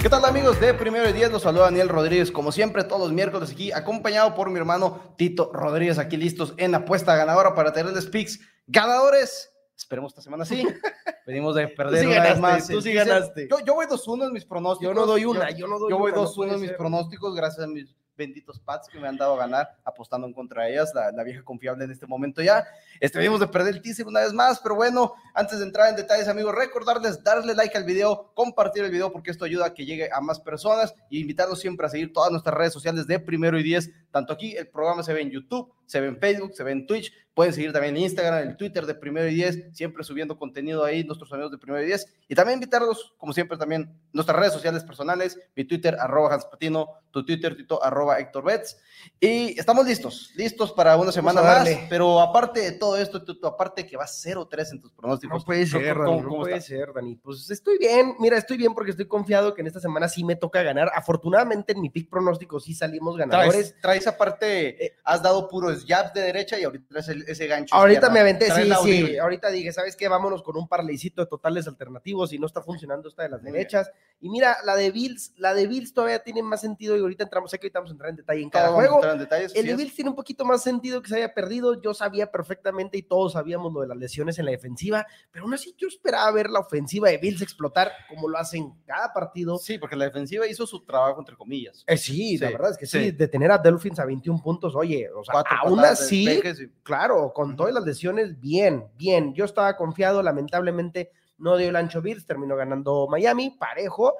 ¿Qué 0.00 0.08
tal 0.08 0.24
amigos 0.24 0.60
de 0.60 0.74
Primero 0.74 1.08
y 1.08 1.12
Diez? 1.12 1.30
Los 1.30 1.42
saluda 1.42 1.64
Daniel 1.64 1.88
Rodríguez, 1.88 2.30
como 2.30 2.52
siempre, 2.52 2.84
todos 2.84 3.00
los 3.02 3.12
miércoles 3.12 3.50
aquí, 3.50 3.72
acompañado 3.72 4.34
por 4.34 4.48
mi 4.50 4.58
hermano 4.58 5.14
Tito 5.16 5.50
Rodríguez, 5.52 5.98
aquí 5.98 6.16
listos 6.16 6.54
en 6.56 6.74
apuesta 6.74 7.16
ganadora 7.16 7.54
para 7.54 7.72
tenerles 7.72 8.06
picks 8.06 8.38
ganadores. 8.66 9.52
Esperemos 9.76 10.12
esta 10.12 10.22
semana 10.22 10.44
sí. 10.44 10.66
Venimos 11.26 11.54
de 11.56 11.68
perder 11.68 12.00
sí 12.00 12.06
una 12.06 12.14
ganaste, 12.16 12.32
vez 12.32 12.40
más. 12.40 12.68
tú 12.68 12.80
sí 12.80 12.92
ganaste. 12.92 13.48
Yo, 13.50 13.58
yo 13.64 13.74
voy 13.74 13.86
2-1 13.86 14.26
en 14.28 14.32
mis 14.32 14.44
pronósticos. 14.44 14.94
Yo 14.94 15.00
no 15.00 15.06
doy 15.06 15.24
una, 15.24 15.50
yo 15.50 15.66
no 15.66 15.78
doy 15.78 15.90
Yo 15.90 15.98
voy 15.98 16.12
una, 16.12 16.22
no 16.22 16.26
2-1 16.28 16.34
puede 16.36 16.54
en 16.54 16.60
mis 16.60 16.68
ser. 16.70 16.78
pronósticos, 16.78 17.34
gracias 17.34 17.64
a 17.64 17.68
mis 17.68 17.94
benditos 18.18 18.58
Pats 18.58 18.88
que 18.88 18.98
me 18.98 19.08
han 19.08 19.16
dado 19.16 19.34
a 19.34 19.38
ganar 19.38 19.70
apostando 19.84 20.26
en 20.26 20.34
contra 20.34 20.64
de 20.64 20.72
ellas, 20.72 20.92
la, 20.94 21.22
vieja 21.22 21.42
confiable 21.42 21.84
en 21.84 21.90
este 21.90 22.06
momento 22.06 22.42
ya. 22.42 22.66
Venimos 23.14 23.40
de 23.40 23.46
perder 23.46 23.76
el 23.76 23.80
teaser 23.80 24.06
una 24.06 24.20
vez 24.20 24.32
más, 24.34 24.60
pero 24.60 24.74
bueno, 24.74 25.14
antes 25.32 25.58
de 25.58 25.64
entrar 25.64 25.88
en 25.88 25.96
detalles, 25.96 26.28
amigos, 26.28 26.54
recordarles 26.54 27.22
darle 27.22 27.54
like 27.54 27.76
al 27.78 27.84
video, 27.84 28.30
compartir 28.34 28.84
el 28.84 28.90
video 28.90 29.10
porque 29.10 29.30
esto 29.30 29.44
ayuda 29.44 29.66
a 29.66 29.74
que 29.74 29.86
llegue 29.86 30.10
a 30.12 30.20
más 30.20 30.40
personas 30.40 30.94
y 31.08 31.20
invitarlos 31.20 31.60
siempre 31.60 31.86
a 31.86 31.90
seguir 31.90 32.12
todas 32.12 32.30
nuestras 32.30 32.54
redes 32.54 32.72
sociales 32.72 33.06
de 33.06 33.20
Primero 33.20 33.58
y 33.58 33.62
Diez, 33.62 33.90
tanto 34.10 34.32
aquí 34.32 34.56
el 34.56 34.68
programa 34.68 35.02
se 35.02 35.12
ve 35.12 35.22
en 35.22 35.30
YouTube, 35.30 35.72
se 35.86 36.00
ve 36.00 36.08
en 36.08 36.18
Facebook, 36.18 36.52
se 36.54 36.64
ve 36.64 36.72
en 36.72 36.86
Twitch, 36.86 37.12
pueden 37.34 37.52
seguir 37.54 37.72
también 37.72 37.96
en 37.96 38.02
Instagram, 38.02 38.48
el 38.48 38.56
Twitter 38.56 38.84
de 38.84 38.94
Primero 38.94 39.28
y 39.28 39.34
Diez, 39.34 39.64
siempre 39.72 40.02
subiendo 40.02 40.36
contenido 40.36 40.84
ahí, 40.84 41.04
nuestros 41.04 41.32
amigos 41.32 41.52
de 41.52 41.58
Primero 41.58 41.82
y 41.82 41.86
Diez, 41.86 42.06
y 42.28 42.34
también 42.34 42.54
invitarlos, 42.56 43.14
como 43.16 43.32
siempre, 43.32 43.56
también 43.56 43.90
nuestras 44.12 44.36
redes 44.38 44.52
sociales 44.52 44.82
personales, 44.84 45.38
mi 45.54 45.64
Twitter, 45.64 45.96
arroba 46.00 46.34
Hans 46.34 46.46
Patino, 46.46 46.88
tu 47.12 47.24
Twitter, 47.24 47.56
Tito, 47.56 47.82
arroba 47.82 48.18
Héctor 48.18 48.44
Betts, 48.44 48.76
y 49.20 49.58
estamos 49.58 49.86
listos, 49.86 50.32
listos 50.34 50.72
para 50.72 50.96
una 50.96 51.12
semana 51.12 51.40
más, 51.40 51.68
pero 51.88 52.20
aparte 52.20 52.60
de 52.60 52.72
todo 52.72 52.96
esto, 52.96 53.24
Tito, 53.24 53.46
aparte 53.46 53.86
que 53.86 53.96
va 53.96 54.04
0-3 54.06 54.72
en 54.72 54.80
tus 54.80 54.92
pronósticos. 54.92 55.38
No 55.40 55.44
puede 55.46 55.64
ser, 55.66 55.94
¿cómo- 55.96 56.04
Dani, 56.04 56.10
cómo- 56.10 56.22
no 56.22 56.28
cómo 56.28 56.40
puede 56.42 56.54
estás? 56.56 56.66
ser, 56.66 56.92
Dani. 56.92 57.14
Pues 57.16 57.48
estoy 57.50 57.78
bien, 57.78 58.14
mira, 58.18 58.36
estoy 58.36 58.56
bien 58.56 58.74
porque 58.74 58.90
estoy 58.90 59.06
confiado 59.06 59.54
que 59.54 59.60
en 59.60 59.68
esta 59.68 59.80
semana 59.80 60.08
sí 60.08 60.24
me 60.24 60.34
toca 60.36 60.62
ganar. 60.62 60.90
Afortunadamente 60.94 61.72
en 61.72 61.80
mi 61.80 61.88
pick 61.88 62.10
pronóstico 62.10 62.58
sí 62.60 62.74
salimos 62.74 63.16
ganadores. 63.16 63.52
Traes, 63.52 63.80
traes 63.80 63.97
aparte, 64.06 64.96
has 65.04 65.22
dado 65.22 65.48
puros 65.48 65.84
jabs 65.86 66.12
de 66.14 66.20
derecha 66.22 66.58
y 66.58 66.64
ahorita 66.64 66.86
traes 66.88 67.08
el- 67.08 67.22
ese 67.28 67.46
gancho. 67.46 67.74
Ahorita 67.74 67.98
izquierda. 67.98 68.14
me 68.14 68.20
aventé, 68.20 68.50
sí, 68.50 68.64
la 68.68 68.76
sí. 68.78 69.18
Ahorita 69.18 69.50
dije, 69.50 69.72
¿sabes 69.72 69.96
qué? 69.96 70.08
Vámonos 70.08 70.42
con 70.42 70.56
un 70.56 70.68
parleycito 70.68 71.22
de 71.22 71.26
totales 71.28 71.66
alternativos 71.66 72.32
y 72.32 72.38
no 72.38 72.46
está 72.46 72.62
funcionando 72.62 73.08
esta 73.08 73.22
de 73.22 73.30
las 73.30 73.42
Muy 73.42 73.52
derechas. 73.52 73.90
Y 74.20 74.30
mira, 74.30 74.56
la 74.64 74.74
de 74.76 74.90
Bills, 74.90 75.32
la 75.36 75.54
de 75.54 75.66
Bills 75.66 75.92
todavía 75.94 76.18
tiene 76.22 76.42
más 76.42 76.60
sentido 76.60 76.96
y 76.96 77.00
ahorita 77.00 77.24
entramos, 77.24 77.50
sé 77.50 77.58
que 77.58 77.66
ahorita 77.66 77.78
vamos 77.80 77.90
a 77.90 77.94
entrar 77.94 78.10
en 78.10 78.16
detalle 78.16 78.42
en 78.42 78.50
cada 78.50 78.68
juego. 78.70 79.02
en 79.04 79.10
El 79.20 79.28
de 79.28 79.70
es. 79.70 79.76
Bills 79.76 79.94
tiene 79.94 80.10
un 80.10 80.16
poquito 80.16 80.44
más 80.44 80.62
sentido 80.62 81.00
que 81.02 81.08
se 81.08 81.16
haya 81.16 81.32
perdido. 81.34 81.80
Yo 81.80 81.94
sabía 81.94 82.30
perfectamente 82.30 82.98
y 82.98 83.02
todos 83.02 83.34
sabíamos 83.34 83.72
lo 83.72 83.80
de 83.80 83.88
las 83.88 83.96
lesiones 83.96 84.38
en 84.38 84.44
la 84.46 84.50
defensiva, 84.50 85.06
pero 85.30 85.44
aún 85.44 85.54
así 85.54 85.74
yo 85.78 85.88
esperaba 85.88 86.30
ver 86.32 86.50
la 86.50 86.60
ofensiva 86.60 87.08
de 87.08 87.18
Bills 87.18 87.42
explotar 87.42 87.92
como 88.08 88.28
lo 88.28 88.38
hacen 88.38 88.72
cada 88.86 89.12
partido. 89.12 89.58
Sí, 89.58 89.78
porque 89.78 89.96
la 89.96 90.04
defensiva 90.06 90.46
hizo 90.46 90.66
su 90.66 90.84
trabajo, 90.84 91.20
entre 91.20 91.36
comillas. 91.36 91.84
Eh, 91.86 91.96
sí, 91.96 92.38
la 92.38 92.48
Sí, 92.48 92.52
verdad 92.52 92.70
es 92.72 92.78
que 92.78 92.86
sí, 92.86 93.04
sí. 93.04 93.10
de 93.12 93.28
tener 93.28 93.50
a 93.52 93.58
Dolphins 93.88 93.98
a 93.98 94.04
21 94.04 94.42
puntos, 94.42 94.76
oye, 94.76 95.08
o 95.10 95.24
sea, 95.24 95.32
Cuatro 95.32 95.56
aún 95.62 95.80
así, 95.80 96.40
claro, 96.82 97.32
con 97.34 97.56
todas 97.56 97.72
las 97.74 97.84
lesiones, 97.84 98.38
bien, 98.40 98.86
bien. 98.96 99.34
Yo 99.34 99.44
estaba 99.44 99.76
confiado, 99.76 100.22
lamentablemente 100.22 101.10
no 101.38 101.56
dio 101.56 101.68
el 101.68 101.76
ancho 101.76 102.02
Bills, 102.02 102.26
terminó 102.26 102.56
ganando 102.56 103.06
Miami, 103.08 103.50
parejo. 103.50 104.14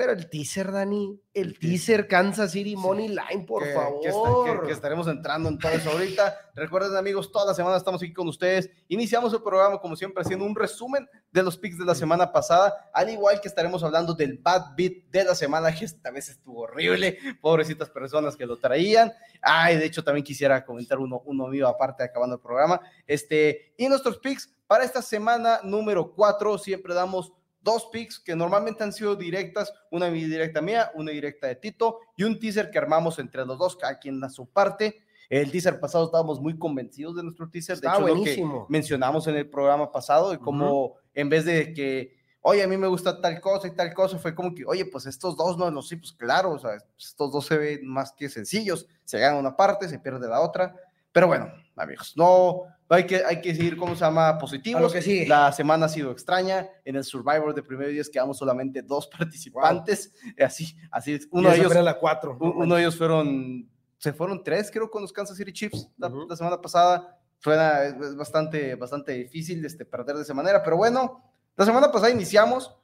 Pero 0.00 0.12
el 0.12 0.30
teaser, 0.30 0.72
Dani, 0.72 1.20
el 1.34 1.58
teaser 1.58 2.08
Kansas 2.08 2.52
City 2.52 2.74
Money 2.74 3.08
Line, 3.08 3.44
por 3.46 3.62
que, 3.64 3.74
favor. 3.74 4.00
que 4.00 4.08
está- 4.08 4.60
que- 4.62 4.66
que 4.68 4.72
estaremos 4.72 5.06
entrando 5.08 5.50
en 5.50 5.58
todo 5.58 5.72
eso 5.72 5.90
ahorita. 5.90 6.38
Recuerden, 6.54 6.96
amigos, 6.96 7.30
toda 7.30 7.44
la 7.44 7.52
semana 7.52 7.76
estamos 7.76 8.02
aquí 8.02 8.14
con 8.14 8.26
ustedes. 8.26 8.70
Iniciamos 8.88 9.30
el 9.34 9.42
programa, 9.42 9.78
como 9.78 9.96
siempre, 9.96 10.22
haciendo 10.22 10.46
un 10.46 10.56
resumen 10.56 11.06
de 11.30 11.42
los 11.42 11.58
picks 11.58 11.76
de 11.76 11.84
la 11.84 11.94
semana 11.94 12.32
pasada, 12.32 12.90
al 12.94 13.10
igual 13.10 13.42
que 13.42 13.48
estaremos 13.48 13.82
hablando 13.84 14.14
del 14.14 14.38
bad 14.38 14.74
beat 14.74 15.04
de 15.10 15.22
la 15.24 15.34
semana, 15.34 15.70
que 15.74 15.84
esta 15.84 16.10
vez 16.10 16.30
estuvo 16.30 16.62
horrible. 16.62 17.18
Pobrecitas 17.42 17.90
personas 17.90 18.36
que 18.36 18.46
lo 18.46 18.56
traían. 18.56 19.12
Ay, 19.42 19.76
de 19.76 19.84
hecho, 19.84 20.02
también 20.02 20.24
quisiera 20.24 20.64
comentar 20.64 20.98
uno, 20.98 21.20
uno 21.26 21.46
mío 21.48 21.68
aparte, 21.68 22.02
acabando 22.04 22.36
el 22.36 22.40
programa. 22.40 22.80
Este, 23.06 23.74
y 23.76 23.86
nuestros 23.86 24.16
picks 24.16 24.50
para 24.66 24.82
esta 24.84 25.02
semana 25.02 25.60
número 25.62 26.14
4, 26.14 26.56
siempre 26.56 26.94
damos 26.94 27.34
dos 27.62 27.88
picks 27.92 28.18
que 28.18 28.34
normalmente 28.34 28.82
han 28.82 28.92
sido 28.92 29.16
directas, 29.16 29.72
una 29.90 30.10
directa 30.10 30.60
mía, 30.60 30.90
una 30.94 31.12
directa 31.12 31.46
de 31.46 31.56
Tito 31.56 32.00
y 32.16 32.24
un 32.24 32.38
teaser 32.38 32.70
que 32.70 32.78
armamos 32.78 33.18
entre 33.18 33.44
los 33.44 33.58
dos, 33.58 33.76
cada 33.76 33.98
quien 33.98 34.22
a 34.24 34.30
su 34.30 34.48
parte. 34.48 35.02
El 35.28 35.50
teaser 35.52 35.78
pasado 35.78 36.06
estábamos 36.06 36.40
muy 36.40 36.58
convencidos 36.58 37.14
de 37.14 37.22
nuestro 37.22 37.48
teaser, 37.48 37.78
de 37.78 37.88
hecho 37.88 38.00
lo 38.00 38.24
que 38.24 38.44
mencionamos 38.68 39.26
en 39.28 39.36
el 39.36 39.48
programa 39.48 39.92
pasado, 39.92 40.34
y 40.34 40.38
como 40.38 40.96
en 41.14 41.28
vez 41.28 41.44
de 41.44 41.72
que, 41.72 42.16
oye, 42.40 42.64
a 42.64 42.66
mí 42.66 42.76
me 42.76 42.88
gusta 42.88 43.20
tal 43.20 43.40
cosa 43.40 43.68
y 43.68 43.70
tal 43.70 43.94
cosa, 43.94 44.18
fue 44.18 44.34
como 44.34 44.52
que, 44.52 44.64
oye, 44.64 44.86
pues 44.86 45.06
estos 45.06 45.36
dos 45.36 45.56
no, 45.56 45.70
no, 45.70 45.82
sí, 45.82 45.94
pues 45.94 46.12
claro, 46.12 46.52
o 46.52 46.58
sea, 46.58 46.72
estos 46.98 47.30
dos 47.30 47.46
se 47.46 47.56
ven 47.58 47.86
más 47.86 48.12
que 48.12 48.28
sencillos, 48.28 48.88
se 49.04 49.20
gana 49.20 49.38
una 49.38 49.54
parte, 49.54 49.88
se 49.88 50.00
pierde 50.00 50.28
la 50.28 50.40
otra, 50.40 50.74
pero 51.12 51.28
bueno, 51.28 51.52
amigos, 51.76 52.14
no, 52.16 52.62
hay 52.94 53.06
que, 53.06 53.22
hay 53.24 53.40
que 53.40 53.54
seguir, 53.54 53.76
¿cómo 53.76 53.94
se 53.94 54.00
llama? 54.00 54.36
Positivos. 54.38 54.80
A 54.80 54.84
lo 54.84 54.90
que 54.90 55.00
sigue. 55.02 55.26
La 55.26 55.52
semana 55.52 55.86
ha 55.86 55.88
sido 55.88 56.10
extraña. 56.10 56.68
En 56.84 56.96
el 56.96 57.04
Survivor 57.04 57.54
de 57.54 57.62
primer 57.62 57.88
día 57.88 58.02
quedamos 58.12 58.38
solamente 58.38 58.82
dos 58.82 59.06
participantes. 59.18 60.12
Así, 60.38 60.76
así 60.90 61.14
es. 61.14 61.28
Uno 61.30 61.50
de 61.50 61.56
ellos, 61.58 61.70
era 61.72 61.82
la 61.82 61.98
4. 61.98 62.36
u- 62.40 62.62
uno 62.62 62.74
de 62.74 62.80
ellos 62.82 62.96
fueron, 62.96 63.68
se 63.98 64.12
fueron 64.12 64.42
tres, 64.42 64.70
creo, 64.70 64.90
con 64.90 65.02
los 65.02 65.12
Kansas 65.12 65.36
City 65.36 65.52
Chiefs 65.52 65.88
la, 65.96 66.08
Ujú. 66.08 66.26
la 66.28 66.36
semana 66.36 66.60
pasada. 66.60 67.16
Es- 67.42 67.94
es 68.10 68.16
bastante, 68.16 68.74
bastante 68.74 69.12
difícil 69.12 69.64
este, 69.64 69.84
perder 69.86 70.16
de 70.16 70.22
esa 70.22 70.34
manera, 70.34 70.62
pero 70.62 70.76
bueno, 70.76 71.22
la 71.56 71.64
semana 71.64 71.90
pasada 71.90 72.10
iniciamos 72.12 72.74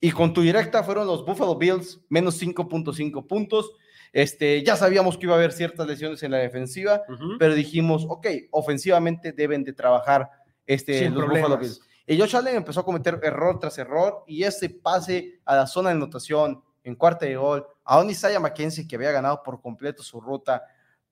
y 0.00 0.10
con 0.12 0.32
tu 0.32 0.40
directa 0.42 0.84
fueron 0.84 1.06
los 1.06 1.24
Buffalo 1.24 1.56
Bills, 1.56 2.00
menos 2.08 2.40
5.5 2.40 3.26
puntos. 3.26 3.72
Este, 4.14 4.62
ya 4.62 4.76
sabíamos 4.76 5.18
que 5.18 5.26
iba 5.26 5.34
a 5.34 5.38
haber 5.38 5.50
ciertas 5.50 5.88
lesiones 5.88 6.22
en 6.22 6.30
la 6.30 6.36
defensiva, 6.36 7.02
pero 7.36 7.52
dijimos, 7.52 8.06
ok, 8.08 8.28
ofensivamente 8.52 9.32
deben 9.32 9.64
de 9.64 9.72
trabajar 9.72 10.30
este, 10.64 11.00
Sin 11.00 11.14
los 11.14 11.24
problemas. 11.24 11.50
Buffalo 11.50 11.60
Bills. 11.60 11.80
Y 12.06 12.16
Josh 12.16 12.36
Allen 12.36 12.54
empezó 12.54 12.78
a 12.78 12.84
cometer 12.84 13.18
error 13.24 13.58
tras 13.58 13.76
error 13.76 14.22
y 14.28 14.44
ese 14.44 14.70
pase 14.70 15.40
a 15.44 15.56
la 15.56 15.66
zona 15.66 15.88
de 15.88 15.96
anotación 15.96 16.62
en 16.84 16.94
cuarta 16.94 17.26
de 17.26 17.34
gol 17.34 17.66
a 17.82 17.98
un 17.98 18.08
Isaiah 18.08 18.38
McKenzie 18.38 18.86
que 18.86 18.94
había 18.94 19.10
ganado 19.10 19.42
por 19.42 19.60
completo 19.60 20.04
su 20.04 20.20
ruta, 20.20 20.62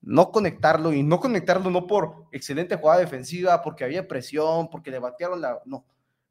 no 0.00 0.30
conectarlo 0.30 0.92
y 0.92 1.02
no 1.02 1.18
conectarlo 1.18 1.70
no 1.70 1.88
por 1.88 2.26
excelente 2.30 2.76
jugada 2.76 3.00
defensiva, 3.00 3.62
porque 3.62 3.82
había 3.82 4.06
presión, 4.06 4.70
porque 4.70 4.92
le 4.92 5.00
batearon 5.00 5.40
la... 5.40 5.60
No, 5.64 5.84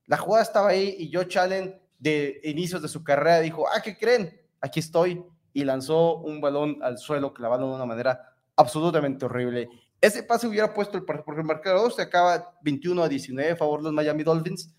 la 0.06 0.16
jugada 0.16 0.44
estaba 0.44 0.70
ahí 0.70 0.96
y 1.00 1.14
Josh 1.14 1.38
Allen 1.38 1.82
de 2.00 2.40
inicios 2.46 2.82
de 2.82 2.88
su 2.88 3.04
carrera 3.04 3.42
dijo, 3.42 3.68
ah, 3.68 3.82
¿qué 3.82 3.98
creen? 3.98 4.40
Aquí 4.62 4.80
estoy 4.80 5.22
y 5.54 5.64
lanzó 5.64 6.18
un 6.18 6.42
balón 6.42 6.78
al 6.82 6.98
suelo 6.98 7.34
clavado 7.34 7.68
de 7.70 7.76
una 7.76 7.86
manera 7.86 8.36
absolutamente 8.56 9.26
horrible. 9.26 9.70
Ese 10.00 10.24
pase 10.24 10.48
hubiera 10.48 10.74
puesto 10.74 10.98
el 10.98 11.04
porque 11.04 11.42
el 11.42 11.48
marcador 11.48 11.92
se 11.94 12.02
acaba 12.02 12.54
21 12.62 13.04
a 13.04 13.10
19 13.10 13.52
a 13.52 13.56
favor 13.56 13.80
de 13.80 13.86
los 13.86 13.94
Miami 13.94 14.24
Dolphins. 14.24 14.74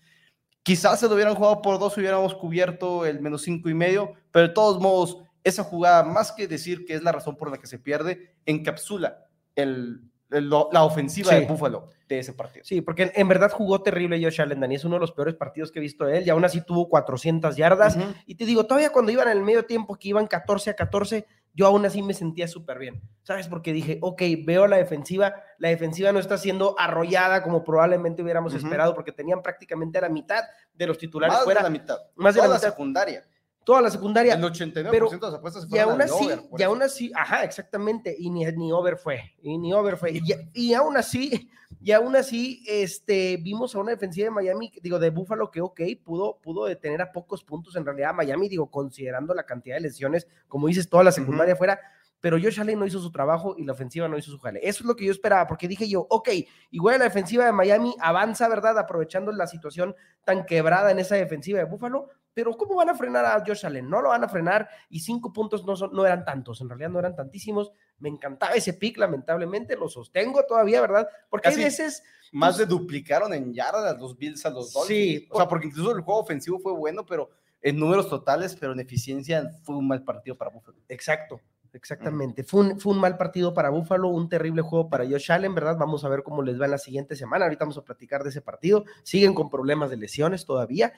Quizás 0.63 0.99
se 0.99 1.07
lo 1.07 1.15
hubieran 1.15 1.35
jugado 1.35 1.61
por 1.61 1.79
dos, 1.79 1.97
hubiéramos 1.97 2.35
cubierto 2.35 3.05
el 3.05 3.21
menos 3.21 3.41
cinco 3.41 3.69
y 3.69 3.73
medio, 3.73 4.13
pero 4.31 4.47
de 4.47 4.53
todos 4.53 4.81
modos, 4.81 5.17
esa 5.43 5.63
jugada, 5.63 6.03
más 6.03 6.31
que 6.31 6.47
decir 6.47 6.85
que 6.85 6.93
es 6.93 7.03
la 7.03 7.11
razón 7.11 7.35
por 7.35 7.51
la 7.51 7.57
que 7.57 7.67
se 7.67 7.79
pierde, 7.79 8.35
encapsula 8.45 9.25
el, 9.55 10.01
el- 10.33 10.49
la 10.49 10.83
ofensiva 10.83 11.29
Sí. 11.31 11.35
de 11.39 11.45
Buffalo 11.45 11.87
de 12.07 12.19
ese 12.19 12.33
partido. 12.33 12.65
Sí, 12.65 12.81
porque 12.81 13.03
en, 13.03 13.11
en 13.15 13.27
verdad 13.27 13.51
jugó 13.51 13.81
terrible 13.81 14.21
Josh 14.21 14.41
Allen, 14.41 14.59
Dani. 14.59 14.75
Es 14.75 14.85
uno 14.85 14.95
de 14.95 14.99
los 15.01 15.11
peores 15.11 15.35
partidos 15.35 15.71
que 15.71 15.79
he 15.79 15.81
visto 15.81 16.05
de 16.05 16.17
él 16.17 16.23
y 16.27 16.29
aún 16.29 16.43
así 16.45 16.61
tuvo 16.61 16.89
400 16.89 17.55
yardas. 17.55 17.97
Y 18.25 18.35
te 18.35 18.45
digo, 18.45 18.65
todavía 18.65 18.91
cuando 18.91 19.11
iban 19.11 19.27
en 19.29 19.37
el 19.37 19.43
medio 19.43 19.65
tiempo, 19.65 19.95
que 19.95 20.09
iban 20.09 20.27
14 20.27 20.69
a 20.71 20.75
14, 20.75 21.25
yo 21.55 21.67
aún 21.67 21.85
así 21.85 22.01
me 22.01 22.13
sentía 22.13 22.47
súper 22.47 22.79
bien. 22.79 23.01
¿Sabes? 23.23 23.47
Porque 23.47 23.71
dije, 23.73 23.99
ok, 24.01 24.21
veo 24.45 24.67
la 24.67 24.77
defensiva. 24.77 25.35
La 25.59 25.69
defensiva 25.69 26.11
no 26.11 26.19
está 26.19 26.37
siendo 26.37 26.75
arrollada 26.77 27.41
como 27.43 27.63
probablemente 27.63 28.21
hubiéramos 28.21 28.53
esperado, 28.53 28.93
porque 28.95 29.11
tenían 29.11 29.41
prácticamente 29.41 29.97
a 29.97 30.01
la 30.01 30.09
mitad 30.09 30.43
de 30.73 30.87
los 30.87 30.97
titulares 30.97 31.35
Más 31.35 31.43
fuera. 31.45 31.59
de 31.61 31.63
la 31.63 31.69
mitad. 31.69 31.97
Más 32.15 32.33
de 32.33 32.39
Toda 32.39 32.49
la 32.49 32.55
mitad. 32.55 32.69
secundaria. 32.69 33.23
Toda 33.63 33.81
la 33.81 33.89
secundaria. 33.89 34.33
El 34.33 34.43
89% 34.43 34.91
pero- 34.91 35.09
de 35.09 35.17
las 35.19 35.33
apuestas 35.33 35.63
se 35.63 35.67
Y 35.67 35.71
fueron 35.71 35.91
aún 35.91 36.01
al 36.01 36.07
así, 36.09 36.25
over, 36.25 36.39
y 36.57 36.63
aún 36.63 36.81
así, 36.81 37.11
ajá, 37.15 37.43
exactamente, 37.43 38.15
y 38.17 38.29
ni, 38.29 38.45
ni 38.45 38.71
over 38.71 38.97
fue, 38.97 39.35
y 39.41 39.57
ni 39.57 39.73
over 39.73 39.97
fue. 39.97 40.11
Y, 40.11 40.21
y 40.53 40.73
aún 40.73 40.97
así, 40.97 41.49
y 41.81 41.91
aún 41.91 42.15
así, 42.15 42.63
este, 42.67 43.37
vimos 43.37 43.75
a 43.75 43.79
una 43.79 43.91
defensiva 43.91 44.25
de 44.25 44.31
Miami, 44.31 44.71
digo, 44.81 44.99
de 44.99 45.09
Buffalo, 45.09 45.49
que 45.49 45.61
ok, 45.61 45.81
pudo, 46.03 46.39
pudo 46.41 46.65
detener 46.65 47.01
a 47.01 47.11
pocos 47.11 47.43
puntos 47.43 47.75
en 47.75 47.85
realidad 47.85 48.09
a 48.11 48.13
Miami, 48.13 48.49
digo, 48.49 48.69
considerando 48.69 49.33
la 49.33 49.45
cantidad 49.45 49.75
de 49.77 49.81
lesiones, 49.81 50.27
como 50.47 50.67
dices, 50.67 50.89
toda 50.89 51.03
la 51.03 51.11
secundaria 51.11 51.55
fuera, 51.55 51.79
pero 52.19 52.37
Josh 52.41 52.61
Allen 52.61 52.79
no 52.79 52.85
hizo 52.85 52.99
su 52.99 53.11
trabajo 53.11 53.55
y 53.57 53.65
la 53.65 53.73
ofensiva 53.73 54.07
no 54.07 54.17
hizo 54.17 54.31
su 54.31 54.39
jale. 54.39 54.61
Eso 54.63 54.83
es 54.83 54.85
lo 54.85 54.95
que 54.95 55.05
yo 55.05 55.11
esperaba, 55.11 55.45
porque 55.45 55.67
dije 55.67 55.89
yo, 55.89 56.07
ok, 56.09 56.29
igual 56.71 56.99
la 56.99 57.03
defensiva 57.03 57.45
de 57.45 57.51
Miami 57.51 57.93
avanza, 57.99 58.47
¿verdad? 58.47 58.79
Aprovechando 58.79 59.31
la 59.33 59.45
situación 59.45 59.93
tan 60.23 60.45
quebrada 60.45 60.91
en 60.91 60.99
esa 60.99 61.15
defensiva 61.15 61.59
de 61.59 61.65
Buffalo, 61.65 62.07
pero 62.33 62.55
¿cómo 62.57 62.75
van 62.75 62.89
a 62.89 62.95
frenar 62.95 63.25
a 63.25 63.43
Josh 63.45 63.65
Allen? 63.65 63.89
No 63.89 64.01
lo 64.01 64.09
van 64.09 64.23
a 64.23 64.29
frenar 64.29 64.69
y 64.89 64.99
cinco 64.99 65.31
puntos 65.31 65.65
no, 65.65 65.75
son, 65.75 65.93
no 65.93 66.05
eran 66.05 66.25
tantos, 66.25 66.61
en 66.61 66.69
realidad 66.69 66.89
no 66.89 66.99
eran 66.99 67.15
tantísimos. 67.15 67.71
Me 67.99 68.09
encantaba 68.09 68.53
ese 68.53 68.73
pick, 68.73 68.97
lamentablemente, 68.97 69.75
lo 69.75 69.87
sostengo 69.87 70.43
todavía, 70.45 70.81
¿verdad? 70.81 71.07
Porque 71.29 71.49
Casi 71.49 71.59
hay 71.59 71.65
veces... 71.65 72.03
Más 72.31 72.55
pues, 72.55 72.67
de 72.67 72.75
duplicaron 72.75 73.33
en 73.33 73.53
yardas 73.53 73.97
los 73.99 74.17
Bills 74.17 74.45
a 74.45 74.49
los 74.49 74.73
Dolphins. 74.73 74.87
Sí, 74.87 75.27
O 75.29 75.37
sea, 75.37 75.47
porque 75.47 75.67
incluso 75.67 75.91
el 75.91 76.01
juego 76.01 76.21
ofensivo 76.21 76.59
fue 76.59 76.73
bueno, 76.73 77.05
pero 77.05 77.29
en 77.61 77.77
números 77.77 78.09
totales, 78.09 78.55
pero 78.59 78.73
en 78.73 78.79
eficiencia 78.79 79.49
fue 79.63 79.77
un 79.77 79.87
mal 79.87 80.03
partido 80.03 80.37
para 80.37 80.51
Buffalo. 80.51 80.77
Exacto, 80.89 81.39
exactamente. 81.73 82.43
Fue 82.43 82.61
un, 82.61 82.79
fue 82.79 82.93
un 82.93 82.99
mal 82.99 83.17
partido 83.17 83.53
para 83.53 83.69
Buffalo, 83.69 84.09
un 84.09 84.29
terrible 84.29 84.61
juego 84.61 84.89
para 84.89 85.05
Josh 85.05 85.31
Allen, 85.31 85.53
¿verdad? 85.53 85.77
Vamos 85.77 86.03
a 86.05 86.09
ver 86.09 86.23
cómo 86.23 86.41
les 86.41 86.59
va 86.59 86.65
en 86.65 86.71
la 86.71 86.77
siguiente 86.77 87.15
semana. 87.15 87.45
Ahorita 87.45 87.65
vamos 87.65 87.77
a 87.77 87.83
platicar 87.83 88.23
de 88.23 88.29
ese 88.29 88.41
partido. 88.41 88.85
Siguen 89.03 89.33
con 89.33 89.49
problemas 89.49 89.89
de 89.89 89.97
lesiones 89.97 90.45
todavía. 90.45 90.93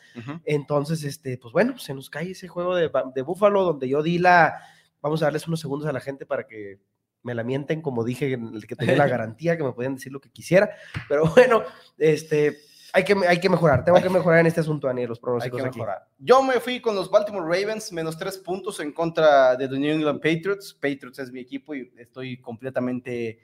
Entonces, 0.45 1.03
este, 1.03 1.37
pues 1.37 1.53
bueno, 1.53 1.77
se 1.77 1.93
nos 1.93 2.09
cae 2.09 2.31
ese 2.31 2.47
juego 2.47 2.75
de, 2.75 2.91
de 3.13 3.21
Buffalo 3.21 3.63
donde 3.63 3.87
yo 3.89 4.03
di 4.03 4.19
la. 4.19 4.61
Vamos 5.01 5.21
a 5.21 5.25
darles 5.25 5.47
unos 5.47 5.59
segundos 5.59 5.87
a 5.87 5.93
la 5.93 5.99
gente 5.99 6.25
para 6.25 6.47
que 6.47 6.79
me 7.25 7.33
la 7.33 7.43
mienten, 7.43 7.81
como 7.81 8.03
dije, 8.03 8.33
en 8.33 8.53
el 8.53 8.67
que 8.67 8.75
tenía 8.75 8.95
la 8.95 9.07
garantía, 9.07 9.57
que 9.57 9.63
me 9.63 9.73
podían 9.73 9.95
decir 9.95 10.11
lo 10.11 10.21
que 10.21 10.29
quisiera. 10.29 10.69
Pero 11.09 11.25
bueno, 11.33 11.63
este, 11.97 12.57
hay 12.95 13.03
que, 13.03 13.13
hay 13.27 13.41
que 13.41 13.49
mejorar. 13.49 13.83
Tengo 13.83 14.01
que 14.01 14.09
mejorar 14.09 14.39
en 14.39 14.45
este 14.45 14.61
asunto, 14.61 14.87
Daniel, 14.87 15.09
los 15.09 15.17
Hay 15.17 15.21
pronósticos 15.21 15.61
que 15.61 15.67
aquí. 15.67 15.77
mejorar. 15.77 16.07
Yo 16.17 16.41
me 16.41 16.61
fui 16.61 16.79
con 16.79 16.95
los 16.95 17.11
Baltimore 17.11 17.43
Ravens, 17.43 17.91
menos 17.91 18.17
tres 18.17 18.37
puntos 18.37 18.79
en 18.79 18.93
contra 18.93 19.57
de 19.57 19.67
los 19.67 19.77
New 19.77 19.93
England 19.93 20.21
Patriots. 20.21 20.73
Patriots 20.73 21.19
es 21.19 21.29
mi 21.29 21.41
equipo 21.41 21.75
y 21.75 21.91
estoy 21.97 22.39
completamente 22.39 23.39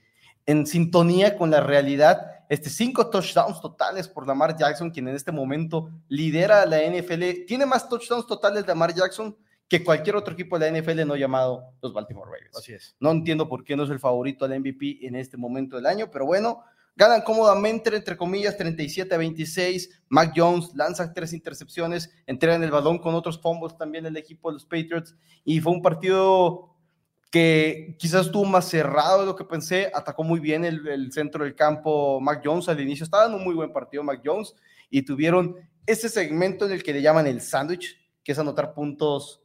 en 0.46 0.66
sintonía 0.66 1.36
con 1.38 1.52
la 1.52 1.60
realidad. 1.60 2.46
Este, 2.48 2.70
cinco 2.70 3.10
touchdowns 3.10 3.60
totales 3.60 4.08
por 4.08 4.26
Lamar 4.26 4.56
Jackson, 4.56 4.90
quien 4.90 5.10
en 5.10 5.16
este 5.16 5.34
momento 5.34 5.90
lidera 6.08 6.66
la 6.66 6.78
NFL. 6.80 7.46
Tiene 7.46 7.66
más 7.66 7.90
touchdowns 7.90 8.26
totales 8.26 8.62
de 8.62 8.70
Lamar 8.70 8.94
Jackson 8.94 9.36
que 9.68 9.84
cualquier 9.84 10.16
otro 10.16 10.34
equipo 10.34 10.58
de 10.58 10.72
la 10.72 10.80
NFL 10.80 11.06
no 11.06 11.18
llamado 11.18 11.74
los 11.82 11.94
Baltimore 11.94 12.32
Ravens. 12.32 12.58
Así 12.58 12.72
es. 12.72 12.96
No 13.02 13.12
entiendo 13.12 13.50
por 13.50 13.66
qué 13.66 13.76
no 13.76 13.84
es 13.84 13.90
el 13.90 14.00
favorito 14.00 14.46
al 14.46 14.58
MVP 14.58 15.06
en 15.06 15.18
este 15.18 15.36
momento 15.36 15.76
del 15.76 15.88
año, 15.88 16.10
pero 16.10 16.26
bueno, 16.26 16.64
ganan 16.96 17.22
cómodamente, 17.22 17.96
entre 17.96 18.18
comillas, 18.18 18.58
37 18.58 19.14
a 19.14 19.18
26. 19.18 20.04
Mac 20.10 20.34
Jones 20.36 20.72
lanza 20.76 21.14
tres 21.14 21.34
intercepciones, 21.34 22.14
entregan 22.26 22.64
el 22.64 22.72
balón 22.72 23.00
con 23.00 23.16
otros 23.16 23.42
fumbles 23.42 23.78
también 23.78 24.06
el 24.06 24.18
equipo 24.18 24.50
de 24.50 24.54
los 24.56 24.66
Patriots. 24.66 25.16
Y 25.44 25.60
fue 25.60 25.72
un 25.72 25.82
partido 25.82 26.76
que 27.32 27.96
quizás 27.98 28.26
estuvo 28.26 28.44
más 28.46 28.66
cerrado 28.66 29.22
de 29.22 29.26
lo 29.26 29.36
que 29.36 29.46
pensé. 29.46 29.92
Atacó 29.94 30.24
muy 30.24 30.40
bien 30.40 30.66
el, 30.66 30.86
el 30.88 31.12
centro 31.12 31.44
del 31.44 31.56
campo 31.56 32.20
Mac 32.20 32.42
Jones 32.44 32.68
al 32.70 32.82
inicio. 32.82 33.04
Estaba 33.04 33.26
en 33.26 33.34
un 33.34 33.44
muy 33.44 33.56
buen 33.56 33.72
partido 33.72 34.04
Mac 34.04 34.22
Jones 34.24 34.54
y 34.90 35.04
tuvieron 35.04 35.56
ese 35.86 36.10
segmento 36.10 36.66
en 36.66 36.74
el 36.74 36.84
que 36.84 36.94
le 36.94 37.02
llaman 37.02 37.28
el 37.28 37.42
sándwich, 37.42 37.98
que 38.24 38.34
es 38.34 38.40
anotar 38.40 38.74
puntos 38.74 39.42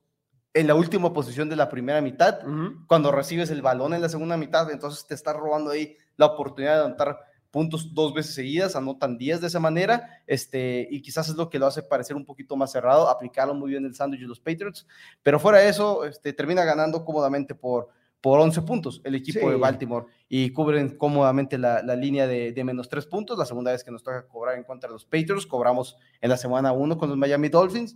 en 0.57 0.67
la 0.67 0.75
última 0.75 1.13
posición 1.13 1.51
de 1.51 1.57
la 1.57 1.69
primera 1.69 2.01
mitad 2.01 2.39
cuando 2.87 3.13
recibes 3.13 3.51
el 3.51 3.61
balón 3.61 3.93
en 3.93 4.01
la 4.01 4.09
segunda 4.09 4.39
mitad, 4.39 4.71
entonces 4.71 5.07
te 5.07 5.15
está 5.15 5.35
robando 5.35 5.71
ahí 5.71 5.99
la 6.17 6.27
oportunidad 6.27 6.79
de 6.79 6.85
anotar 6.87 7.21
puntos 7.51 7.95
dos 7.95 8.13
veces 8.15 8.35
seguidas, 8.35 8.77
anotan 8.77 9.17
10 9.19 9.41
de 9.41 9.47
esa 9.47 9.61
manera, 9.61 10.23
este, 10.27 10.87
y 10.91 11.01
quizás 11.03 11.29
es 11.29 11.37
lo 11.37 11.49
que 11.49 11.59
lo 11.59 11.67
hace 11.67 11.83
parecer 11.83 12.17
un 12.17 12.25
poquito 12.25 12.57
más 12.57 12.73
cerrado, 12.73 13.09
aplicaron 13.09 13.59
muy 13.59 13.71
bien 13.71 13.85
el 13.85 13.95
sándwich 13.95 14.21
de 14.21 14.27
los 14.29 14.41
Patriots, 14.41 14.87
pero 15.23 15.39
fuera 15.41 15.59
de 15.59 15.69
eso, 15.69 16.05
este, 16.05 16.33
termina 16.33 16.65
ganando 16.65 17.05
cómodamente 17.05 17.55
por, 17.55 17.89
por 18.21 18.41
11 18.41 18.63
puntos 18.63 19.01
el 19.05 19.15
equipo 19.15 19.41
Sí. 19.41 19.47
de 19.47 19.57
Baltimore 19.57 20.07
y 20.29 20.51
cubren 20.51 20.97
cómodamente 20.97 21.59
la, 21.59 21.83
la 21.83 21.95
línea 21.95 22.27
de, 22.27 22.53
de 22.53 22.65
menos 22.65 22.89
3 22.89 23.07
puntos, 23.07 23.39
la 23.39 23.47
segunda 23.47 23.73
vez 23.73 23.85
que 23.85 23.91
nos 23.91 24.03
toca 24.03 24.27
cobrar 24.27 24.57
en 24.57 24.65
contra 24.65 24.89
de 24.89 24.95
los 24.95 25.05
Patriots, 25.05 25.47
cobramos 25.47 25.97
en 26.21 26.31
la 26.31 26.37
semana 26.37 26.73
1 26.73 26.99
con 26.99 27.09
los 27.09 27.19
Miami 27.19 27.49
Dolphins, 27.49 27.95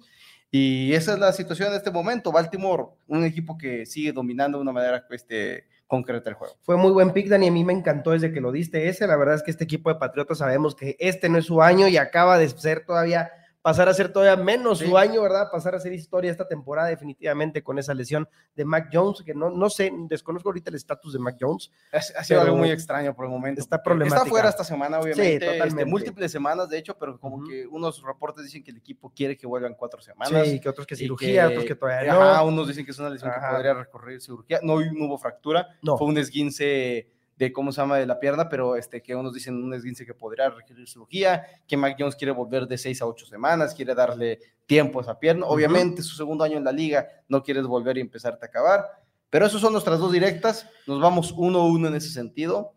y 0.52 0.92
esa 0.94 1.12
es 1.12 1.20
la 1.20 1.32
situación 1.32 1.68
en 1.70 1.76
este 1.76 1.92
momento. 1.92 2.32
Baltimore, 2.32 2.86
un 3.06 3.24
equipo 3.24 3.56
que 3.56 3.86
sigue 3.86 4.12
dominando 4.12 4.58
de 4.58 4.62
una 4.62 4.72
manera 4.72 5.06
este, 5.10 5.66
concreta 5.90 6.30
el 6.30 6.36
juego. 6.36 6.54
Fue 6.62 6.76
muy 6.76 6.92
buen 6.92 7.12
pick, 7.12 7.28
Dani. 7.28 7.48
A 7.48 7.50
mí 7.50 7.64
me 7.64 7.72
encantó 7.72 8.12
desde 8.12 8.32
que 8.32 8.40
lo 8.40 8.52
diste 8.52 8.88
ese. 8.88 9.08
La 9.08 9.16
verdad 9.16 9.34
es 9.34 9.42
que 9.42 9.50
este 9.50 9.64
equipo 9.64 9.92
de 9.92 9.98
Patriotas 9.98 10.38
sabemos 10.38 10.76
que 10.76 10.96
este 11.00 11.28
no 11.28 11.36
es 11.36 11.46
su 11.46 11.60
año 11.60 11.88
y 11.88 11.96
acaba 11.96 12.38
de 12.38 12.48
ser 12.48 12.86
todavía, 12.86 13.32
pasar 13.62 13.88
a 13.88 13.94
ser 13.94 14.10
todavía 14.12 14.42
menos 14.42 14.78
Sí. 14.78 14.86
su 14.86 14.96
año, 14.96 15.20
¿verdad? 15.22 15.50
Pasar 15.52 15.74
a 15.74 15.80
ser 15.80 15.92
historia 15.92 16.30
esta 16.30 16.48
temporada 16.48 16.88
definitivamente 16.88 17.62
con 17.62 17.78
esa 17.78 17.92
lesión 17.92 18.26
de 18.54 18.64
Mac 18.64 18.88
Jones, 18.92 19.22
que 19.22 19.34
no, 19.34 19.50
no 19.50 19.68
sé, 19.68 19.92
desconozco 20.08 20.48
ahorita 20.48 20.70
el 20.70 20.76
estatus 20.76 21.12
de 21.12 21.18
Mac 21.18 21.36
Jones. 21.38 21.70
Ha, 21.92 21.98
ha 21.98 22.24
sido 22.24 22.40
algo 22.40 22.56
muy 22.56 22.70
extraño 22.70 23.14
por 23.14 23.26
el 23.26 23.30
momento. 23.30 23.60
está 23.60 23.76
porque 23.76 23.84
problemática. 23.84 24.18
Está 24.22 24.30
fuera 24.30 24.48
esta 24.48 24.64
semana, 24.64 24.98
obviamente. 24.98 25.34
este, 25.34 25.46
totalmente. 25.58 25.84
múltiples 25.84 26.32
semanas, 26.32 26.68
de 26.70 26.78
hecho, 26.78 26.96
pero 26.98 27.18
como 27.20 27.44
que 27.46 27.66
unos 27.66 28.02
reportes 28.02 28.44
dicen 28.44 28.64
que 28.64 28.70
el 28.70 28.78
equipo 28.78 29.12
quiere 29.14 29.36
que 29.36 29.46
vuelvan 29.46 29.74
cuatro 29.74 30.00
semanas. 30.00 30.48
Sí, 30.48 30.58
que 30.60 30.68
otros 30.68 30.86
que 30.86 30.96
cirugía, 30.96 31.42
que- 31.48 31.54
otros 31.54 31.64
que 31.66 31.74
todavía 31.74 32.12
ajá, 32.12 32.38
no. 32.38 32.46
unos 32.46 32.68
dicen 32.68 32.84
que 32.84 32.92
es 32.92 32.98
una 32.98 33.10
lesión 33.10 33.30
Ajá. 33.30 33.40
que 33.48 33.54
podría 33.56 33.74
recorrer 33.74 34.20
cirugía. 34.20 34.60
No, 34.62 34.80
no 34.80 35.04
hubo 35.06 35.18
fractura, 35.18 35.68
No. 35.82 35.98
fue 35.98 36.06
un 36.06 36.16
esguince 36.18 37.10
de 37.40 37.54
cómo 37.54 37.72
se 37.72 37.80
llama 37.80 37.96
de 37.96 38.04
la 38.04 38.20
pierna, 38.20 38.50
pero 38.50 38.76
este 38.76 39.02
que 39.02 39.16
unos 39.16 39.32
dicen 39.32 39.54
un 39.64 39.72
esguince 39.72 40.04
que 40.04 40.12
podría 40.12 40.50
requerir 40.50 40.86
cirugía, 40.86 41.46
que 41.66 41.74
Mac 41.74 41.96
Jones 41.98 42.14
quiere 42.14 42.32
volver 42.32 42.66
de 42.66 42.76
seis 42.76 43.00
a 43.00 43.06
ocho 43.06 43.24
semanas, 43.24 43.72
quiere 43.72 43.94
darle 43.94 44.38
tiempo 44.66 44.98
a 44.98 45.02
esa 45.02 45.18
pierna. 45.18 45.46
Obviamente, 45.46 46.02
su 46.02 46.14
segundo 46.16 46.44
año 46.44 46.58
en 46.58 46.64
la 46.64 46.70
liga, 46.70 47.08
no 47.28 47.42
quieres 47.42 47.64
volver 47.64 47.96
y 47.96 48.02
empezarte 48.02 48.44
a 48.44 48.48
acabar. 48.48 48.84
Pero 49.30 49.46
esas 49.46 49.62
son 49.62 49.72
nuestras 49.72 49.98
dos 49.98 50.12
directas. 50.12 50.68
Nos 50.86 51.00
vamos 51.00 51.32
uno 51.34 51.60
a 51.60 51.66
uno 51.66 51.88
en 51.88 51.94
ese 51.94 52.10
sentido. 52.10 52.74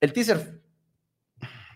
El 0.00 0.12
teaser. 0.12 0.62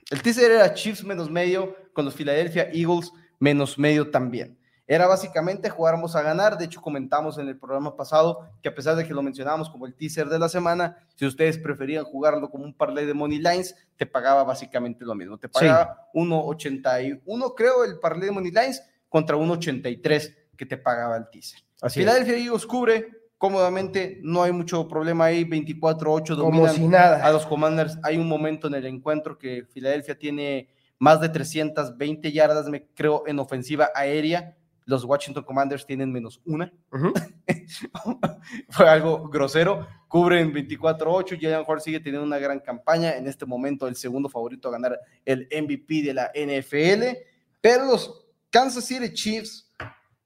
El 0.09 0.23
teaser 0.23 0.53
era 0.53 0.73
Chiefs 0.73 1.03
menos 1.03 1.29
medio 1.29 1.75
con 1.93 2.05
los 2.05 2.15
Philadelphia 2.15 2.71
Eagles 2.73 3.11
menos 3.41 3.77
medio 3.77 4.09
también. 4.09 4.57
Era 4.91 5.07
básicamente 5.07 5.71
jugáramos 5.71 6.17
a 6.17 6.23
ganar. 6.23 6.59
De 6.59 6.65
hecho, 6.65 6.81
comentamos 6.81 7.39
en 7.39 7.47
el 7.47 7.57
programa 7.57 7.95
pasado 7.95 8.51
que 8.61 8.69
a 8.69 8.75
pesar 8.75 8.97
de 8.97 9.07
que 9.07 9.15
lo 9.15 9.23
mencionábamos 9.23 9.71
como 9.71 9.87
el 9.87 9.95
teaser 9.95 10.29
de 10.29 10.37
la 10.37 10.49
semana, 10.49 10.97
si 11.15 11.27
ustedes 11.27 11.59
preferían 11.59 12.03
jugarlo 12.03 12.51
como 12.51 12.65
un 12.65 12.75
parlay 12.75 13.07
de 13.07 13.15
Money 13.15 13.39
Lines, 13.39 13.77
te 13.95 14.05
pagaba 14.05 14.43
básicamente 14.43 15.05
lo 15.05 15.15
mismo. 15.15 15.39
Te 15.39 15.49
pagaba 15.49 16.09
1.81, 16.13 17.55
creo, 17.57 17.85
el 17.85 18.01
parlay 18.01 18.27
de 18.27 18.33
Money 18.33 18.51
Lines 18.51 18.83
contra 19.09 19.37
1.83 19.37 20.37
que 20.57 20.67
te 20.67 20.77
pagaba 20.77 21.17
el 21.19 21.31
teaser. 21.31 21.61
Así 21.81 22.01
es. 22.01 22.05
Philadelphia 22.05 22.37
Eagles 22.37 22.67
cubre 22.67 23.07
cómodamente, 23.39 24.19
no 24.25 24.43
hay 24.43 24.51
mucho 24.51 24.89
problema 24.89 25.27
ahí, 25.27 25.45
24-8 25.45 26.37
Como 26.37 26.37
dominan 26.37 26.75
si 26.75 26.89
nada. 26.89 27.25
a 27.25 27.31
los 27.31 27.47
Commanders. 27.47 27.97
Hay 28.03 28.17
un 28.17 28.27
momento 28.27 28.67
en 28.67 28.75
el 28.75 28.87
encuentro 28.87 29.39
que 29.39 29.67
Filadelfia 29.71 30.19
tiene 30.19 30.69
más 30.99 31.21
de 31.21 31.29
320 31.29 32.33
yardas, 32.33 32.67
me 32.67 32.89
creo, 32.89 33.23
en 33.29 33.39
ofensiva 33.39 33.91
aérea. 33.95 34.57
Los 34.87 35.05
Washington 35.05 35.45
Commanders 35.45 35.87
tienen 35.87 36.13
menos 36.13 36.41
una. 36.45 36.73
Fue 38.71 38.89
algo 38.89 39.29
grosero. 39.29 39.87
Cubren 40.09 40.53
24-8. 40.53 41.39
Jalen 41.41 41.65
Hurts 41.67 41.85
sigue 41.85 42.01
teniendo 42.01 42.27
una 42.27 42.39
gran 42.39 42.61
campaña. 42.61 43.17
En 43.17 43.27
este 43.27 43.47
momento, 43.47 43.87
el 43.87 43.97
segundo 43.97 44.29
favorito 44.29 44.69
a 44.69 44.73
ganar 44.73 44.99
el 45.25 45.49
MVP 45.51 46.03
de 46.03 46.15
la 46.15 46.31
NFL. 46.35 47.19
Pero 47.61 47.87
los 47.87 48.27
Kansas 48.51 48.85
City 48.85 49.13
Chiefs, 49.13 49.71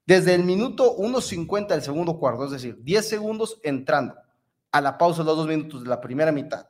desde 0.07 0.35
el 0.35 0.45
minuto 0.45 0.97
1.50 0.97 1.69
del 1.69 1.83
segundo 1.83 2.19
cuarto, 2.19 2.45
es 2.47 2.53
decir, 2.53 2.79
10 2.83 3.09
segundos 3.09 3.61
entrando 3.63 4.15
a 4.73 4.81
la 4.81 4.97
pausa 4.97 5.23
de 5.23 5.27
los 5.27 5.37
dos 5.37 5.47
minutos 5.47 5.83
de 5.83 5.89
la 5.89 6.01
primera 6.01 6.33
mitad, 6.33 6.67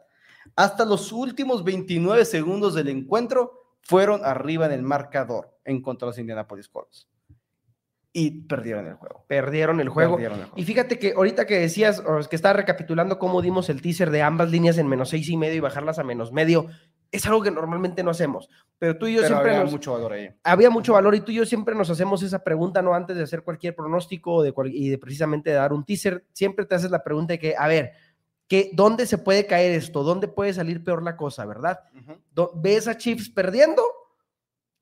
hasta 0.56 0.84
los 0.84 1.12
últimos 1.12 1.64
29 1.64 2.24
segundos 2.24 2.74
del 2.74 2.88
encuentro, 2.88 3.64
fueron 3.80 4.24
arriba 4.24 4.66
en 4.66 4.72
el 4.72 4.82
marcador 4.82 5.56
en 5.64 5.82
contra 5.82 6.06
de 6.06 6.10
los 6.10 6.18
Indianapolis 6.18 6.68
Colts. 6.68 7.08
Y 8.16 8.42
perdieron 8.42 8.86
el 8.86 8.94
juego. 8.94 9.24
Perdieron 9.26 9.80
el 9.80 9.88
juego. 9.88 10.12
Perdieron 10.12 10.38
el 10.38 10.44
juego. 10.44 10.56
Y 10.60 10.64
fíjate 10.64 11.00
que 11.00 11.14
ahorita 11.16 11.46
que 11.46 11.58
decías, 11.58 11.98
o 11.98 12.20
es 12.20 12.28
que 12.28 12.36
estaba 12.36 12.52
recapitulando 12.52 13.18
cómo 13.18 13.42
dimos 13.42 13.68
el 13.70 13.82
teaser 13.82 14.10
de 14.12 14.22
ambas 14.22 14.52
líneas 14.52 14.78
en 14.78 14.86
menos 14.86 15.08
seis 15.08 15.28
y 15.28 15.36
medio 15.36 15.56
y 15.56 15.60
bajarlas 15.60 15.98
a 15.98 16.04
menos 16.04 16.32
medio, 16.32 16.68
es 17.10 17.26
algo 17.26 17.42
que 17.42 17.50
normalmente 17.50 18.04
no 18.04 18.12
hacemos. 18.12 18.48
Pero 18.78 18.96
tú 18.98 19.08
y 19.08 19.14
yo 19.14 19.22
Pero 19.22 19.28
siempre 19.34 19.50
había 19.50 19.62
nos, 19.64 19.72
mucho 19.72 19.92
valor 19.94 20.12
ahí. 20.12 20.30
había 20.44 20.70
mucho 20.70 20.92
valor 20.92 21.16
y 21.16 21.22
tú 21.22 21.32
y 21.32 21.34
yo 21.36 21.44
siempre 21.44 21.74
nos 21.74 21.90
hacemos 21.90 22.22
esa 22.22 22.44
pregunta, 22.44 22.82
¿no? 22.82 22.94
Antes 22.94 23.16
de 23.16 23.24
hacer 23.24 23.42
cualquier 23.42 23.74
pronóstico 23.74 24.44
de 24.44 24.52
cual- 24.52 24.72
y 24.72 24.88
de 24.90 24.98
precisamente 24.98 25.50
dar 25.50 25.72
un 25.72 25.84
teaser, 25.84 26.24
siempre 26.32 26.66
te 26.66 26.76
haces 26.76 26.92
la 26.92 27.02
pregunta 27.02 27.32
de 27.32 27.40
que, 27.40 27.56
a 27.58 27.66
ver, 27.66 27.94
que, 28.46 28.70
¿dónde 28.74 29.06
se 29.06 29.18
puede 29.18 29.46
caer 29.46 29.72
esto? 29.72 30.04
¿Dónde 30.04 30.28
puede 30.28 30.52
salir 30.52 30.84
peor 30.84 31.02
la 31.02 31.16
cosa, 31.16 31.44
verdad? 31.46 31.80
¿Ves 32.54 32.86
a 32.86 32.96
Chiefs 32.96 33.28
perdiendo? 33.28 33.82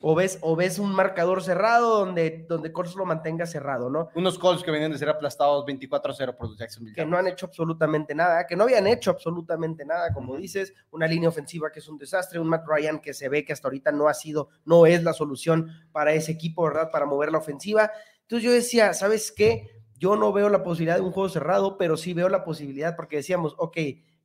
¿O 0.05 0.17
ves, 0.17 0.39
o 0.43 0.57
ves 0.57 0.81
un 0.81 0.93
marcador 0.93 1.43
cerrado 1.43 2.01
donde, 2.01 2.45
donde 2.49 2.73
Colts 2.73 2.97
lo 2.97 3.05
mantenga 3.05 3.47
cerrado, 3.47 3.89
¿no? 3.89 4.09
Unos 4.17 4.37
Colts 4.39 4.65
que 4.65 4.73
venían 4.73 4.91
de 4.91 4.99
ser 4.99 5.09
aplastados 5.09 5.65
24-0 5.65 6.37
por 6.37 6.49
los 6.49 6.59
Jacksonville. 6.59 6.95
que 6.95 7.07
no 7.07 7.17
han 7.17 7.29
hecho 7.29 7.47
absolutamente 7.47 8.13
nada, 8.15 8.45
que 8.47 8.57
no 8.57 8.65
habían 8.65 8.89
hecho 8.89 9.13
absolutamente 9.13 9.85
nada, 9.85 10.13
como 10.13 10.37
dices, 10.37 10.75
una 10.91 11.07
línea 11.07 11.29
ofensiva 11.29 11.71
que 11.71 11.79
es 11.79 11.89
un 11.89 11.99
desastre, 11.99 12.41
un 12.41 12.49
Matt 12.49 12.67
Ryan 12.67 12.99
que 12.99 13.15
se 13.15 13.29
ve 13.29 13.45
que 13.45 13.53
hasta 13.53 13.69
ahorita 13.69 13.93
no 13.93 14.09
ha 14.09 14.15
sido, 14.15 14.49
no 14.65 14.87
es 14.87 15.05
la 15.05 15.13
solución 15.13 15.71
para 15.93 16.13
ese 16.13 16.33
equipo, 16.33 16.65
¿verdad? 16.65 16.91
Para 16.91 17.07
mover 17.07 17.31
la 17.31 17.39
ofensiva. 17.39 17.93
Entonces 18.23 18.45
yo 18.45 18.53
decía, 18.53 18.95
¿sabes 18.95 19.31
qué? 19.31 19.85
Yo 19.97 20.17
no 20.17 20.33
veo 20.33 20.49
la 20.49 20.65
posibilidad 20.65 20.97
de 20.97 21.03
un 21.03 21.13
juego 21.13 21.29
cerrado, 21.29 21.79
pero 21.79 21.97
sí 21.97 22.13
veo 22.13 22.29
la 22.29 22.43
posibilidad 22.43 22.97
porque 22.97 23.17
decíamos, 23.17 23.55
ok, 23.57 23.77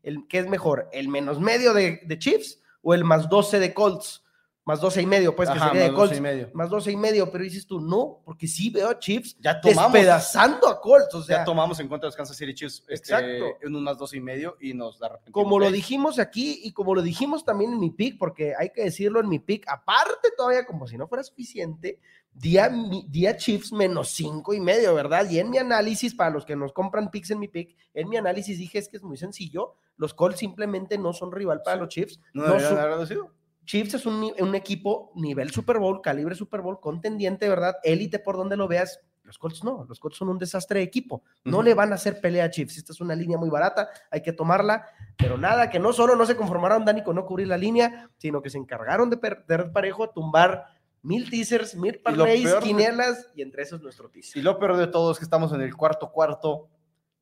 el, 0.01 0.27
¿qué 0.27 0.39
es 0.39 0.47
mejor? 0.47 0.89
¿El 0.91 1.07
menos 1.07 1.39
medio 1.39 1.73
de, 1.73 2.01
de 2.03 2.17
Chiefs 2.17 2.61
o 2.81 2.95
el 2.95 3.03
más 3.03 3.29
12 3.29 3.59
de 3.59 3.73
Colts? 3.75 4.23
Más 4.67 4.81
12 4.81 5.01
y 5.01 5.05
medio, 5.05 5.33
pues, 5.33 5.49
que 5.49 5.57
sería 5.57 5.81
de 5.85 5.87
más 5.87 5.95
12 5.95 5.95
Colts. 5.95 6.17
y 6.17 6.21
medio. 6.21 6.49
Más 6.53 6.69
12 6.69 6.91
y 6.91 6.97
medio, 6.97 7.31
pero 7.31 7.41
dices 7.45 7.65
tú, 7.65 7.79
no, 7.79 8.19
porque 8.25 8.49
sí 8.49 8.69
veo 8.69 8.89
a 8.89 8.99
Chiefs 8.99 9.37
Ya 9.39 9.61
tomamos, 9.61 9.93
despedazando 9.93 10.67
a 10.67 10.81
Colts. 10.81 11.15
O 11.15 11.23
sea, 11.23 11.37
ya 11.37 11.45
tomamos 11.45 11.79
en 11.79 11.87
contra 11.87 12.07
de 12.07 12.09
los 12.09 12.17
Kansas 12.17 12.35
City 12.35 12.53
Chiefs 12.53 12.83
este, 12.89 13.13
Exacto. 13.13 13.45
en 13.65 13.73
un 13.73 13.81
más 13.81 13.97
dos 13.97 14.13
y 14.13 14.19
medio 14.19 14.57
y 14.59 14.73
nos 14.73 15.01
arrepentimos 15.01 15.41
como 15.41 15.57
lo 15.57 15.71
dijimos 15.71 16.19
aquí 16.19 16.59
y 16.63 16.73
como 16.73 16.93
lo 16.93 17.01
dijimos 17.01 17.45
también 17.45 17.71
en 17.71 17.79
mi 17.79 17.91
pick, 17.91 18.17
porque 18.17 18.55
hay 18.59 18.71
que 18.71 18.83
decirlo 18.83 19.21
en 19.21 19.29
mi 19.29 19.39
pick, 19.39 19.63
aparte 19.69 20.31
todavía 20.35 20.65
como 20.65 20.85
si 20.85 20.97
no 20.97 21.07
fuera 21.07 21.23
suficiente, 21.23 22.01
día, 22.33 22.69
día 23.07 23.37
Chiefs 23.37 23.71
menos 23.71 24.09
cinco 24.09 24.53
y 24.53 24.59
medio, 24.59 24.93
¿verdad? 24.93 25.29
Y 25.29 25.39
en 25.39 25.49
mi 25.49 25.59
análisis, 25.59 26.13
para 26.13 26.29
los 26.29 26.45
que 26.45 26.57
nos 26.57 26.73
compran 26.73 27.09
picks 27.09 27.31
en 27.31 27.39
mi 27.39 27.47
pick, 27.47 27.73
en 27.93 28.09
mi 28.09 28.17
análisis 28.17 28.57
dije 28.57 28.79
es 28.79 28.89
que 28.89 28.97
es 28.97 29.03
muy 29.03 29.15
sencillo, 29.15 29.75
los 29.95 30.13
Colts 30.13 30.39
simplemente 30.39 30.97
no 30.97 31.13
son 31.13 31.31
rival 31.31 31.61
para 31.63 31.77
Sí. 31.77 31.79
los 31.79 31.89
Chiefs. 31.89 32.19
¿No 32.33 32.47
no 32.47 32.59
son-? 33.05 33.29
Chiefs 33.67 33.95
es 33.95 34.05
un, 34.05 34.55
equipo 34.55 35.11
nivel 35.13 35.51
Super 35.51 35.77
Bowl, 35.77 36.01
calibre 36.01 36.33
Super 36.33 36.61
Bowl, 36.61 36.79
contendiente, 36.79 37.49
¿verdad? 37.49 37.75
Élite 37.83 38.17
por 38.17 38.37
donde 38.37 38.55
lo 38.55 38.67
veas. 38.67 39.01
Los 39.23 39.37
Colts 39.37 39.61
no, 39.61 39.85
los 39.89 39.99
Colts 39.99 40.17
son 40.17 40.29
un 40.29 40.37
desastre 40.37 40.79
de 40.79 40.85
equipo. 40.85 41.21
No 41.43 41.61
le 41.61 41.73
van 41.73 41.91
a 41.91 41.95
hacer 41.95 42.21
pelea 42.21 42.45
a 42.45 42.49
Chiefs. 42.49 42.77
Esta 42.77 42.93
es 42.93 43.01
una 43.01 43.13
línea 43.13 43.37
muy 43.37 43.49
barata, 43.49 43.89
hay 44.09 44.21
que 44.21 44.31
tomarla. 44.31 44.87
Pero 45.17 45.37
nada, 45.37 45.69
que 45.69 45.79
no 45.79 45.91
solo 45.91 46.15
no 46.15 46.25
se 46.25 46.37
conformaron 46.37 46.85
Dani 46.85 47.03
con 47.03 47.17
no 47.17 47.25
cubrir 47.25 47.49
la 47.49 47.57
línea, 47.57 48.09
sino 48.17 48.41
que 48.41 48.49
se 48.49 48.57
encargaron 48.57 49.09
de 49.09 49.17
perder 49.17 49.73
parejo, 49.73 50.09
tumbar 50.11 50.67
mil 51.01 51.29
teasers, 51.29 51.75
mil 51.75 51.99
parlays, 51.99 52.55
quinielas, 52.63 53.29
y 53.35 53.41
entre 53.41 53.63
esos 53.63 53.81
nuestro 53.81 54.09
teaser. 54.09 54.37
Y 54.37 54.41
lo 54.41 54.57
peor 54.57 54.77
de 54.77 54.87
todo 54.87 55.11
es 55.11 55.17
que 55.17 55.25
estamos 55.25 55.51
en 55.51 55.59
el 55.59 55.75
cuarto 55.75 56.09
cuarto. 56.09 56.69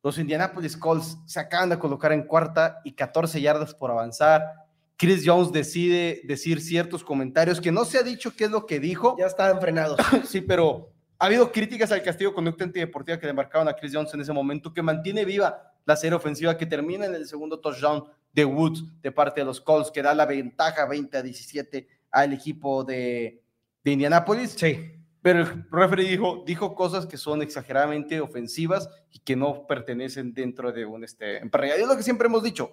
Los 0.00 0.16
Indianapolis 0.18 0.76
Colts 0.76 1.18
se 1.26 1.40
acaban 1.40 1.70
de 1.70 1.78
colocar 1.80 2.12
en 2.12 2.22
cuarta 2.22 2.80
y 2.84 2.92
14 2.92 3.40
yardas 3.40 3.74
por 3.74 3.90
avanzar. 3.90 4.65
Chris 4.96 5.22
Jones 5.24 5.52
decide 5.52 6.22
decir 6.24 6.60
ciertos 6.60 7.04
comentarios 7.04 7.60
que 7.60 7.70
no 7.70 7.84
se 7.84 7.98
ha 7.98 8.02
dicho 8.02 8.34
qué 8.34 8.44
es 8.44 8.50
lo 8.50 8.64
que 8.64 8.80
dijo. 8.80 9.16
Ya 9.18 9.26
estaban 9.26 9.60
frenados. 9.60 9.98
Sí, 10.26 10.40
pero 10.40 10.90
ha 11.18 11.26
habido 11.26 11.52
críticas 11.52 11.92
al 11.92 12.02
castigo 12.02 12.34
conducta 12.34 12.64
antideportiva 12.64 13.18
que 13.18 13.26
le 13.26 13.32
marcaron 13.32 13.68
a 13.68 13.74
Chris 13.74 13.92
Jones 13.94 14.12
en 14.14 14.20
ese 14.20 14.32
momento, 14.32 14.72
que 14.72 14.82
mantiene 14.82 15.24
viva 15.24 15.72
la 15.84 15.96
serie 15.96 16.16
ofensiva, 16.16 16.56
que 16.56 16.66
termina 16.66 17.06
en 17.06 17.14
el 17.14 17.26
segundo 17.26 17.60
touchdown 17.60 18.04
de 18.32 18.44
Woods 18.44 18.84
de 19.02 19.12
parte 19.12 19.40
de 19.40 19.46
los 19.46 19.60
Colts, 19.60 19.90
que 19.90 20.02
da 20.02 20.14
la 20.14 20.26
ventaja 20.26 20.86
20 20.86 21.16
a 21.16 21.22
17 21.22 21.88
al 22.10 22.32
equipo 22.32 22.84
de, 22.84 23.42
de 23.84 23.90
Indianapolis. 23.92 24.50
Sí. 24.50 24.92
Pero 25.22 25.40
el 25.40 25.64
referee 25.70 26.08
dijo, 26.08 26.44
dijo 26.46 26.74
cosas 26.74 27.06
que 27.06 27.16
son 27.16 27.42
exageradamente 27.42 28.20
ofensivas 28.20 28.88
y 29.10 29.18
que 29.18 29.36
no 29.36 29.66
pertenecen 29.66 30.32
dentro 30.32 30.70
de 30.70 30.86
un 30.86 31.02
este, 31.02 31.38
emparrillado. 31.38 31.80
Es 31.80 31.88
lo 31.88 31.96
que 31.96 32.02
siempre 32.02 32.28
hemos 32.28 32.42
dicho. 32.42 32.72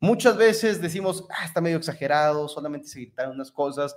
Muchas 0.00 0.36
veces 0.36 0.80
decimos, 0.80 1.24
ah, 1.30 1.44
está 1.44 1.60
medio 1.60 1.76
exagerado, 1.76 2.48
solamente 2.48 2.88
se 2.88 3.00
gritaron 3.00 3.34
unas 3.34 3.50
cosas, 3.52 3.94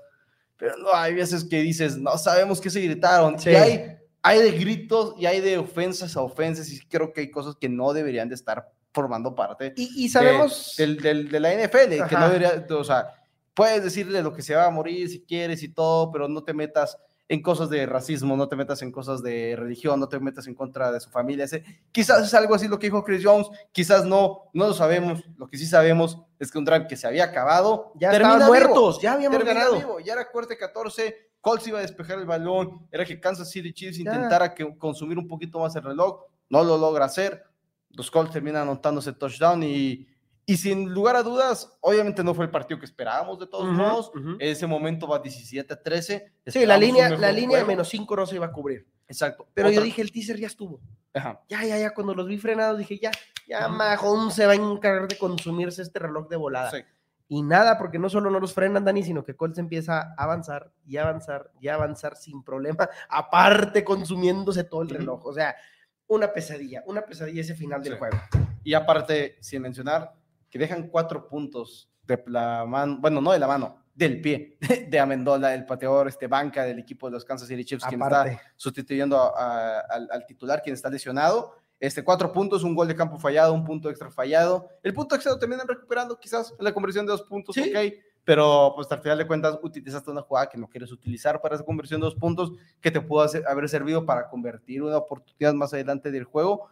pero 0.57 0.77
no, 0.77 0.93
hay 0.93 1.13
veces 1.13 1.45
que 1.45 1.61
dices, 1.61 1.97
no 1.97 2.17
sabemos 2.17 2.59
qué 2.59 2.69
se 2.69 2.81
gritaron. 2.81 3.39
Sí. 3.39 3.51
Y 3.51 3.55
hay, 3.55 3.97
hay 4.21 4.41
de 4.41 4.51
gritos 4.51 5.15
y 5.17 5.25
hay 5.25 5.39
de 5.39 5.57
ofensas 5.57 6.15
a 6.17 6.21
ofensas 6.21 6.69
y 6.69 6.79
creo 6.87 7.13
que 7.13 7.21
hay 7.21 7.31
cosas 7.31 7.55
que 7.59 7.69
no 7.69 7.93
deberían 7.93 8.27
de 8.29 8.35
estar 8.35 8.69
formando 8.93 9.33
parte 9.33 9.73
Y, 9.77 9.89
y 9.95 10.03
de- 10.03 10.09
sabemos. 10.09 10.75
del, 10.77 10.97
del- 11.01 11.29
de 11.29 11.39
la 11.39 11.53
NFL, 11.53 11.89
que 11.89 12.01
Ajá. 12.01 12.19
no 12.19 12.27
debería, 12.27 12.65
o 12.77 12.83
sea, 12.83 13.07
puedes 13.53 13.83
decirle 13.83 14.21
lo 14.21 14.33
que 14.33 14.41
se 14.41 14.55
va 14.55 14.65
a 14.65 14.69
morir 14.71 15.09
si 15.09 15.21
quieres 15.21 15.63
y 15.63 15.69
todo, 15.69 16.11
pero 16.11 16.27
no 16.27 16.43
te 16.43 16.53
metas 16.53 16.97
en 17.29 17.41
cosas 17.41 17.69
de 17.69 17.85
racismo, 17.85 18.35
no 18.35 18.47
te 18.49 18.55
metas 18.55 18.81
en 18.81 18.91
cosas 18.91 19.23
de 19.23 19.55
religión, 19.57 19.99
no 19.99 20.07
te 20.09 20.19
metas 20.19 20.45
en 20.47 20.53
contra 20.55 20.91
de 20.91 20.99
su 20.99 21.09
familia. 21.09 21.45
Ese- 21.45 21.63
quizás 21.91 22.25
es 22.27 22.33
algo 22.33 22.53
así 22.53 22.67
lo 22.67 22.77
que 22.77 22.87
dijo 22.87 23.03
Chris 23.03 23.23
Jones, 23.25 23.47
quizás 23.71 24.05
no, 24.05 24.49
no 24.53 24.67
lo 24.67 24.73
sabemos. 24.73 25.23
Lo 25.37 25.47
que 25.47 25.57
sí 25.57 25.65
sabemos 25.65 26.17
es 26.37 26.51
que 26.51 26.57
un 26.57 26.65
drive 26.65 26.87
que 26.87 26.97
se 26.97 27.07
había 27.07 27.23
acabado, 27.25 27.93
ya 27.95 28.11
estaban 28.11 28.37
vivo, 28.39 28.47
muertos, 28.49 29.01
ya 29.01 29.13
habíamos 29.13 29.43
ganado. 29.43 29.75
vivo, 29.77 29.99
ya 29.99 30.13
era 30.13 30.29
cuarta 30.29 30.53
y 30.53 30.57
14, 30.57 31.15
Colts 31.39 31.67
iba 31.67 31.79
a 31.79 31.81
despejar 31.81 32.19
el 32.19 32.25
balón, 32.25 32.87
era 32.91 33.03
que 33.05 33.19
Kansas 33.19 33.49
City 33.49 33.73
Chiefs 33.73 33.97
Ya. 33.97 34.13
intentara 34.13 34.53
que, 34.53 34.77
consumir 34.77 35.17
un 35.17 35.27
poquito 35.27 35.59
más 35.59 35.75
el 35.75 35.83
reloj, 35.83 36.21
no 36.49 36.63
lo 36.63 36.77
logra 36.77 37.05
hacer, 37.05 37.43
los 37.91 38.11
Colts 38.11 38.31
terminan 38.31 38.63
anotándose 38.63 39.13
touchdown 39.13 39.63
y, 39.63 40.07
y 40.45 40.57
sin 40.57 40.93
lugar 40.93 41.15
a 41.15 41.23
dudas, 41.23 41.77
obviamente 41.81 42.23
no 42.23 42.33
fue 42.33 42.45
el 42.45 42.51
partido 42.51 42.79
que 42.79 42.85
esperábamos 42.85 43.39
de 43.39 43.47
todos 43.47 43.65
Ujú, 43.65 43.73
modos, 43.73 44.09
ujú. 44.15 44.29
en 44.31 44.41
ese 44.41 44.67
momento 44.67 45.07
va 45.07 45.19
17 45.19 45.73
a 45.73 45.81
13. 45.81 46.33
Sí, 46.47 46.65
la 46.65 46.77
línea, 46.77 47.09
la 47.09 47.31
línea 47.31 47.59
de 47.59 47.65
menos 47.65 47.87
5 47.89 48.15
no 48.15 48.25
se 48.25 48.35
iba 48.35 48.45
a 48.47 48.51
cubrir. 48.51 48.87
Exacto. 49.07 49.47
Pero 49.53 49.69
yo 49.69 49.75
Otra- 49.79 49.85
dije, 49.85 50.01
el 50.01 50.11
teaser 50.11 50.37
ya 50.39 50.47
estuvo. 50.47 50.79
Ajá. 51.13 51.41
Ya, 51.47 51.63
ya, 51.63 51.77
ya, 51.77 51.93
cuando 51.93 52.15
los 52.15 52.27
vi 52.27 52.37
frenados 52.37 52.77
dije, 52.79 52.97
ya, 52.99 53.11
ya. 53.47 53.67
Mahón 53.67 54.31
se 54.31 54.45
va 54.45 54.53
a 54.53 54.55
encargar 54.55 55.07
de 55.07 55.17
consumirse 55.17 55.81
este 55.81 55.99
reloj 55.99 56.27
de 56.29 56.35
volada. 56.37 56.71
Sí. 56.71 56.77
Y 57.29 57.41
nada, 57.41 57.77
porque 57.77 57.99
no 57.99 58.09
solo 58.09 58.29
no 58.29 58.39
los 58.39 58.53
frenan, 58.53 58.83
Dani, 58.85 59.01
sino 59.03 59.23
que 59.23 59.35
Colts 59.35 59.57
empieza 59.57 60.13
a 60.17 60.23
avanzar 60.23 60.71
y 60.85 60.97
avanzar 60.97 61.51
y 61.59 61.67
avanzar 61.67 62.15
sin 62.15 62.43
problema, 62.43 62.89
aparte 63.09 63.83
consumiéndose 63.83 64.63
todo 64.65 64.81
el 64.81 64.89
reloj. 64.89 65.25
O 65.25 65.33
sea, 65.33 65.55
una 66.07 66.31
pesadilla, 66.33 66.83
una 66.85 67.01
pesadilla 67.05 67.41
ese 67.41 67.55
final 67.55 67.81
del 67.81 67.93
Sí. 67.93 67.99
juego. 67.99 68.17
Y 68.63 68.73
aparte, 68.73 69.37
sin 69.41 69.61
mencionar 69.61 70.13
que 70.53 70.59
dejan 70.59 70.87
cuatro 70.87 71.27
puntos 71.27 71.89
de 72.03 72.23
la 72.27 72.63
mano, 72.67 72.97
bueno, 72.99 73.19
no 73.21 73.31
de 73.31 73.39
la 73.39 73.47
mano, 73.47 73.75
del 73.95 74.21
pie 74.21 74.55
de 74.87 74.99
Amendola, 74.99 75.51
el 75.55 75.65
pateador, 75.65 76.07
este 76.07 76.27
banca 76.27 76.63
del 76.63 76.77
equipo 76.77 77.07
de 77.07 77.13
los 77.13 77.25
Kansas 77.25 77.47
City 77.47 77.65
Chiefs, 77.65 77.83
quien 77.85 77.99
está 77.99 78.21
Aparte, 78.21 78.39
sustituyendo 78.55 79.17
a- 79.17 79.29
a- 79.29 79.79
al, 79.89 80.07
al 80.11 80.25
titular, 80.27 80.61
quien 80.61 80.75
está 80.75 80.89
lesionado. 80.91 81.55
Este, 81.79 82.03
cuatro 82.03 82.31
puntos, 82.31 82.61
un 82.63 82.75
gol 82.75 82.87
de 82.87 82.95
campo 82.95 83.17
fallado, 83.17 83.51
un 83.51 83.63
punto 83.65 83.89
extra 83.89 84.11
fallado. 84.11 84.69
El 84.83 84.93
punto 84.93 85.15
extra 85.15 85.37
terminan 85.39 85.67
recuperando 85.67 86.19
quizás 86.19 86.53
en 86.57 86.63
la 86.63 86.71
conversión 86.71 87.07
de 87.07 87.13
dos 87.13 87.23
puntos, 87.23 87.55
Sí. 87.55 87.73
ok, 87.75 87.93
pero 88.23 88.73
pues 88.75 88.89
al 88.91 88.99
final 89.01 89.17
de 89.17 89.25
cuentas 89.25 89.57
utilizaste 89.63 90.11
una 90.11 90.21
jugada 90.21 90.47
que 90.49 90.57
no 90.59 90.67
quieres 90.69 90.91
utilizar 90.91 91.41
para 91.41 91.55
esa 91.55 91.65
conversión 91.65 91.99
de 91.99 92.05
dos 92.05 92.15
puntos, 92.15 92.51
que 92.79 92.91
te 92.91 93.01
pudo 93.01 93.23
hacer- 93.23 93.43
haber 93.47 93.67
servido 93.67 94.05
para 94.05 94.29
convertir 94.29 94.83
una 94.83 94.97
oportunidad 94.97 95.53
más 95.55 95.73
adelante 95.73 96.11
del 96.11 96.25
juego 96.25 96.67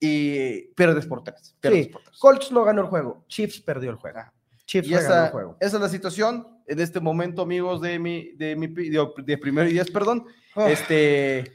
y 0.00 0.68
pierdes 0.74 1.06
por 1.06 1.22
tres. 1.22 1.54
pierdes 1.60 1.86
Sí, 1.86 1.92
por 1.92 2.02
tres. 2.02 2.18
Colts 2.18 2.52
no 2.52 2.64
ganó 2.64 2.82
el 2.82 2.88
juego, 2.88 3.24
Chiefs 3.28 3.60
perdió 3.60 3.90
el 3.90 3.96
juego. 3.96 4.18
Ah. 4.20 4.32
Chiefs 4.66 4.88
Y 4.88 4.92
ganó 4.92 5.04
esa, 5.04 5.26
el 5.26 5.32
juego. 5.32 5.56
esa 5.60 5.76
es 5.76 5.82
la 5.82 5.88
situación 5.88 6.48
en 6.66 6.80
este 6.80 7.00
momento, 7.00 7.42
amigos 7.42 7.80
de 7.80 7.98
mi, 7.98 8.32
de 8.32 8.56
mi 8.56 8.66
de, 8.66 9.08
de 9.24 9.38
primero 9.38 9.68
y 9.68 9.72
diez, 9.72 9.90
perdón. 9.90 10.26
Ah. 10.54 10.70
Este, 10.70 11.52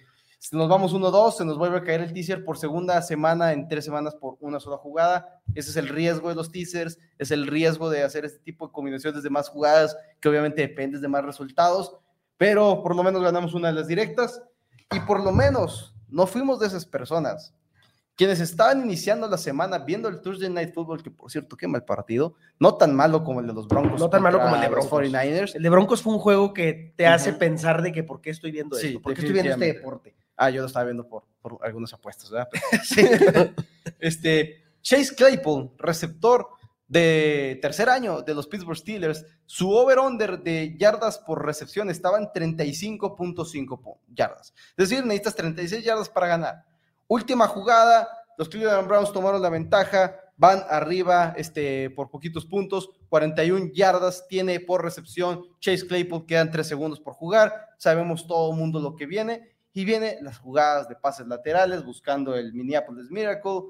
nos 0.52 0.68
vamos 0.68 0.94
1-2, 0.94 1.34
se 1.34 1.46
nos 1.46 1.58
vuelve 1.58 1.78
a 1.78 1.84
caer 1.84 2.02
el 2.02 2.14
teaser 2.14 2.44
por 2.44 2.58
segunda 2.58 3.02
semana 3.04 3.54
en 3.54 3.68
tres 3.68 3.86
semanas 3.86 4.16
por 4.16 4.38
una 4.40 4.60
sola 4.60 4.78
jugada. 4.78 5.42
Ese 5.54 5.70
es 5.70 5.78
el 5.78 5.88
riesgo 5.88 6.30
de 6.30 6.36
los 6.36 6.52
teasers, 6.52 6.98
es 7.20 7.30
el 7.32 7.46
riesgo 7.46 7.90
de 7.90 8.04
hacer 8.04 8.26
este 8.26 8.40
tipo 8.40 8.68
de 8.68 8.74
combinaciones 8.74 9.22
de 9.22 9.30
más 9.30 9.50
jugadas, 9.50 9.96
que 10.20 10.30
obviamente 10.30 10.62
dependes 10.62 11.02
de 11.02 11.08
más 11.08 11.24
resultados, 11.24 11.96
pero 12.38 12.82
por 12.82 12.96
lo 12.96 13.04
menos 13.04 13.22
ganamos 13.22 13.54
una 13.54 13.68
de 13.68 13.76
las 13.76 13.88
directas 13.88 14.42
y 14.92 15.00
por 15.02 15.24
lo 15.24 15.32
menos 15.32 15.96
no 16.10 16.26
fuimos 16.26 16.60
de 16.60 16.68
esas 16.68 16.86
personas. 16.86 17.54
Quienes 18.16 18.40
estaban 18.40 18.82
iniciando 18.84 19.28
la 19.28 19.38
semana 19.38 19.80
viendo 19.80 20.08
el 20.10 20.22
Thursday 20.22 20.50
Night 20.50 20.74
Football, 20.74 21.02
que 21.02 21.10
por 21.10 21.32
cierto, 21.32 21.58
qué 21.58 21.68
mal 21.68 21.84
partido, 21.86 22.36
no 22.60 22.76
tan 22.76 22.94
malo 22.96 23.24
como 23.24 23.40
el 23.40 23.48
de 23.48 23.54
los 23.54 23.68
Broncos. 23.68 24.00
No 24.00 24.10
tan 24.10 24.22
malo 24.22 24.40
como 24.40 24.56
el 24.56 24.62
de 24.62 24.70
los 24.70 24.90
Broncos. 24.90 25.10
49ers. 25.12 25.56
El 25.56 25.64
de 25.64 25.70
Broncos 25.70 26.02
fue 26.02 26.14
un 26.14 26.20
juego 26.20 26.54
que 26.54 26.94
te 26.96 27.08
hace 27.08 27.34
pensar 27.34 27.82
de 27.82 27.92
que 27.92 28.04
por 28.04 28.22
qué 28.22 28.30
estoy 28.30 28.52
viendo 28.52 28.76
Sí, 28.76 28.88
esto, 28.88 29.02
por 29.02 29.14
qué 29.14 29.22
estoy 29.22 29.34
viendo 29.34 29.52
este 29.54 29.74
deporte. 29.74 30.16
Ah, 30.38 30.50
yo 30.50 30.62
lo 30.62 30.68
estaba 30.68 30.86
viendo 30.86 31.08
por, 31.08 31.24
por 31.42 31.58
algunas 31.64 31.94
apuestas, 31.94 32.30
¿verdad? 32.30 32.50
Sí. 32.84 33.06
Este, 34.00 34.64
Chase 34.82 35.16
Claypool, 35.16 35.72
receptor 35.78 36.48
de 36.88 37.58
tercer 37.62 37.88
año 37.90 38.22
de 38.22 38.34
los 38.34 38.48
Pittsburgh 38.48 38.78
Steelers, 38.78 39.26
su 39.46 39.72
over-under 39.72 40.40
de 40.42 40.76
yardas 40.78 41.18
por 41.20 41.46
recepción 41.46 41.90
estaba 41.90 42.18
en 42.18 42.26
35.5 42.28 43.80
pu- 43.80 43.98
yardas. 44.14 44.54
Es 44.76 44.90
decir, 44.90 45.06
necesitas 45.06 45.36
36 45.36 45.84
yardas 45.86 46.10
para 46.10 46.28
ganar. 46.28 46.66
Última 47.12 47.46
jugada, 47.46 48.08
los 48.38 48.48
Cleveland 48.48 48.88
Browns 48.88 49.12
tomaron 49.12 49.42
la 49.42 49.50
ventaja, 49.50 50.16
van 50.38 50.64
arriba 50.70 51.34
este, 51.36 51.90
por 51.90 52.10
poquitos 52.10 52.46
puntos, 52.46 52.90
41 53.10 53.72
yardas 53.74 54.30
tiene 54.30 54.62
por 54.62 54.82
recepción 54.82 55.44
Chase 55.60 55.86
Claypool, 55.86 56.26
quedan 56.26 56.52
3 56.52 56.66
segundos 56.66 57.02
por 57.02 57.14
jugar, 57.14 57.68
sabemos 57.78 58.26
todo 58.26 58.54
el 58.54 58.58
mundo 58.58 58.80
lo 58.80 58.96
que 58.96 59.08
viene, 59.08 59.52
y 59.74 59.84
viene 59.84 60.20
las 60.22 60.38
jugadas 60.38 60.88
de 60.88 60.96
pases 60.96 61.28
laterales 61.28 61.84
buscando 61.84 62.34
el 62.34 62.54
Minneapolis 62.54 63.12
Miracle, 63.12 63.64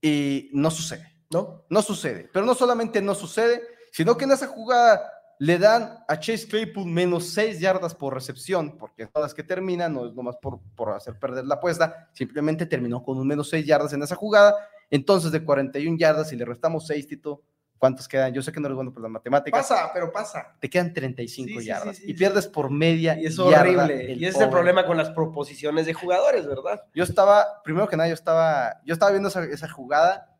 y 0.00 0.48
no 0.54 0.70
sucede. 0.70 1.12
¿No? 1.28 1.66
No 1.68 1.82
sucede. 1.82 2.30
Pero 2.32 2.46
no 2.46 2.54
solamente 2.54 3.02
no 3.02 3.14
sucede, 3.14 3.60
sino 3.92 4.16
que 4.16 4.24
en 4.24 4.32
esa 4.32 4.46
jugada 4.46 5.17
le 5.38 5.58
dan 5.58 6.04
a 6.08 6.18
Chase 6.18 6.48
Claypool 6.48 6.86
menos 6.86 7.28
6 7.32 7.60
yardas 7.60 7.94
por 7.94 8.14
recepción, 8.14 8.76
porque 8.76 9.06
todas 9.06 9.30
las 9.30 9.34
que 9.34 9.42
terminan, 9.42 9.94
no 9.94 10.06
es 10.06 10.14
nomás 10.14 10.36
por, 10.36 10.60
por 10.74 10.90
hacer 10.90 11.18
perder 11.18 11.46
la 11.46 11.56
apuesta, 11.56 12.08
simplemente 12.12 12.66
terminó 12.66 13.02
con 13.02 13.18
un 13.18 13.26
menos 13.26 13.48
6 13.50 13.64
yardas 13.64 13.92
en 13.92 14.02
esa 14.02 14.16
jugada. 14.16 14.54
Entonces, 14.90 15.30
de 15.30 15.44
41 15.44 15.98
yardas, 15.98 16.30
si 16.30 16.36
le 16.36 16.44
restamos 16.44 16.86
6, 16.86 17.06
Tito, 17.06 17.42
¿Cuántos 17.78 18.08
quedan? 18.08 18.34
Yo 18.34 18.42
sé 18.42 18.50
que 18.50 18.58
no 18.58 18.66
eres 18.66 18.74
bueno 18.74 18.92
por 18.92 19.02
las 19.02 19.10
matemáticas. 19.10 19.60
Pasa, 19.68 19.90
pero 19.94 20.10
pasa. 20.10 20.56
Te 20.60 20.68
quedan 20.68 20.92
35 20.92 21.60
Sí, 21.60 21.66
yardas 21.66 21.96
sí, 21.96 22.02
sí, 22.02 22.10
y 22.10 22.14
pierdes 22.14 22.48
por 22.48 22.70
media 22.70 23.16
Y 23.18 23.26
es 23.26 23.38
horrible. 23.38 24.14
Y 24.14 24.24
ese 24.24 24.38
es 24.38 24.44
el 24.44 24.50
problema 24.50 24.84
con 24.84 24.96
las 24.96 25.10
proposiciones 25.10 25.86
de 25.86 25.94
jugadores, 25.94 26.46
¿verdad? 26.46 26.82
Yo 26.92 27.04
estaba, 27.04 27.62
primero 27.62 27.86
que 27.86 27.96
nada, 27.96 28.08
yo 28.08 28.14
estaba, 28.14 28.80
yo 28.84 28.94
estaba 28.94 29.12
viendo 29.12 29.28
esa, 29.28 29.44
esa 29.44 29.68
jugada 29.68 30.36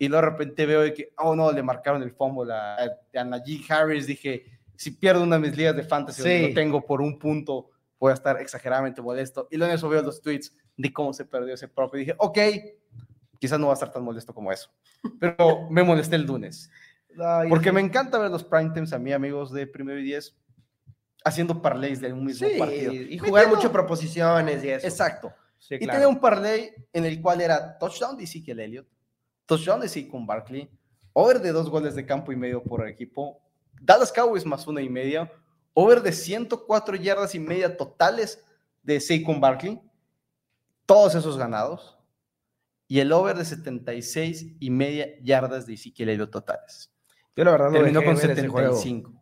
y 0.00 0.08
luego 0.08 0.24
de 0.24 0.30
repente 0.32 0.66
veo 0.66 0.80
de 0.80 0.94
que, 0.94 1.12
oh 1.18 1.36
no, 1.36 1.52
le 1.52 1.62
marcaron 1.62 2.02
el 2.02 2.10
fumble 2.10 2.52
a, 2.52 2.76
a 3.14 3.24
Najee 3.24 3.60
Harris. 3.68 4.06
Dije, 4.06 4.44
si 4.74 4.92
pierdo 4.92 5.22
una 5.22 5.36
de 5.38 5.42
mis 5.46 5.56
ligas 5.56 5.76
de 5.76 5.82
fantasy 5.84 6.22
Sí. 6.22 6.48
lo 6.48 6.54
tengo 6.54 6.84
por 6.84 7.00
un 7.02 7.18
punto, 7.18 7.70
voy 7.98 8.10
a 8.10 8.14
estar 8.14 8.40
exageradamente 8.40 9.02
molesto. 9.02 9.46
Y 9.50 9.58
luego 9.58 9.70
en 9.72 9.76
eso 9.76 9.88
veo 9.90 10.00
los 10.02 10.22
tweets 10.22 10.56
de 10.76 10.90
cómo 10.92 11.12
se 11.12 11.26
perdió 11.26 11.52
ese 11.54 11.68
propio. 11.68 11.98
Y 12.00 12.04
dije, 12.06 12.14
ok, 12.18 12.38
quizás 13.38 13.60
no 13.60 13.66
va 13.66 13.72
a 13.72 13.74
estar 13.74 13.92
tan 13.92 14.02
molesto 14.02 14.32
como 14.34 14.50
eso. 14.50 14.70
Pero 15.20 15.68
me 15.70 15.82
molesté 15.82 16.16
el 16.16 16.22
lunes. 16.24 16.70
Porque 17.50 17.70
me 17.70 17.80
encanta 17.82 18.18
ver 18.18 18.30
los 18.30 18.42
prime 18.42 18.70
times 18.70 18.92
a 18.94 18.98
mí, 18.98 19.12
amigos 19.12 19.52
de 19.52 19.66
Primero 19.66 19.98
y 20.00 20.04
Diez, 20.04 20.34
haciendo 21.24 21.60
parlays 21.60 22.00
de 22.00 22.12
un 22.12 22.24
mismo 22.24 22.48
Sí, 22.48 22.58
partido. 22.58 22.92
y 22.94 23.18
jugar 23.18 23.48
mucho 23.48 23.70
proposiciones 23.70 24.64
y 24.64 24.70
eso. 24.70 24.86
Exacto. 24.86 25.32
Sí, 25.58 25.74
Y 25.74 25.78
claro. 25.80 25.92
tenía 25.92 26.08
un 26.08 26.20
parlay 26.20 26.72
en 26.92 27.04
el 27.04 27.20
cual 27.20 27.42
era 27.42 27.76
touchdown 27.76 28.16
de 28.16 28.24
Ezekiel 28.24 28.60
Elliott, 28.60 28.86
touchdown 29.50 29.80
de 29.80 29.88
Saquon 29.88 30.26
Barkley, 30.26 30.70
over 31.12 31.40
de 31.40 31.50
dos 31.52 31.68
goles 31.68 31.94
de 31.96 32.06
campo 32.06 32.30
y 32.30 32.36
medio 32.36 32.62
por 32.62 32.86
equipo, 32.86 33.42
Dallas 33.82 34.12
Cowboys 34.12 34.46
más 34.46 34.66
una 34.68 34.80
y 34.80 34.88
media, 34.88 35.30
over 35.74 36.00
de 36.02 36.12
104 36.12 36.96
yardas 36.96 37.34
y 37.34 37.40
media 37.40 37.76
totales 37.76 38.44
de 38.82 39.00
Saquon 39.00 39.40
Barkley, 39.40 39.80
todos 40.86 41.14
esos 41.14 41.36
ganados, 41.36 41.98
y 42.86 43.00
el 43.00 43.12
over 43.12 43.36
de 43.36 43.44
76 43.44 44.56
y 44.60 44.70
media 44.70 45.08
yardas 45.22 45.66
de 45.66 45.74
Ezekiel 45.74 46.10
Elliott 46.10 46.30
totales. 46.30 46.92
Yo 47.36 47.44
la 47.44 47.52
verdad 47.52 47.66
no 47.70 47.72
Terminó 47.74 48.02
con 48.04 48.14
de 48.16 48.26
ver 48.26 48.38
ese 48.38 48.48
juego. 48.48 48.76
75. 48.76 49.12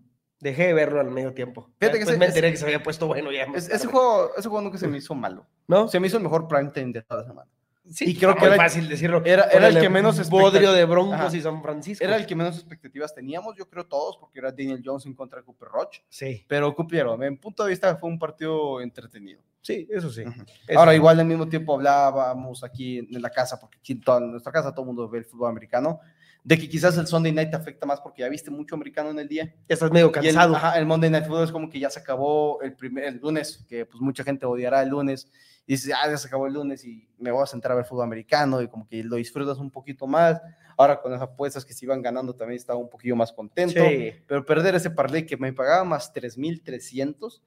Dejé 0.40 0.66
de 0.68 0.72
verlo 0.74 1.00
al 1.00 1.10
medio 1.10 1.34
tiempo. 1.34 1.70
Fíjate 1.80 1.98
que 1.98 2.04
ese- 2.04 2.16
me 2.16 2.26
enteré 2.26 2.50
que 2.50 2.56
se 2.56 2.64
había 2.64 2.82
puesto 2.82 3.06
bueno 3.06 3.32
ya. 3.32 3.46
más 3.46 3.64
Es- 3.66 3.70
ese, 3.74 3.86
juego, 3.88 4.30
ese 4.36 4.48
juego 4.48 4.62
nunca 4.62 4.78
se 4.78 4.86
me 4.88 4.98
hizo 4.98 5.14
malo. 5.14 5.46
¿No? 5.66 5.88
Se 5.88 5.98
me 5.98 6.06
hizo 6.06 6.16
el 6.16 6.22
mejor 6.22 6.46
prime 6.48 6.70
time 6.70 6.92
de 6.92 7.02
toda 7.02 7.22
la 7.22 7.26
semana. 7.26 7.50
Sí, 7.90 8.10
y 8.10 8.14
creo 8.16 8.34
que 8.36 8.44
era- 8.44 8.56
fácil 8.56 8.88
decirlo. 8.88 9.22
era- 9.24 9.44
era 9.44 9.68
el 9.68 9.80
que 9.80 9.88
menos 9.88 10.28
bodrio 10.28 10.72
de 10.72 10.84
Broncos 10.84 11.14
Ajá. 11.14 11.36
y 11.36 11.40
San 11.40 11.62
Francisco. 11.62 12.04
Era 12.04 12.16
el 12.16 12.26
que 12.26 12.34
menos 12.34 12.56
expectativas 12.56 13.14
teníamos, 13.14 13.56
yo 13.56 13.68
creo 13.68 13.86
todos, 13.86 14.16
porque 14.18 14.38
era 14.38 14.50
Daniel 14.50 14.82
Jones 14.84 15.06
en 15.06 15.14
contra 15.14 15.40
de 15.40 15.44
Cooper 15.44 15.68
Roach. 15.68 15.98
Sí, 16.08 16.44
Pero 16.48 16.74
cumplieron. 16.74 17.22
En 17.22 17.36
punto 17.38 17.64
de 17.64 17.70
vista 17.70 17.96
fue 17.96 18.08
un 18.10 18.18
partido 18.18 18.80
entretenido. 18.80 19.40
sí, 19.60 19.86
eso 19.90 20.10
sí. 20.10 20.22
Eso 20.66 20.78
Ahora, 20.78 20.92
sí. 20.92 20.96
igual 20.96 21.20
al 21.20 21.26
mismo 21.26 21.46
tiempo 21.48 21.74
hablábamos 21.74 22.64
aquí 22.64 22.98
en 22.98 23.20
la 23.22 23.30
casa, 23.30 23.58
porque 23.60 23.78
aquí 23.78 23.92
en, 23.94 24.00
toda- 24.00 24.18
en 24.18 24.30
nuestra 24.30 24.52
casa 24.52 24.72
todo 24.72 24.82
el 24.82 24.86
mundo 24.86 25.08
ve 25.08 25.18
el 25.18 25.24
fútbol 25.24 25.50
americano, 25.50 26.00
de 26.44 26.56
que 26.58 26.68
quizás 26.68 26.96
el 26.96 27.06
Sunday 27.06 27.32
Night 27.32 27.50
te 27.50 27.56
afecta 27.56 27.84
más 27.84 28.00
porque 28.00 28.22
ya 28.22 28.28
viste 28.28 28.50
mucho 28.50 28.74
americano 28.74 29.10
en 29.10 29.18
el 29.18 29.28
día. 29.28 29.44
Ya 29.68 29.74
estás 29.74 29.90
medio 29.90 30.06
Y 30.06 30.08
el, 30.08 30.34
cansado. 30.34 30.56
ajá, 30.56 30.78
el 30.78 30.86
Monday 30.86 31.10
Night 31.10 31.24
Football 31.26 31.44
es 31.44 31.52
como 31.52 31.68
que 31.68 31.78
ya 31.80 31.90
se 31.90 32.00
acabó 32.00 32.62
el, 32.62 32.74
primer, 32.74 33.04
el 33.04 33.18
lunes, 33.18 33.66
que 33.68 33.84
pues 33.84 34.00
mucha 34.00 34.24
gente 34.24 34.46
odiará 34.46 34.82
el 34.82 34.88
lunes. 34.88 35.30
Y 35.70 35.72
dices, 35.74 35.92
ah, 35.94 36.08
ya 36.10 36.16
se 36.16 36.26
acabó 36.28 36.46
el 36.46 36.54
lunes 36.54 36.82
y 36.82 37.06
me 37.18 37.30
voy 37.30 37.42
a 37.42 37.46
sentar 37.46 37.72
a 37.72 37.74
ver 37.74 37.84
fútbol 37.84 38.04
americano 38.04 38.62
y 38.62 38.68
como 38.68 38.88
que 38.88 39.04
lo 39.04 39.16
disfrutas 39.16 39.58
un 39.58 39.70
poquito 39.70 40.06
más. 40.06 40.40
Ahora 40.78 40.98
con 40.98 41.12
las 41.12 41.20
apuestas 41.20 41.62
que 41.62 41.74
se 41.74 41.84
iban 41.84 42.00
ganando 42.00 42.34
también 42.34 42.56
estaba 42.56 42.78
un 42.78 42.88
poquillo 42.88 43.14
más 43.14 43.30
contento. 43.34 43.78
Sí. 43.86 44.12
Pero 44.26 44.46
perder 44.46 44.76
ese 44.76 44.90
parlay 44.90 45.26
que 45.26 45.36
me 45.36 45.52
pagaba 45.52 45.84
más 45.84 46.10
3,300, 46.14 47.42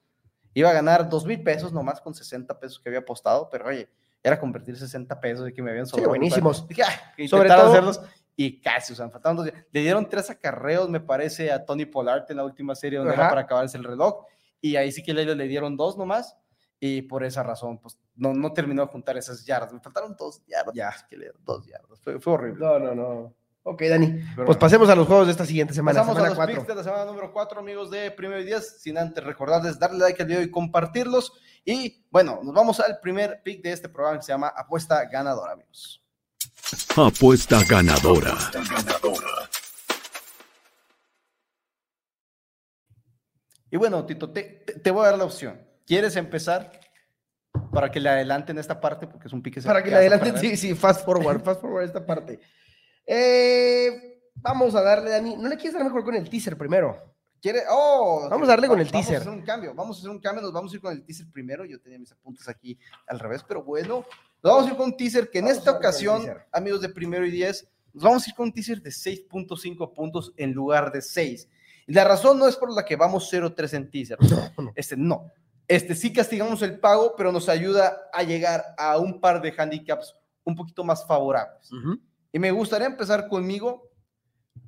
iba 0.54 0.70
a 0.70 0.74
ganar 0.74 1.10
2,000 1.10 1.42
pesos 1.42 1.74
nomás 1.74 2.00
con 2.00 2.14
60 2.14 2.60
pesos 2.60 2.80
que 2.80 2.90
había 2.90 3.00
apostado. 3.00 3.50
Pero 3.50 3.66
oye, 3.66 3.90
era 4.22 4.40
convertir 4.40 4.78
60 4.78 5.20
pesos 5.20 5.46
de 5.46 5.52
que 5.54 5.64
me 5.64 5.72
habían 5.72 5.88
sobrado. 5.88 6.10
buenísimos. 6.10 6.68
Dije, 6.68 6.84
ah, 6.84 7.14
Sobre 7.28 7.50
todo- 7.50 7.70
hacerlos 7.72 8.02
y 8.36 8.62
casi, 8.62 8.94
o 8.94 8.96
sea, 8.96 9.08
días. 9.08 9.54
Le 9.72 9.82
dieron 9.82 10.08
tres 10.08 10.30
acarreos, 10.30 10.90
me 10.90 11.00
parece, 11.00 11.52
a 11.52 11.66
Tony 11.66 11.86
Pollard 11.86 12.26
en 12.30 12.38
la 12.38 12.44
última 12.46 12.76
serie 12.76 13.00
donde 13.00 13.14
Ajá. 13.14 13.22
era 13.24 13.30
para 13.30 13.42
acabarse 13.42 13.78
el 13.78 13.84
reloj. 13.84 14.26
Y 14.62 14.76
ahí 14.76 14.92
sí 14.92 15.02
que 15.02 15.14
le, 15.14 15.26
le 15.36 15.48
dieron 15.48 15.76
dos 15.76 15.98
nomás. 15.98 16.38
Y 16.84 17.04
por 17.04 17.24
esa 17.24 17.44
razón, 17.44 17.78
pues 17.78 17.98
no, 18.16 18.34
no 18.34 18.54
terminó 18.54 18.82
de 18.82 18.88
juntar 18.92 19.16
esas 19.16 19.46
yardas. 19.46 19.72
Me 19.72 19.80
faltaron 19.80 20.16
dos 20.18 20.44
yardas. 20.48 20.74
Ya. 20.74 20.88
así 20.90 21.06
que 21.08 21.16
le 21.16 21.26
dieron 21.26 21.46
dos 21.46 21.66
yardas. 21.68 22.00
Fue, 22.02 22.20
fue 22.20 22.34
horrible. 22.34 22.60
No, 22.60 22.80
no, 22.80 22.96
no. 22.96 23.34
Ok, 23.64 23.84
Dani. 23.84 24.08
Pero 24.08 24.24
Pues 24.26 24.46
bueno. 24.48 24.60
pasemos 24.60 24.90
a 24.90 24.96
los 24.96 25.06
juegos 25.06 25.28
de 25.28 25.32
esta 25.34 25.46
siguiente 25.46 25.76
semana. 25.76 26.00
Pasamos 26.00 26.18
a 26.18 26.22
semana 26.22 26.30
los 26.30 26.38
4. 26.38 26.56
picks 26.56 26.68
de 26.68 26.76
la 26.76 26.84
semana 26.84 27.06
número 27.06 27.32
4, 27.32 27.60
amigos 27.60 27.92
de 27.92 28.10
Primero 28.10 28.42
y 28.42 28.46
10. 28.46 28.82
Sin 28.82 28.98
antes 28.98 29.24
recordarles 29.24 29.78
darle 29.78 30.00
like 30.00 30.20
al 30.24 30.28
video 30.28 30.42
y 30.42 30.50
compartirlos. 30.50 31.34
Y 31.64 32.04
bueno, 32.10 32.40
nos 32.44 32.56
vamos 32.56 32.80
al 32.80 33.00
primer 33.00 33.44
pick 33.44 33.62
de 33.62 33.74
este 33.74 33.88
programa 33.88 34.18
que 34.18 34.26
se 34.26 34.32
llama 34.32 34.48
Apuesta 34.48 35.06
Ganadora, 35.06 35.54
amigos. 35.54 36.04
Apuesta 36.98 37.60
ganadora. 37.70 38.36
Y 43.70 43.78
bueno, 43.78 44.06
Tito, 44.06 44.32
te- 44.32 44.44
te 44.84 44.92
voy 44.92 45.06
a 45.06 45.10
dar 45.12 45.18
la 45.20 45.26
opción. 45.26 45.62
¿Quieres 45.86 46.16
empezar 46.16 46.72
para 47.74 47.92
que 47.92 48.00
le 48.00 48.10
adelanten 48.10 48.58
esta 48.58 48.80
parte? 48.80 49.08
Porque 49.08 49.28
es 49.28 49.34
un 49.34 49.42
pick 49.42 49.56
que 49.56 49.62
se 49.62 49.68
Para 49.68 49.84
que 49.84 49.90
le 49.90 49.98
adelanten, 49.98 50.38
sí, 50.38 50.56
sí, 50.58 50.74
fast 50.76 51.04
forward, 51.06 51.44
fast 51.44 51.62
forward 51.62 51.84
esta 51.84 52.06
parte. 52.06 52.40
Eh, 53.06 54.22
vamos 54.36 54.76
a 54.76 54.82
darle, 54.82 55.10
Dani. 55.10 55.36
¿No 55.38 55.50
le 55.50 55.56
quieres 55.56 55.74
dar 55.74 55.84
mejor 55.84 56.04
con 56.04 56.16
el 56.16 56.30
teaser 56.30 56.58
primero? 56.58 57.12
¿Quiere? 57.42 57.62
Oh, 57.70 58.28
Vamos 58.30 58.48
a 58.48 58.52
darle 58.52 58.68
con 58.68 58.80
el 58.80 58.86
Vamos 58.86 59.08
teaser. 59.08 59.18
a 59.18 59.20
hacer 59.22 59.34
un 59.34 59.42
cambio. 59.42 59.74
Vamos 59.74 59.98
a 59.98 60.00
hacer 60.00 60.12
un 60.12 60.20
cambio. 60.20 60.44
Nos 60.44 60.54
vamos 60.54 60.72
a 60.72 60.76
ir 60.76 60.82
con 60.82 60.94
el 60.94 61.04
teaser 61.04 61.26
primero. 61.32 61.66
Yo 61.66 61.80
tenía 61.82 61.98
mis 61.98 62.12
apuntes 62.12 62.48
aquí 62.48 62.78
al 63.08 63.20
revés, 63.20 63.44
pero 63.48 63.64
bueno. 63.64 64.06
Nos 64.44 64.54
vamos 64.54 64.68
a 64.68 64.70
ir 64.72 64.78
con 64.78 64.86
un 64.92 64.98
teaser 64.98 65.30
que 65.30 65.40
en 65.40 65.46
Vamos 65.46 65.58
esta 65.58 65.72
ocasión, 65.72 66.24
amigos 66.52 66.82
de 66.82 66.90
primero 66.90 67.26
y 67.26 67.32
10, 67.32 67.68
nos 67.94 68.04
vamos 68.04 68.26
a 68.26 68.30
ir 68.30 68.36
con 68.36 68.46
un 68.46 68.54
teaser 68.54 68.82
de 68.82 68.90
6.5 68.92 69.94
puntos 69.94 70.34
en 70.38 70.52
lugar 70.54 70.92
de 70.92 71.02
6. 71.02 71.48
Y 71.88 71.94
la 71.94 72.04
razón 72.06 72.40
no 72.40 72.48
es 72.48 72.56
por 72.56 72.72
la 72.74 72.86
que 72.86 72.96
vamos 72.96 73.32
0-3 73.32 73.74
en 73.74 73.92
teaser. 73.92 74.18
no. 74.58 74.72
Este 74.76 74.96
no. 74.96 75.32
Este 75.72 75.96
sí 75.96 76.12
castigamos 76.12 76.62
el 76.64 76.82
pago, 76.82 77.16
pero 77.16 77.32
nos 77.32 77.48
ayuda 77.48 77.98
a 78.12 78.24
llegar 78.24 78.76
a 78.78 78.98
un 78.98 79.22
par 79.22 79.42
de 79.42 79.54
handicaps 79.58 80.14
un 80.44 80.54
poquito 80.54 80.84
más 80.84 81.08
favorables. 81.08 81.72
Y 82.34 82.40
me 82.40 82.52
gustaría 82.52 82.88
empezar 82.88 83.30
conmigo 83.30 83.90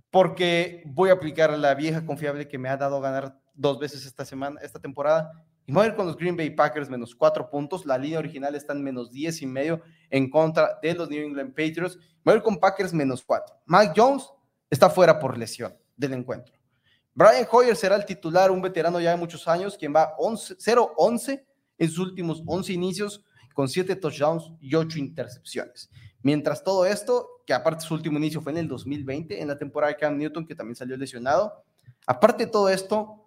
porque 0.10 0.82
voy 0.86 1.10
a 1.10 1.14
aplicar 1.14 1.60
la 1.60 1.76
vieja 1.76 2.06
confiable 2.06 2.48
que 2.48 2.58
me 2.58 2.70
ha 2.70 2.78
dado 2.78 3.02
ganar 3.02 3.38
dos 3.54 3.80
veces 3.80 4.06
esta 4.06 4.24
semana, 4.24 4.62
esta 4.62 4.80
temporada. 4.80 5.30
Y 5.66 5.74
me 5.74 5.80
voy 5.80 5.88
a 5.88 5.90
ir 5.90 5.96
con 5.98 6.08
los 6.08 6.16
Green 6.16 6.38
Bay 6.38 6.52
Packers 6.52 6.90
menos 6.90 7.14
cuatro 7.14 7.50
puntos. 7.50 7.86
La 7.86 7.98
línea 7.98 8.20
original 8.20 8.56
está 8.56 8.72
en 8.72 8.82
menos 8.82 9.12
diez 9.12 9.42
y 9.42 9.46
medio 9.46 9.82
en 10.10 10.30
contra 10.30 10.80
de 10.82 10.94
los 10.94 11.10
New 11.10 11.22
England 11.22 11.50
Patriots. 11.50 11.98
Me 11.98 12.32
voy 12.32 12.36
a 12.36 12.38
ir 12.38 12.44
con 12.44 12.58
Packers 12.58 12.94
menos 12.94 13.22
cuatro. 13.26 13.54
Mike 13.66 13.92
Jones 13.94 14.32
está 14.70 14.90
fuera 14.90 15.20
por 15.20 15.38
lesión 15.38 15.76
del 15.98 16.14
encuentro. 16.14 16.63
Brian 17.16 17.48
Hoyer 17.52 17.76
será 17.76 17.96
el 17.96 18.06
titular, 18.06 18.50
un 18.50 18.62
veterano 18.62 19.00
ya 19.00 19.12
de 19.12 19.18
muchos 19.18 19.48
años, 19.48 19.78
quien 19.78 19.94
va 19.94 20.16
11 20.18 20.58
0-11 20.58 21.44
en 21.78 21.90
sus 21.90 22.00
últimos 22.00 22.42
11 22.46 22.74
inicios 22.74 23.24
con 23.54 23.68
7 23.68 23.96
touchdowns 23.96 24.52
y 24.60 24.74
8 24.74 24.98
intercepciones. 24.98 25.92
Mientras 26.24 26.64
todo 26.64 26.86
esto, 26.86 27.42
que 27.46 27.54
aparte 27.54 27.86
su 27.86 27.94
último 27.94 28.18
inicio 28.18 28.42
fue 28.42 28.52
en 28.54 28.60
el 28.60 28.68
2020, 28.68 29.42
en 29.42 29.48
la 29.48 29.58
temporada 29.58 29.92
de 29.92 30.00
Cam 30.00 30.18
Newton, 30.18 30.48
que 30.48 30.56
también 30.56 30.76
salió 30.76 30.98
lesionado. 30.98 31.64
Aparte 32.08 32.46
de 32.46 32.52
todo 32.52 32.70
esto, 32.70 33.23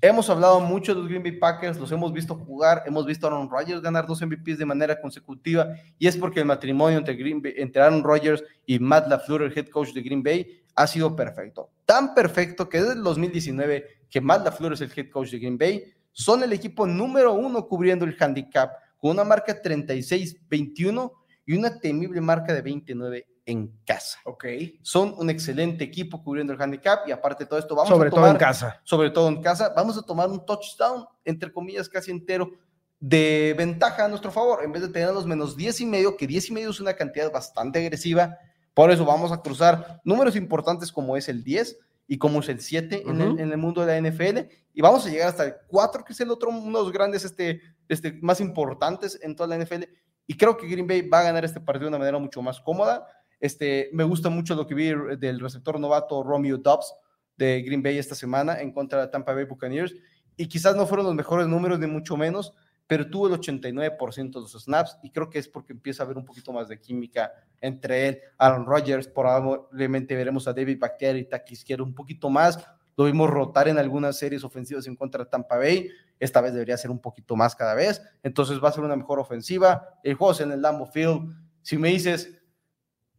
hemos 0.00 0.28
hablado 0.30 0.60
mucho 0.60 0.94
de 0.94 1.00
los 1.00 1.08
Green 1.08 1.22
Bay 1.22 1.32
Packers, 1.32 1.78
los 1.78 1.90
hemos 1.92 2.12
visto 2.12 2.34
jugar, 2.34 2.82
hemos 2.86 3.06
visto 3.06 3.26
a 3.26 3.30
Aaron 3.30 3.48
Rodgers 3.50 3.80
ganar 3.80 4.06
dos 4.06 4.20
MVPs 4.20 4.58
de 4.58 4.66
manera 4.66 5.00
consecutiva, 5.00 5.68
y 5.98 6.06
es 6.06 6.16
porque 6.16 6.40
el 6.40 6.46
matrimonio 6.46 6.98
entre, 6.98 7.14
Green 7.14 7.40
Bay- 7.42 7.54
entre 7.56 7.82
Aaron 7.82 8.02
Rodgers 8.04 8.44
y 8.66 8.78
Matt 8.78 9.08
LaFleur, 9.08 9.42
el 9.42 9.56
head 9.56 9.68
coach 9.68 9.92
de 9.92 10.02
Green 10.02 10.22
Bay, 10.22 10.62
ha 10.74 10.86
sido 10.86 11.16
perfecto. 11.16 11.70
Tan 11.86 12.14
perfecto 12.14 12.68
que 12.68 12.78
desde 12.80 12.92
el 12.94 13.02
2019, 13.02 13.86
que 14.10 14.20
Matt 14.20 14.44
LaFleur 14.44 14.74
es 14.74 14.80
el 14.82 14.92
head 14.94 15.10
coach 15.10 15.30
de 15.30 15.38
Green 15.38 15.56
Bay, 15.58 15.84
son 16.12 16.42
el 16.42 16.52
equipo 16.52 16.86
número 16.86 17.32
uno 17.32 17.66
cubriendo 17.66 18.04
el 18.04 18.16
handicap 18.18 18.72
con 18.98 19.12
una 19.12 19.24
marca 19.24 19.60
36-21 19.62 21.12
y 21.46 21.56
una 21.56 21.78
temible 21.78 22.20
marca 22.20 22.52
de 22.52 22.62
29 22.62 23.26
en 23.46 23.68
casa. 23.86 24.18
Ok. 24.24 24.44
Son 24.82 25.14
un 25.16 25.30
excelente 25.30 25.84
equipo 25.84 26.22
cubriendo 26.22 26.52
el 26.52 26.60
handicap 26.60 27.06
y 27.08 27.12
aparte 27.12 27.44
de 27.44 27.48
todo 27.48 27.58
esto, 27.60 27.74
vamos 27.74 27.88
Sobre 27.88 28.08
a 28.08 28.10
todo 28.10 28.20
tomar, 28.20 28.34
en 28.34 28.38
casa. 28.38 28.80
sobre 28.84 29.10
todo 29.10 29.28
en 29.28 29.40
casa, 29.40 29.72
vamos 29.74 29.96
a 29.96 30.02
tomar 30.02 30.28
un 30.28 30.44
touchdown, 30.44 31.06
entre 31.24 31.52
comillas, 31.52 31.88
casi 31.88 32.10
entero 32.10 32.50
de 32.98 33.54
ventaja 33.56 34.04
a 34.04 34.08
nuestro 34.08 34.30
favor, 34.32 34.64
en 34.64 34.72
vez 34.72 34.82
de 34.82 34.88
tener 34.88 35.12
los 35.12 35.26
menos 35.26 35.56
10 35.56 35.80
y 35.82 35.86
medio, 35.86 36.16
que 36.16 36.26
10 36.26 36.50
y 36.50 36.52
medio 36.52 36.70
es 36.70 36.80
una 36.80 36.94
cantidad 36.94 37.30
bastante 37.30 37.78
agresiva, 37.78 38.36
por 38.74 38.90
eso 38.90 39.04
vamos 39.04 39.32
a 39.32 39.40
cruzar 39.40 40.00
números 40.04 40.34
importantes 40.34 40.90
como 40.90 41.16
es 41.16 41.28
el 41.28 41.44
10 41.44 41.78
y 42.08 42.18
como 42.18 42.40
es 42.40 42.48
el 42.48 42.60
7 42.60 43.04
en, 43.06 43.20
el, 43.20 43.40
en 43.40 43.52
el 43.52 43.58
mundo 43.58 43.84
de 43.84 44.00
la 44.00 44.10
NFL, 44.10 44.38
y 44.72 44.80
vamos 44.80 45.06
a 45.06 45.10
llegar 45.10 45.28
hasta 45.28 45.44
el 45.44 45.54
4, 45.68 46.04
que 46.04 46.14
es 46.14 46.20
el 46.20 46.30
otro, 46.30 46.50
uno 46.50 46.78
de 46.78 46.84
los 46.84 46.92
grandes, 46.92 47.24
este, 47.24 47.60
este, 47.88 48.12
más 48.22 48.40
importantes 48.40 49.18
en 49.22 49.36
toda 49.36 49.48
la 49.48 49.62
NFL, 49.62 49.84
y 50.26 50.36
creo 50.36 50.56
que 50.56 50.66
Green 50.66 50.86
Bay 50.86 51.02
va 51.08 51.20
a 51.20 51.24
ganar 51.24 51.44
este 51.44 51.60
partido 51.60 51.84
de 51.84 51.88
una 51.90 51.98
manera 51.98 52.18
mucho 52.18 52.42
más 52.42 52.60
cómoda. 52.60 53.06
Este, 53.40 53.90
me 53.92 54.04
gusta 54.04 54.28
mucho 54.30 54.54
lo 54.54 54.66
que 54.66 54.74
vi 54.74 54.92
del 55.18 55.40
receptor 55.40 55.78
novato 55.78 56.22
Romeo 56.22 56.58
Dobbs 56.58 56.94
de 57.36 57.62
Green 57.62 57.82
Bay 57.82 57.98
esta 57.98 58.14
semana 58.14 58.60
en 58.60 58.72
contra 58.72 59.00
de 59.00 59.08
Tampa 59.08 59.34
Bay 59.34 59.44
Buccaneers. 59.44 59.94
Y 60.36 60.48
quizás 60.48 60.76
no 60.76 60.86
fueron 60.86 61.06
los 61.06 61.14
mejores 61.14 61.46
números, 61.46 61.78
ni 61.78 61.86
mucho 61.86 62.16
menos, 62.16 62.54
pero 62.86 63.08
tuvo 63.08 63.28
el 63.28 63.34
89% 63.34 64.42
de 64.42 64.48
sus 64.48 64.64
snaps 64.64 64.98
y 65.02 65.10
creo 65.10 65.28
que 65.28 65.38
es 65.38 65.48
porque 65.48 65.72
empieza 65.72 66.02
a 66.02 66.06
haber 66.06 66.16
un 66.16 66.24
poquito 66.24 66.52
más 66.52 66.68
de 66.68 66.80
química 66.80 67.32
entre 67.60 68.08
él, 68.08 68.18
Aaron 68.38 68.66
Rodgers, 68.66 69.08
probablemente 69.08 70.14
veremos 70.14 70.46
a 70.46 70.52
David 70.52 70.78
Bakhtiari 70.78 71.20
y 71.20 71.24
Taki 71.24 71.54
izquierdo 71.54 71.84
un 71.84 71.94
poquito 71.94 72.30
más, 72.30 72.58
lo 72.96 73.04
vimos 73.04 73.28
rotar 73.28 73.68
en 73.68 73.78
algunas 73.78 74.18
series 74.18 74.44
ofensivas 74.44 74.86
en 74.86 74.94
contra 74.94 75.24
de 75.24 75.30
Tampa 75.30 75.56
Bay, 75.56 75.88
esta 76.20 76.40
vez 76.40 76.52
debería 76.52 76.76
ser 76.76 76.90
un 76.90 77.00
poquito 77.00 77.34
más 77.34 77.56
cada 77.56 77.74
vez, 77.74 78.02
entonces 78.22 78.62
va 78.62 78.68
a 78.68 78.72
ser 78.72 78.84
una 78.84 78.96
mejor 78.96 79.18
ofensiva, 79.18 79.98
el 80.02 80.14
juego 80.14 80.32
es 80.32 80.40
en 80.40 80.52
el 80.52 80.62
Lambo 80.62 80.86
Field, 80.86 81.34
si 81.62 81.78
me 81.78 81.88
dices, 81.88 82.35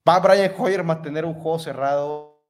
¿va 0.08 0.20
Brian 0.20 0.52
Hoyer 0.58 0.80
a 0.80 0.84
mantener 0.84 1.26
un 1.26 1.34
juego 1.34 1.60
cerrado 1.60 2.44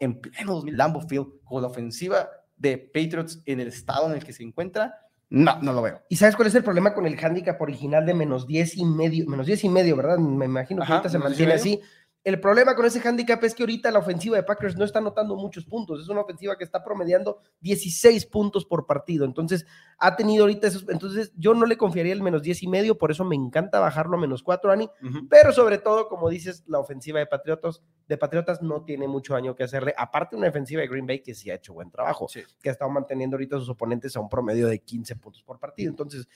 en 0.00 0.20
pleno 0.20 0.54
2000 0.54 0.76
Lambo 0.76 1.00
Field 1.00 1.26
con 1.44 1.62
la 1.62 1.68
ofensiva 1.68 2.28
de 2.56 2.78
Patriots 2.78 3.42
en 3.46 3.60
el 3.60 3.68
estado 3.68 4.06
en 4.06 4.14
el 4.14 4.24
que 4.24 4.32
se 4.32 4.42
encuentra? 4.42 4.94
No, 5.30 5.60
no 5.60 5.72
lo 5.72 5.82
veo. 5.82 6.02
¿Y 6.08 6.16
sabes 6.16 6.36
cuál 6.36 6.48
es 6.48 6.54
el 6.54 6.62
problema 6.62 6.94
con 6.94 7.06
el 7.06 7.18
handicap 7.18 7.60
original 7.60 8.06
de 8.06 8.14
menos 8.14 8.46
10 8.46 8.76
y 8.76 8.84
medio? 8.84 9.26
Menos 9.26 9.46
10 9.46 9.64
y 9.64 9.68
medio, 9.68 9.96
¿verdad? 9.96 10.18
Me 10.18 10.44
imagino 10.44 10.80
que 10.80 10.84
Ajá, 10.84 10.94
ahorita 10.94 11.08
se 11.08 11.18
menos 11.18 11.36
10 11.36 11.40
y 11.40 11.50
mantiene 11.50 11.78
así. 11.78 11.82
El 12.24 12.40
problema 12.40 12.74
con 12.74 12.86
ese 12.86 13.06
handicap 13.06 13.44
es 13.44 13.54
que 13.54 13.62
ahorita 13.64 13.90
la 13.90 13.98
ofensiva 13.98 14.36
de 14.38 14.42
Packers 14.44 14.76
no 14.78 14.86
está 14.86 14.98
anotando 14.98 15.36
muchos 15.36 15.66
puntos. 15.66 16.00
Es 16.00 16.08
una 16.08 16.22
ofensiva 16.22 16.56
que 16.56 16.64
está 16.64 16.82
promediando 16.82 17.38
16 17.60 18.24
puntos 18.26 18.64
por 18.64 18.86
partido. 18.86 19.26
Entonces, 19.26 19.66
ha 19.98 20.16
tenido 20.16 20.44
ahorita 20.44 20.66
esos. 20.68 20.88
Entonces, 20.88 21.32
yo 21.36 21.52
no 21.52 21.66
le 21.66 21.76
confiaría 21.76 22.14
el 22.14 22.22
menos 22.22 22.42
10 22.42 22.62
y 22.62 22.66
medio. 22.66 22.96
Por 22.96 23.10
eso 23.10 23.26
me 23.26 23.36
encanta 23.36 23.78
bajarlo 23.78 24.16
a 24.16 24.20
menos 24.20 24.42
4, 24.42 24.72
Ani. 24.72 24.88
Pero 25.28 25.52
sobre 25.52 25.76
todo, 25.76 26.08
como 26.08 26.30
dices, 26.30 26.64
la 26.66 26.78
ofensiva 26.78 27.18
de 27.18 27.26
Patriotas, 27.26 27.82
de 28.08 28.16
Patriotas 28.16 28.62
no 28.62 28.84
tiene 28.86 29.06
mucho 29.06 29.34
daño 29.34 29.54
que 29.54 29.64
hacerle. 29.64 29.92
Aparte, 29.94 30.34
una 30.34 30.46
defensiva 30.46 30.80
de 30.80 30.88
Green 30.88 31.06
Bay 31.06 31.20
que 31.22 31.34
sí 31.34 31.50
ha 31.50 31.56
hecho 31.56 31.74
buen 31.74 31.90
trabajo, 31.90 32.26
Sí. 32.28 32.40
que 32.62 32.70
ha 32.70 32.72
estado 32.72 32.90
manteniendo 32.90 33.34
ahorita 33.36 33.56
a 33.56 33.58
sus 33.58 33.68
oponentes 33.68 34.16
a 34.16 34.20
un 34.20 34.30
promedio 34.30 34.66
de 34.66 34.78
15 34.78 35.14
puntos 35.16 35.42
por 35.42 35.58
partido. 35.58 35.90
Entonces, 35.90 36.26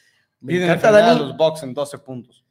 me 0.40 0.53
Vienen 0.53 0.68
de 0.68 0.74
encanta, 0.74 1.01
Dani. 1.01 1.18
los 1.18 1.35
Bucks 1.37 1.62
en 1.62 1.72
12 1.72 1.96
puntos. 1.98 2.44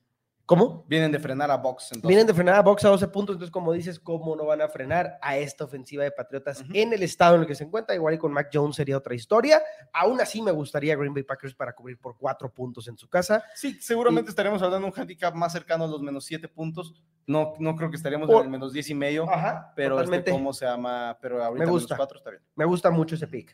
¿Cómo? 0.47 0.85
Vienen 0.87 1.11
de 1.11 1.19
frenar 1.19 1.51
a 1.51 1.57
Bucks 1.57 1.91
en 1.91 1.99
12 1.99 2.07
Vienen 2.07 2.25
de 2.25 2.33
frenar 2.33 2.55
a 2.55 2.61
Box 2.61 2.85
a 2.85 2.87
12 2.89 3.09
puntos, 3.09 3.35
entonces 3.35 3.51
como 3.51 3.73
dices, 3.73 3.99
¿cómo 3.99 4.33
no 4.33 4.45
van 4.45 4.61
a 4.61 4.69
frenar 4.69 5.19
a 5.21 5.35
esta 5.37 5.65
ofensiva 5.65 6.05
de 6.05 6.11
Patriotas 6.11 6.63
en 6.73 6.93
el 6.93 7.03
estado 7.03 7.35
en 7.35 7.41
el 7.41 7.47
que 7.47 7.53
se 7.53 7.65
encuentra? 7.65 7.93
Igual 7.93 8.13
y 8.13 8.17
con 8.17 8.31
Mac 8.31 8.49
Jones 8.51 8.77
sería 8.77 8.95
otra 8.97 9.13
historia. 9.13 9.61
Aún 9.91 10.21
así 10.21 10.41
me 10.41 10.51
gustaría 10.51 10.95
Green 10.95 11.13
Bay 11.13 11.23
Packers 11.23 11.53
para 11.53 11.73
cubrir 11.75 11.99
por 11.99 12.17
cuatro 12.17 12.49
puntos 12.49 12.87
en 12.87 12.97
su 12.97 13.09
casa. 13.09 13.43
Sí, 13.55 13.77
seguramente 13.81 14.29
estaremos 14.29 14.61
hablando 14.61 14.87
de 14.87 14.93
un 14.93 14.97
handicap 14.99 15.35
más 15.35 15.51
cercano 15.51 15.83
a 15.83 15.87
los 15.87 16.01
menos 16.01 16.23
7 16.23 16.47
puntos. 16.47 16.93
No, 17.25 17.53
no 17.59 17.75
creo 17.75 17.89
que 17.89 17.97
estaríamos 17.97 18.29
O- 18.29 18.37
en 18.39 18.45
el 18.45 18.49
menos 18.49 18.71
10 18.71 18.89
y 18.89 18.95
medio, 18.95 19.29
Ajá, 19.29 19.73
pero 19.75 19.99
este. 19.99 20.31
¿cómo 20.31 20.53
se 20.53 20.65
llama? 20.65 21.17
Pero 21.21 21.43
ahorita 21.43 21.59
Me 21.65 21.65
menos 21.65 21.81
gusta. 21.81 21.97
4 21.97 22.19
está 22.19 22.29
bien. 22.29 22.41
Me 22.55 22.63
gusta 22.63 22.89
mucho 22.89 23.15
ese 23.15 23.27
pick. 23.27 23.53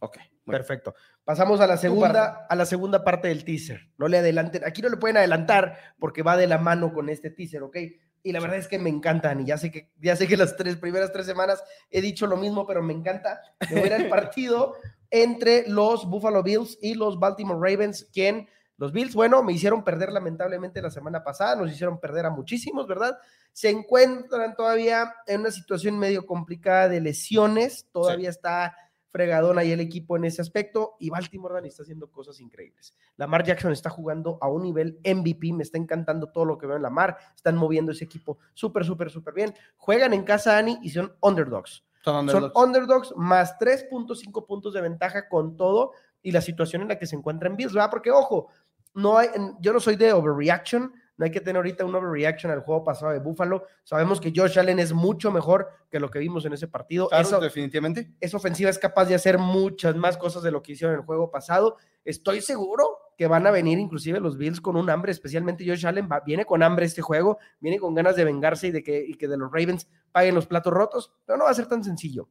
Ok. 0.00 0.18
Perfecto. 0.52 0.94
Pasamos 1.24 1.60
a 1.60 1.66
la 1.66 1.76
segunda, 1.76 2.46
a 2.48 2.54
la 2.56 2.66
segunda 2.66 3.04
parte 3.04 3.28
del 3.28 3.44
teaser. 3.44 3.90
No 3.98 4.08
le 4.08 4.18
adelanten, 4.18 4.64
aquí 4.64 4.82
no 4.82 4.88
le 4.88 4.96
pueden 4.96 5.16
adelantar 5.16 5.78
porque 5.98 6.22
va 6.22 6.36
de 6.36 6.46
la 6.46 6.58
mano 6.58 6.92
con 6.92 7.08
este 7.08 7.30
teaser, 7.30 7.62
¿ok? 7.62 7.76
Y 8.22 8.32
la 8.32 8.40
verdad 8.40 8.58
es 8.58 8.68
que 8.68 8.78
me 8.78 8.90
encantan 8.90 9.40
y 9.40 9.46
ya 9.46 9.58
sé 9.58 9.70
que 9.70 9.92
ya 9.98 10.16
sé 10.16 10.26
que 10.26 10.36
las 10.36 10.56
tres 10.56 10.76
primeras 10.76 11.12
tres 11.12 11.26
semanas 11.26 11.62
he 11.90 12.00
dicho 12.00 12.26
lo 12.26 12.36
mismo, 12.36 12.66
pero 12.66 12.82
me 12.82 12.92
encanta. 12.92 13.40
Ir 13.70 13.92
al 13.92 14.08
partido 14.08 14.74
entre 15.10 15.68
los 15.68 16.08
Buffalo 16.08 16.42
Bills 16.42 16.78
y 16.82 16.94
los 16.94 17.18
Baltimore 17.18 17.58
Ravens, 17.60 18.08
quien 18.12 18.48
los 18.78 18.92
Bills, 18.92 19.14
bueno, 19.14 19.42
me 19.42 19.52
hicieron 19.52 19.82
perder 19.82 20.12
lamentablemente 20.12 20.80
la 20.80 20.90
semana 20.90 21.24
pasada, 21.24 21.56
nos 21.56 21.70
hicieron 21.72 21.98
perder 21.98 22.26
a 22.26 22.30
muchísimos, 22.30 22.86
¿verdad? 22.86 23.18
Se 23.52 23.70
encuentran 23.70 24.54
todavía 24.54 25.14
en 25.26 25.40
una 25.40 25.50
situación 25.50 25.98
medio 25.98 26.24
complicada 26.26 26.88
de 26.88 27.00
lesiones, 27.00 27.88
todavía 27.90 28.30
está 28.30 28.76
fregadón 29.10 29.58
ahí 29.58 29.72
el 29.72 29.80
equipo 29.80 30.16
en 30.16 30.24
ese 30.24 30.42
aspecto 30.42 30.96
y 30.98 31.10
Baltimore 31.10 31.54
Dani 31.54 31.68
está 31.68 31.82
haciendo 31.82 32.10
cosas 32.10 32.40
increíbles. 32.40 32.94
Lamar 33.16 33.44
Jackson 33.44 33.72
está 33.72 33.90
jugando 33.90 34.38
a 34.40 34.48
un 34.48 34.62
nivel 34.62 35.00
MVP, 35.04 35.52
me 35.52 35.62
está 35.62 35.78
encantando 35.78 36.30
todo 36.30 36.44
lo 36.44 36.58
que 36.58 36.66
veo 36.66 36.76
en 36.76 36.82
Lamar, 36.82 37.16
están 37.34 37.56
moviendo 37.56 37.92
ese 37.92 38.04
equipo 38.04 38.38
súper, 38.54 38.84
súper, 38.84 39.10
súper 39.10 39.34
bien. 39.34 39.54
Juegan 39.76 40.12
en 40.12 40.24
casa, 40.24 40.52
Dani, 40.52 40.78
y 40.82 40.90
son 40.90 41.14
underdogs. 41.20 41.84
Son 42.04 42.28
Son 42.28 42.44
underdogs. 42.44 42.56
underdogs 42.56 43.16
más 43.16 43.58
3.5 43.58 44.46
puntos 44.46 44.72
de 44.74 44.80
ventaja 44.80 45.28
con 45.28 45.56
todo 45.56 45.92
y 46.22 46.30
la 46.30 46.40
situación 46.40 46.82
en 46.82 46.88
la 46.88 46.98
que 46.98 47.06
se 47.06 47.16
encuentra 47.16 47.48
en 47.48 47.56
Bills, 47.56 47.72
¿verdad? 47.72 47.90
Porque, 47.90 48.10
ojo, 48.10 48.48
no 48.94 49.18
hay, 49.18 49.28
yo 49.60 49.72
no 49.72 49.80
soy 49.80 49.96
de 49.96 50.12
overreaction, 50.12 50.92
no 51.18 51.24
hay 51.26 51.30
que 51.30 51.40
tener 51.40 51.56
ahorita 51.56 51.84
un 51.84 51.94
overreaction 51.94 52.50
al 52.50 52.60
juego 52.60 52.82
pasado 52.84 53.12
de 53.12 53.18
Buffalo. 53.18 53.64
Sabemos 53.84 54.20
que 54.20 54.32
Josh 54.34 54.58
Allen 54.58 54.78
es 54.78 54.92
mucho 54.94 55.30
mejor 55.30 55.68
que 55.90 56.00
lo 56.00 56.08
que 56.10 56.18
vimos 56.20 56.46
en 56.46 56.54
ese 56.54 56.68
partido. 56.68 57.08
Claro, 57.08 57.22
Eso- 57.28 57.40
definitivamente. 57.40 58.12
esa 58.20 58.36
ofensiva 58.38 58.70
es 58.70 58.78
capaz 58.78 59.04
de 59.06 59.14
hacer 59.16 59.36
muchas 59.38 59.94
más 59.96 60.16
cosas 60.16 60.42
de 60.42 60.50
lo 60.50 60.62
que 60.62 60.72
hicieron 60.72 60.94
en 60.94 61.00
el 61.00 61.06
juego 61.06 61.30
pasado. 61.30 61.76
Estoy 62.04 62.40
seguro 62.40 62.98
que 63.18 63.26
van 63.26 63.46
a 63.46 63.50
venir 63.50 63.78
inclusive 63.80 64.20
los 64.20 64.38
Bills 64.38 64.60
con 64.60 64.76
un 64.76 64.88
hambre, 64.90 65.10
especialmente 65.12 65.66
Josh 65.66 65.84
Allen 65.86 66.08
va- 66.10 66.20
viene 66.20 66.44
con 66.46 66.62
hambre 66.62 66.86
este 66.86 67.02
juego, 67.02 67.38
viene 67.60 67.78
con 67.80 67.94
ganas 67.94 68.14
de 68.16 68.24
vengarse 68.24 68.68
y 68.68 68.70
de 68.70 68.82
que, 68.84 69.04
y 69.04 69.14
que 69.14 69.26
de 69.28 69.36
los 69.36 69.50
Ravens 69.50 69.88
paguen 70.12 70.36
los 70.36 70.46
platos 70.46 70.72
rotos, 70.72 71.12
pero 71.26 71.36
no 71.36 71.44
va 71.44 71.50
a 71.50 71.54
ser 71.54 71.66
tan 71.66 71.82
sencillo. 71.82 72.28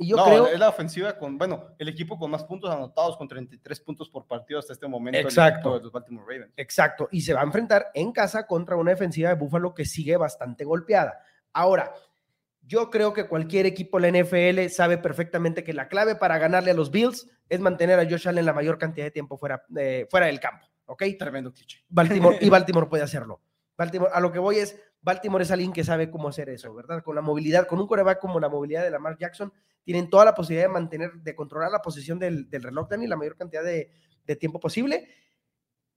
Y 0.00 0.08
yo 0.08 0.16
no, 0.16 0.24
creo... 0.24 0.46
es 0.46 0.58
la 0.58 0.70
ofensiva 0.70 1.18
con, 1.18 1.36
bueno, 1.36 1.74
el 1.78 1.90
equipo 1.90 2.18
con 2.18 2.30
más 2.30 2.42
puntos 2.44 2.70
anotados, 2.70 3.18
con 3.18 3.28
33 3.28 3.80
puntos 3.80 4.08
por 4.08 4.26
partido 4.26 4.58
hasta 4.58 4.72
este 4.72 4.88
momento. 4.88 5.18
Exacto. 5.18 5.76
de 5.76 5.84
los 5.84 5.92
Baltimore 5.92 6.24
Ravens. 6.26 6.54
Exacto, 6.56 7.06
y 7.12 7.20
se 7.20 7.34
va 7.34 7.42
a 7.42 7.44
enfrentar 7.44 7.90
en 7.92 8.10
casa 8.10 8.46
contra 8.46 8.76
una 8.76 8.92
defensiva 8.92 9.28
de 9.28 9.34
Búfalo 9.34 9.74
que 9.74 9.84
sigue 9.84 10.16
bastante 10.16 10.64
golpeada. 10.64 11.20
Ahora, 11.52 11.92
yo 12.62 12.88
creo 12.88 13.12
que 13.12 13.28
cualquier 13.28 13.66
equipo 13.66 14.00
de 14.00 14.10
la 14.10 14.22
NFL 14.22 14.72
sabe 14.72 14.96
perfectamente 14.96 15.64
que 15.64 15.74
la 15.74 15.88
clave 15.88 16.14
para 16.14 16.38
ganarle 16.38 16.70
a 16.70 16.74
los 16.74 16.90
Bills 16.90 17.28
es 17.50 17.60
mantener 17.60 18.00
a 18.00 18.08
Josh 18.08 18.26
Allen 18.26 18.46
la 18.46 18.54
mayor 18.54 18.78
cantidad 18.78 19.04
de 19.04 19.10
tiempo 19.10 19.36
fuera, 19.36 19.66
eh, 19.76 20.06
fuera 20.10 20.26
del 20.26 20.40
campo, 20.40 20.66
¿ok? 20.86 21.02
Tremendo 21.18 21.52
cliché. 21.52 21.84
Baltimore, 21.90 22.38
y 22.40 22.48
Baltimore 22.48 22.86
puede 22.88 23.02
hacerlo. 23.02 23.42
Baltimore, 23.76 24.12
a 24.14 24.20
lo 24.20 24.32
que 24.32 24.38
voy 24.38 24.60
es, 24.60 24.80
Baltimore 25.02 25.44
es 25.44 25.50
alguien 25.50 25.72
que 25.72 25.84
sabe 25.84 26.10
cómo 26.10 26.28
hacer 26.28 26.50
eso, 26.50 26.74
¿verdad? 26.74 27.02
Con 27.02 27.14
la 27.14 27.22
movilidad, 27.22 27.66
con 27.66 27.80
un 27.80 27.86
coreback 27.86 28.20
como 28.20 28.38
la 28.38 28.48
movilidad 28.48 28.82
de 28.82 28.90
Lamar 28.90 29.16
Jackson, 29.18 29.52
tienen 29.82 30.10
toda 30.10 30.24
la 30.26 30.34
posibilidad 30.34 30.68
de 30.68 30.72
mantener, 30.72 31.12
de 31.14 31.34
controlar 31.34 31.70
la 31.70 31.80
posición 31.80 32.18
del, 32.18 32.50
del 32.50 32.62
reloj, 32.62 32.88
Dani, 32.88 33.06
la 33.06 33.16
mayor 33.16 33.36
cantidad 33.36 33.64
de, 33.64 33.90
de 34.26 34.36
tiempo 34.36 34.60
posible. 34.60 35.08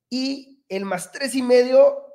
Y 0.09 0.63
el 0.69 0.85
más 0.85 1.11
tres 1.11 1.35
y 1.35 1.41
medio, 1.41 2.12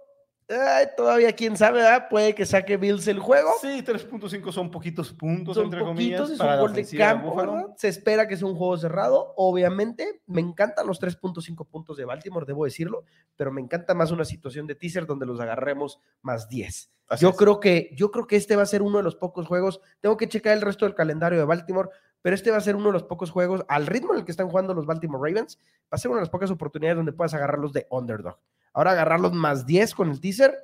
ay, 0.49 0.87
todavía 0.97 1.33
quién 1.33 1.57
sabe, 1.57 1.83
¿verdad? 1.83 2.09
Puede 2.09 2.35
que 2.35 2.47
saque 2.47 2.77
Bills 2.77 3.07
el 3.09 3.19
juego. 3.19 3.51
Sí, 3.61 3.83
3.5 3.85 4.53
son 4.53 4.71
poquitos 4.71 5.13
puntos, 5.13 5.55
Son 5.55 5.65
entre 5.67 5.81
poquitos, 5.81 5.97
comillas, 5.97 6.31
es 6.31 6.39
para 6.39 6.55
un 6.55 6.61
gol 6.61 6.73
de 6.73 6.85
campo. 6.97 7.75
Se 7.77 7.89
espera 7.89 8.27
que 8.27 8.37
sea 8.37 8.47
un 8.49 8.57
juego 8.57 8.77
cerrado, 8.79 9.35
obviamente. 9.37 10.23
Me 10.27 10.41
encantan 10.41 10.87
los 10.87 11.01
3.5 11.01 11.67
puntos 11.67 11.97
de 11.97 12.05
Baltimore, 12.05 12.47
debo 12.47 12.65
decirlo, 12.65 13.05
pero 13.37 13.53
me 13.53 13.61
encanta 13.61 13.95
más 13.95 14.11
una 14.11 14.25
situación 14.25 14.67
de 14.67 14.75
teaser 14.75 15.07
donde 15.07 15.27
los 15.27 15.41
agarremos 15.41 16.01
más 16.23 16.49
10. 16.49 16.91
Así 17.09 17.23
Yo 17.23 17.31
es. 17.31 17.37
creo 17.37 17.61
que 17.61 17.91
yo 17.95 18.11
creo 18.11 18.27
que 18.27 18.37
este 18.37 18.57
va 18.57 18.63
a 18.63 18.67
ser 18.67 18.83
uno 18.83 18.99
de 18.99 19.05
los 19.05 19.17
pocos 19.17 19.47
juegos. 19.47 19.81
Tengo 20.01 20.17
que 20.17 20.29
checar 20.29 20.55
el 20.55 20.63
resto 20.63 20.85
del 20.85 20.95
calendario 20.95 21.39
de 21.39 21.45
Baltimore, 21.45 21.89
pero 22.21 22.35
este 22.35 22.51
va 22.51 22.59
a 22.59 22.61
ser 22.61 22.77
uno 22.77 22.87
de 22.87 22.93
los 22.93 23.05
pocos 23.05 23.31
juegos 23.31 23.65
al 23.69 23.87
ritmo 23.87 24.13
en 24.13 24.21
el 24.21 24.25
que 24.25 24.31
están 24.33 24.49
jugando 24.49 24.75
los 24.75 24.87
Baltimore 24.87 25.31
Ravens. 25.31 25.59
Va 25.85 25.93
a 25.93 25.99
ser 25.99 26.11
una 26.11 26.19
de 26.19 26.23
las 26.23 26.31
pocas 26.31 26.51
oportunidades 26.51 26.97
donde 26.97 27.13
puedas 27.13 27.33
agarrarlos 27.35 27.73
de 27.73 27.87
underdog. 27.91 28.39
Ahora 28.79 28.93
agarrarlos 28.93 29.33
más 29.33 29.67
10 29.67 29.93
con 29.93 30.09
el 30.09 30.21
teaser 30.21 30.57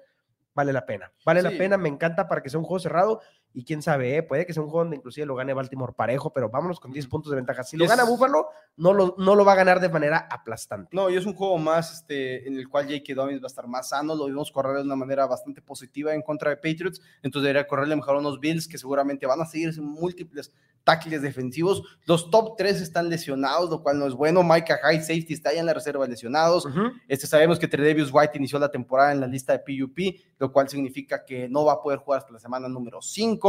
vale 0.55 0.73
la 0.73 0.87
pena. 0.87 1.13
Vale 1.27 1.43
la 1.43 1.51
pena, 1.51 1.77
me 1.77 1.89
encanta 1.89 2.29
para 2.29 2.45
que 2.45 2.49
sea 2.49 2.61
un 2.61 2.65
juego 2.65 2.79
cerrado 2.79 3.21
y 3.55 3.65
quién 3.65 3.81
sabe, 3.83 4.17
¿eh? 4.17 4.23
puede 4.25 4.45
que 4.47 4.53
sea 4.53 4.63
un 4.63 4.69
juego 4.69 4.81
donde 4.83 4.97
inclusive 4.97 5.25
lo 5.27 5.37
gane 5.37 5.55
Baltimore 5.55 5.93
parejo, 5.97 6.33
pero 6.33 6.51
vámonos 6.51 6.81
con 6.81 6.91
10 6.93 7.07
puntos 7.07 7.31
de 7.31 7.37
ventaja. 7.37 7.63
Si 7.63 7.77
lo 7.77 7.85
Es- 7.85 7.91
gana 7.91 8.05
Buffalo, 8.05 8.49
no 8.77 8.93
lo, 8.93 9.15
no 9.17 9.37
lo 9.37 9.45
va 9.45 9.53
a 9.53 9.57
ganar 9.57 9.79
de 9.81 9.89
manera 9.89 10.27
aplastante. 10.31 10.89
No, 10.93 11.09
y 11.09 11.17
es 11.17 11.25
un 11.25 11.35
juego 11.35 11.57
más 11.59 11.93
este, 11.95 12.47
en 12.49 12.57
el 12.59 12.69
cual 12.69 12.87
J.K. 12.87 13.15
Dobbins 13.15 13.41
va 13.41 13.47
a 13.47 13.47
estar 13.47 13.69
más 13.69 13.91
sano. 13.91 14.15
Lo 14.17 14.27
vimos 14.27 14.51
correr 14.51 14.77
de 14.79 14.83
una 14.83 14.97
manera 14.97 15.27
bastante 15.27 15.63
positiva 15.63 16.13
en 16.13 16.23
contra 16.23 16.51
de 16.51 16.57
Patriots. 16.57 17.01
Entonces 17.23 17.45
debería 17.47 17.67
correrle 17.69 17.95
mejor 17.95 18.17
a 18.17 18.19
unos 18.19 18.41
Bills 18.41 18.67
que 18.67 18.77
seguramente 18.77 19.25
van 19.27 19.41
a 19.41 19.47
seguir 19.47 19.73
múltiples 19.81 20.53
tackles 20.83 21.23
defensivos. 21.23 21.83
Los 22.05 22.31
top 22.31 22.57
3 22.59 22.81
están 22.83 23.09
lesionados, 23.09 23.71
lo 23.71 23.83
cual 23.83 23.99
no 23.99 24.07
es 24.07 24.13
bueno. 24.13 24.43
Micah 24.43 24.79
Hyde, 24.83 25.01
safety, 25.01 25.33
está 25.33 25.53
ya 25.55 25.61
en 25.61 25.67
la 25.67 25.73
reserva 25.73 26.05
de 26.05 26.11
lesionados. 26.11 26.67
Este, 27.09 27.27
sabemos 27.27 27.59
que 27.59 27.69
Tredavious 27.69 28.11
White 28.13 28.37
inició 28.37 28.59
la 28.59 28.71
temporada 28.71 29.13
en 29.13 29.21
la 29.21 29.27
lista 29.27 29.53
de 29.57 29.61
PUP, 29.61 29.99
lo 30.39 30.53
cual 30.53 30.69
significa 30.69 31.25
que 31.25 31.49
no 31.49 31.65
va 31.65 31.75
a 31.75 31.81
poder 31.81 32.01
jugar 32.01 32.19
hasta 32.21 32.33
la 32.33 32.39
semana 32.39 32.69
número 32.69 33.01
5. 33.01 33.44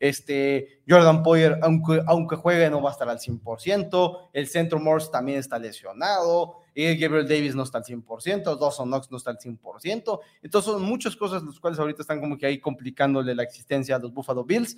Este, 0.00 0.82
Jordan 0.88 1.22
Poyer, 1.22 1.58
aunque, 1.62 2.02
aunque 2.06 2.36
juegue, 2.36 2.68
no 2.68 2.82
va 2.82 2.90
a 2.90 2.92
estar 2.92 3.08
al 3.08 3.18
100%. 3.18 4.28
El 4.32 4.48
centro 4.48 4.78
Morse 4.78 5.10
también 5.10 5.38
está 5.38 5.58
lesionado. 5.58 6.58
Y 6.74 6.96
Gabriel 6.96 7.28
Davis 7.28 7.54
no 7.54 7.62
está 7.62 7.78
al 7.78 7.84
100%. 7.84 8.58
Dawson 8.58 8.88
Knox 8.88 9.10
no 9.10 9.16
está 9.16 9.30
al 9.30 9.38
100%. 9.38 10.20
Entonces, 10.42 10.72
son 10.72 10.82
muchas 10.82 11.16
cosas 11.16 11.42
las 11.42 11.58
cuales 11.58 11.78
ahorita 11.78 12.02
están 12.02 12.20
como 12.20 12.36
que 12.36 12.46
ahí 12.46 12.58
complicándole 12.58 13.34
la 13.34 13.44
existencia 13.44 13.96
a 13.96 13.98
los 13.98 14.12
Buffalo 14.12 14.44
Bills. 14.44 14.76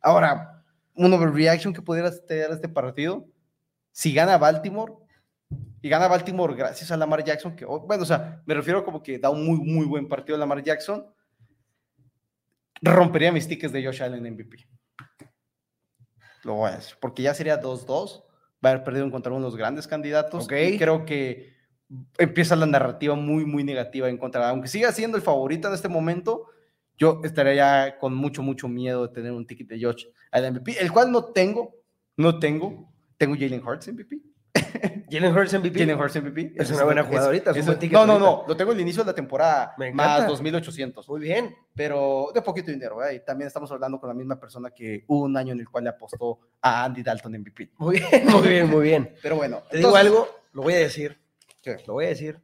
Ahora, 0.00 0.62
un 0.94 1.12
overreaction 1.12 1.72
que 1.72 1.82
pudiera 1.82 2.10
tener 2.26 2.50
este 2.50 2.68
partido, 2.68 3.26
si 3.90 4.12
gana 4.12 4.38
Baltimore, 4.38 4.94
y 5.80 5.88
gana 5.88 6.08
Baltimore 6.08 6.54
gracias 6.54 6.90
a 6.90 6.96
Lamar 6.96 7.24
Jackson, 7.24 7.56
que, 7.56 7.64
bueno, 7.64 8.04
o 8.04 8.06
sea, 8.06 8.40
me 8.46 8.54
refiero 8.54 8.84
como 8.84 9.02
que 9.02 9.18
da 9.18 9.30
un 9.30 9.44
muy, 9.44 9.58
muy 9.58 9.84
buen 9.84 10.08
partido 10.08 10.36
a 10.36 10.38
Lamar 10.38 10.62
Jackson, 10.62 11.04
rompería 12.90 13.32
mis 13.32 13.46
tickets 13.46 13.72
de 13.72 13.84
Josh 13.84 14.02
Allen 14.02 14.34
MVP. 14.34 14.66
Lo 16.44 16.54
voy 16.54 16.70
a 16.70 16.76
decir, 16.76 16.96
porque 17.00 17.22
ya 17.22 17.34
sería 17.34 17.60
2-2, 17.60 18.24
va 18.64 18.70
a 18.70 18.72
haber 18.72 18.84
perdido 18.84 19.10
contra 19.10 19.30
uno 19.32 19.40
de 19.40 19.46
los 19.46 19.56
grandes 19.56 19.86
candidatos. 19.86 20.44
Ok. 20.44 20.52
Y 20.52 20.78
creo 20.78 21.04
que 21.04 21.52
empieza 22.18 22.56
la 22.56 22.66
narrativa 22.66 23.14
muy, 23.14 23.44
muy 23.44 23.64
negativa 23.64 24.08
en 24.08 24.18
contra. 24.18 24.48
Aunque 24.48 24.68
siga 24.68 24.92
siendo 24.92 25.16
el 25.16 25.22
favorito 25.22 25.68
en 25.68 25.74
este 25.74 25.88
momento, 25.88 26.46
yo 26.96 27.20
estaría 27.24 27.54
ya 27.54 27.98
con 27.98 28.14
mucho, 28.14 28.42
mucho 28.42 28.68
miedo 28.68 29.06
de 29.06 29.14
tener 29.14 29.32
un 29.32 29.46
ticket 29.46 29.68
de 29.68 29.82
Josh 29.82 30.06
al 30.30 30.52
MVP, 30.52 30.80
el 30.80 30.92
cual 30.92 31.10
no 31.12 31.24
tengo, 31.26 31.74
no 32.16 32.38
tengo. 32.38 32.92
Tengo 33.16 33.34
Jalen 33.34 33.64
Hurts 33.64 33.88
MVP. 33.92 34.20
Jalen 35.10 35.36
Hurts 35.36 35.52
MVP. 35.58 35.78
Jalen 35.78 35.98
Hurts 36.00 36.16
MVP. 36.22 36.52
Es 36.56 36.62
Eso 36.70 36.74
una 36.74 36.84
buena 36.84 37.04
jugadorita, 37.04 37.50
es 37.50 37.66
un 37.66 37.76
buen 37.78 37.90
no, 37.92 38.06
no, 38.06 38.12
ahorita. 38.12 38.18
no. 38.30 38.44
Lo 38.48 38.56
tengo 38.56 38.72
al 38.72 38.80
inicio 38.80 39.02
de 39.04 39.10
la 39.10 39.14
temporada. 39.14 39.74
Me 39.78 39.92
Más 39.92 40.22
encanta. 40.22 40.42
2.800 40.42 41.08
Muy 41.08 41.20
bien. 41.20 41.54
pero 41.74 42.28
de 42.34 42.42
poquito 42.42 42.70
dinero, 42.70 42.96
¿verdad? 42.96 43.12
Y 43.12 43.24
también 43.24 43.46
estamos 43.48 43.70
hablando 43.72 43.98
con 44.00 44.08
la 44.08 44.14
misma 44.14 44.38
persona 44.38 44.70
que 44.70 45.04
hubo 45.08 45.24
un 45.24 45.36
año 45.36 45.52
en 45.52 45.60
el 45.60 45.68
cual 45.68 45.84
le 45.84 45.90
apostó 45.90 46.40
a 46.60 46.84
Andy 46.84 47.02
Dalton 47.02 47.32
MVP. 47.32 47.72
Muy 47.78 47.98
bien, 47.98 48.26
muy 48.26 48.48
bien, 48.48 48.70
muy 48.70 48.82
bien. 48.82 49.14
Pero 49.22 49.36
bueno, 49.36 49.62
Te 49.70 49.78
digo 49.78 49.90
entonces- 49.90 50.06
algo, 50.12 50.28
lo 50.52 50.62
voy 50.62 50.74
a 50.74 50.78
decir. 50.78 51.20
¿Qué? 51.62 51.76
Lo 51.86 51.94
voy 51.94 52.06
a 52.06 52.08
decir. 52.08 52.40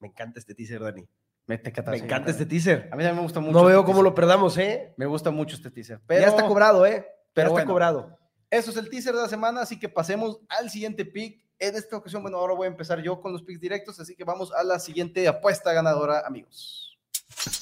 Me 0.00 0.08
encanta 0.08 0.38
este 0.38 0.54
teaser, 0.54 0.80
Dani. 0.82 1.06
Me, 1.46 1.58
te 1.58 1.72
Me 1.90 1.96
encanta 1.98 2.30
este 2.30 2.46
teaser. 2.46 2.88
A 2.90 2.96
mí 2.96 3.02
también 3.02 3.16
me 3.16 3.22
gusta 3.22 3.38
mucho. 3.40 3.52
No 3.52 3.64
veo 3.64 3.80
este 3.80 3.86
cómo 3.86 3.98
teaser. 3.98 4.04
lo 4.04 4.14
perdamos, 4.14 4.56
¿eh? 4.58 4.94
Me 4.96 5.06
gusta 5.06 5.30
mucho 5.30 5.56
este 5.56 5.70
teaser. 5.70 6.00
Pero 6.06 6.22
ya 6.22 6.28
está 6.28 6.46
cobrado, 6.46 6.86
¿eh? 6.86 7.06
pero 7.34 7.48
ya 7.48 7.52
está 7.52 7.52
bueno. 7.52 7.70
cobrado. 7.72 8.18
Eso 8.50 8.70
es 8.70 8.76
el 8.76 8.88
teaser 8.88 9.14
de 9.14 9.22
la 9.22 9.28
semana, 9.28 9.60
así 9.62 9.78
que 9.78 9.88
pasemos 9.88 10.40
al 10.48 10.70
siguiente 10.70 11.04
pick. 11.04 11.43
En 11.58 11.76
esta 11.76 11.96
ocasión, 11.96 12.22
bueno, 12.22 12.38
ahora 12.38 12.54
voy 12.54 12.66
a 12.66 12.70
empezar 12.70 13.00
yo 13.00 13.20
con 13.20 13.32
los 13.32 13.42
picks 13.42 13.60
directos, 13.60 14.00
así 14.00 14.14
que 14.16 14.24
vamos 14.24 14.52
a 14.52 14.62
la 14.64 14.78
siguiente 14.78 15.26
apuesta 15.28 15.72
ganadora, 15.72 16.24
amigos. 16.26 16.98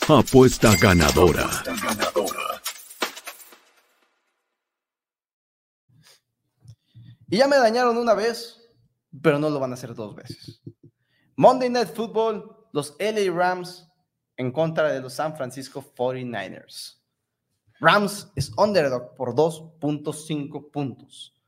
Apuesta 0.08 0.74
ganadora. 0.76 1.48
Y 7.28 7.38
ya 7.38 7.48
me 7.48 7.56
dañaron 7.56 7.96
una 7.96 8.14
vez, 8.14 8.60
pero 9.22 9.38
no 9.38 9.48
lo 9.48 9.58
van 9.58 9.70
a 9.70 9.74
hacer 9.74 9.94
dos 9.94 10.14
veces. 10.14 10.60
Monday 11.36 11.70
Night 11.70 11.94
Football, 11.94 12.68
los 12.72 12.94
LA 12.98 13.32
Rams 13.32 13.88
en 14.36 14.52
contra 14.52 14.92
de 14.92 15.00
los 15.00 15.14
San 15.14 15.36
Francisco 15.36 15.82
49ers. 15.96 17.00
Rams 17.80 18.30
es 18.36 18.52
underdog 18.56 19.14
por 19.14 19.34
2.5 19.34 20.70
puntos. 20.70 21.41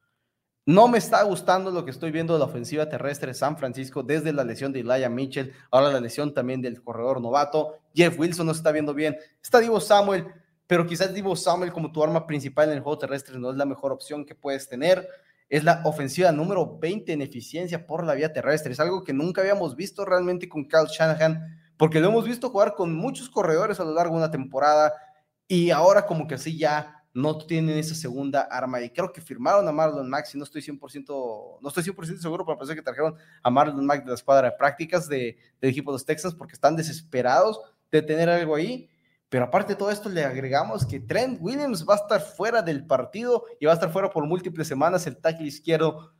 No 0.66 0.88
me 0.88 0.96
está 0.96 1.22
gustando 1.24 1.70
lo 1.70 1.84
que 1.84 1.90
estoy 1.90 2.10
viendo 2.10 2.32
de 2.32 2.38
la 2.38 2.46
ofensiva 2.46 2.88
terrestre 2.88 3.28
de 3.28 3.34
San 3.34 3.58
Francisco 3.58 4.02
desde 4.02 4.32
la 4.32 4.44
lesión 4.44 4.72
de 4.72 4.80
Elijah 4.80 5.10
Mitchell, 5.10 5.52
ahora 5.70 5.92
la 5.92 6.00
lesión 6.00 6.32
también 6.32 6.62
del 6.62 6.82
corredor 6.82 7.20
novato. 7.20 7.80
Jeff 7.94 8.18
Wilson 8.18 8.46
no 8.46 8.52
está 8.52 8.72
viendo 8.72 8.94
bien. 8.94 9.14
Está 9.42 9.60
Divo 9.60 9.78
Samuel, 9.78 10.26
pero 10.66 10.86
quizás 10.86 11.12
Divo 11.12 11.36
Samuel 11.36 11.70
como 11.70 11.92
tu 11.92 12.02
arma 12.02 12.26
principal 12.26 12.70
en 12.70 12.76
el 12.76 12.80
juego 12.80 12.96
terrestre 12.96 13.38
no 13.38 13.50
es 13.50 13.56
la 13.56 13.66
mejor 13.66 13.92
opción 13.92 14.24
que 14.24 14.34
puedes 14.34 14.66
tener. 14.66 15.06
Es 15.50 15.64
la 15.64 15.82
ofensiva 15.84 16.32
número 16.32 16.78
20 16.78 17.12
en 17.12 17.20
eficiencia 17.20 17.86
por 17.86 18.06
la 18.06 18.14
vía 18.14 18.32
terrestre. 18.32 18.72
Es 18.72 18.80
algo 18.80 19.04
que 19.04 19.12
nunca 19.12 19.42
habíamos 19.42 19.76
visto 19.76 20.06
realmente 20.06 20.48
con 20.48 20.66
Kyle 20.66 20.86
Shanahan, 20.88 21.60
porque 21.76 22.00
lo 22.00 22.08
hemos 22.08 22.24
visto 22.24 22.48
jugar 22.48 22.74
con 22.74 22.94
muchos 22.94 23.28
corredores 23.28 23.80
a 23.80 23.84
lo 23.84 23.92
largo 23.92 24.14
de 24.14 24.22
una 24.22 24.30
temporada 24.30 24.94
y 25.46 25.70
ahora 25.70 26.06
como 26.06 26.26
que 26.26 26.36
así 26.36 26.56
ya 26.56 27.03
no 27.14 27.38
tienen 27.38 27.78
esa 27.78 27.94
segunda 27.94 28.42
arma 28.42 28.82
y 28.82 28.90
creo 28.90 29.12
que 29.12 29.20
firmaron 29.20 29.66
a 29.68 29.72
Marlon 29.72 30.10
Mack, 30.10 30.26
si 30.26 30.36
no 30.36 30.42
estoy 30.42 30.60
100%, 30.60 31.58
no 31.60 31.68
estoy 31.68 31.84
100% 31.84 32.18
seguro, 32.18 32.44
pero 32.44 32.58
pensé 32.58 32.74
que 32.74 32.82
trajeron 32.82 33.14
a 33.40 33.50
Marlon 33.50 33.86
Mack 33.86 34.02
de 34.02 34.08
la 34.08 34.14
escuadra 34.14 34.50
de 34.50 34.56
prácticas 34.56 35.08
de, 35.08 35.38
del 35.60 35.70
equipo 35.70 35.92
de 35.92 35.94
los 35.94 36.04
Texans 36.04 36.34
porque 36.34 36.54
están 36.54 36.74
desesperados 36.74 37.60
de 37.92 38.02
tener 38.02 38.28
algo 38.28 38.56
ahí, 38.56 38.90
pero 39.28 39.44
aparte 39.44 39.74
de 39.74 39.78
todo 39.78 39.92
esto 39.92 40.08
le 40.08 40.24
agregamos 40.24 40.84
que 40.84 40.98
Trent 40.98 41.38
Williams 41.40 41.86
va 41.88 41.94
a 41.94 41.98
estar 41.98 42.20
fuera 42.20 42.62
del 42.62 42.84
partido 42.84 43.44
y 43.60 43.66
va 43.66 43.72
a 43.72 43.74
estar 43.74 43.92
fuera 43.92 44.10
por 44.10 44.26
múltiples 44.26 44.66
semanas 44.66 45.06
el 45.06 45.16
tackle 45.16 45.46
izquierdo 45.46 46.12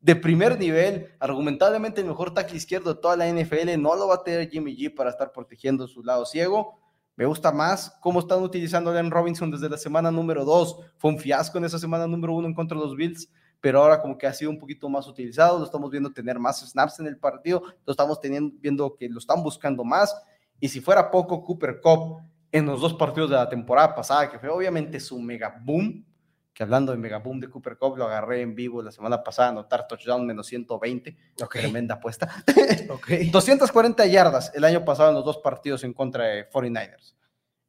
de 0.00 0.16
primer 0.16 0.58
nivel, 0.58 1.14
argumentablemente 1.20 2.00
el 2.00 2.08
mejor 2.08 2.34
tackle 2.34 2.56
izquierdo 2.56 2.94
de 2.94 3.00
toda 3.00 3.16
la 3.16 3.28
NFL, 3.28 3.80
no 3.80 3.94
lo 3.94 4.08
va 4.08 4.16
a 4.16 4.24
tener 4.24 4.50
Jimmy 4.50 4.76
G 4.76 4.92
para 4.92 5.10
estar 5.10 5.30
protegiendo 5.30 5.86
su 5.86 6.02
lado 6.02 6.26
ciego. 6.26 6.81
Me 7.14 7.26
gusta 7.26 7.52
más 7.52 7.98
cómo 8.00 8.20
están 8.20 8.42
utilizando 8.42 8.90
a 8.90 8.94
Allen 8.94 9.10
Robinson 9.10 9.50
desde 9.50 9.68
la 9.68 9.76
semana 9.76 10.10
número 10.10 10.44
2. 10.44 10.78
Fue 10.96 11.10
un 11.10 11.18
fiasco 11.18 11.58
en 11.58 11.64
esa 11.64 11.78
semana 11.78 12.06
número 12.06 12.34
1 12.34 12.48
en 12.48 12.54
contra 12.54 12.78
de 12.78 12.84
los 12.84 12.96
Bills, 12.96 13.30
pero 13.60 13.82
ahora 13.82 14.00
como 14.00 14.16
que 14.16 14.26
ha 14.26 14.32
sido 14.32 14.50
un 14.50 14.58
poquito 14.58 14.88
más 14.88 15.06
utilizado. 15.06 15.58
Lo 15.58 15.64
estamos 15.64 15.90
viendo 15.90 16.10
tener 16.10 16.38
más 16.38 16.60
snaps 16.66 17.00
en 17.00 17.06
el 17.06 17.18
partido. 17.18 17.62
Lo 17.84 17.90
estamos 17.90 18.18
teniendo, 18.18 18.56
viendo 18.60 18.96
que 18.96 19.08
lo 19.10 19.18
están 19.18 19.42
buscando 19.42 19.84
más. 19.84 20.16
Y 20.58 20.68
si 20.68 20.80
fuera 20.80 21.10
poco, 21.10 21.44
Cooper 21.44 21.80
Cup 21.82 22.22
en 22.50 22.66
los 22.66 22.80
dos 22.80 22.94
partidos 22.94 23.30
de 23.30 23.36
la 23.36 23.48
temporada 23.48 23.94
pasada, 23.94 24.30
que 24.30 24.38
fue 24.38 24.48
obviamente 24.48 24.98
su 25.00 25.18
mega 25.20 25.60
boom, 25.64 26.04
que 26.52 26.62
hablando 26.62 26.92
de 26.92 26.98
mega 26.98 27.18
boom 27.18 27.40
de 27.40 27.48
Cooper 27.48 27.78
Cup, 27.78 27.96
lo 27.96 28.04
agarré 28.04 28.42
en 28.42 28.54
vivo 28.54 28.82
la 28.82 28.92
semana 28.92 29.22
pasada, 29.22 29.48
anotar 29.48 29.86
touchdown 29.86 30.26
menos 30.26 30.46
120. 30.46 31.16
Ok. 31.42 31.56
Tremenda 31.56 31.94
apuesta. 31.94 32.44
Ok. 32.90 33.08
240 33.32 34.06
yardas 34.06 34.52
el 34.54 34.64
año 34.64 34.84
pasado 34.84 35.08
en 35.08 35.14
los 35.14 35.24
dos 35.24 35.38
partidos 35.38 35.82
en 35.84 35.94
contra 35.94 36.24
de 36.24 36.50
49ers. 36.50 37.14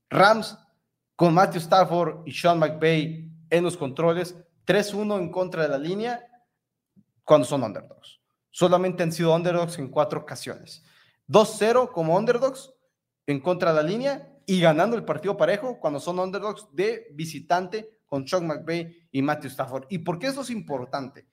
Rams 0.09 0.57
con 1.15 1.33
Matthew 1.33 1.61
Stafford 1.61 2.27
y 2.27 2.31
Sean 2.33 2.59
McVay 2.59 3.31
en 3.49 3.63
los 3.63 3.77
controles, 3.77 4.35
3-1 4.65 5.19
en 5.19 5.31
contra 5.31 5.63
de 5.63 5.69
la 5.69 5.77
línea 5.77 6.27
cuando 7.23 7.45
son 7.45 7.63
underdogs. 7.63 8.19
Solamente 8.49 9.03
han 9.03 9.11
sido 9.11 9.33
underdogs 9.33 9.79
en 9.79 9.89
cuatro 9.89 10.19
ocasiones. 10.19 10.83
2-0 11.27 11.91
como 11.91 12.17
underdogs 12.17 12.73
en 13.25 13.39
contra 13.39 13.71
de 13.73 13.81
la 13.81 13.87
línea 13.87 14.29
y 14.45 14.59
ganando 14.59 14.95
el 14.97 15.05
partido 15.05 15.37
parejo 15.37 15.79
cuando 15.79 15.99
son 15.99 16.19
underdogs 16.19 16.67
de 16.73 17.07
visitante 17.13 18.01
con 18.13 18.28
Sean 18.28 18.45
McVay 18.45 19.08
y 19.12 19.23
Matthew 19.23 19.49
Stafford. 19.49 19.86
¿Y 19.89 19.97
por 19.97 20.19
qué 20.19 20.28
eso 20.28 20.41
es 20.41 20.52
importante? 20.52 21.26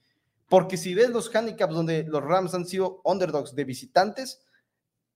Porque 0.48 0.78
si 0.78 0.94
ves 0.94 1.10
los 1.10 1.28
handicaps 1.28 1.74
donde 1.74 2.04
los 2.04 2.24
Rams 2.24 2.54
han 2.54 2.64
sido 2.64 3.02
underdogs 3.04 3.54
de 3.54 3.64
visitantes, 3.64 4.46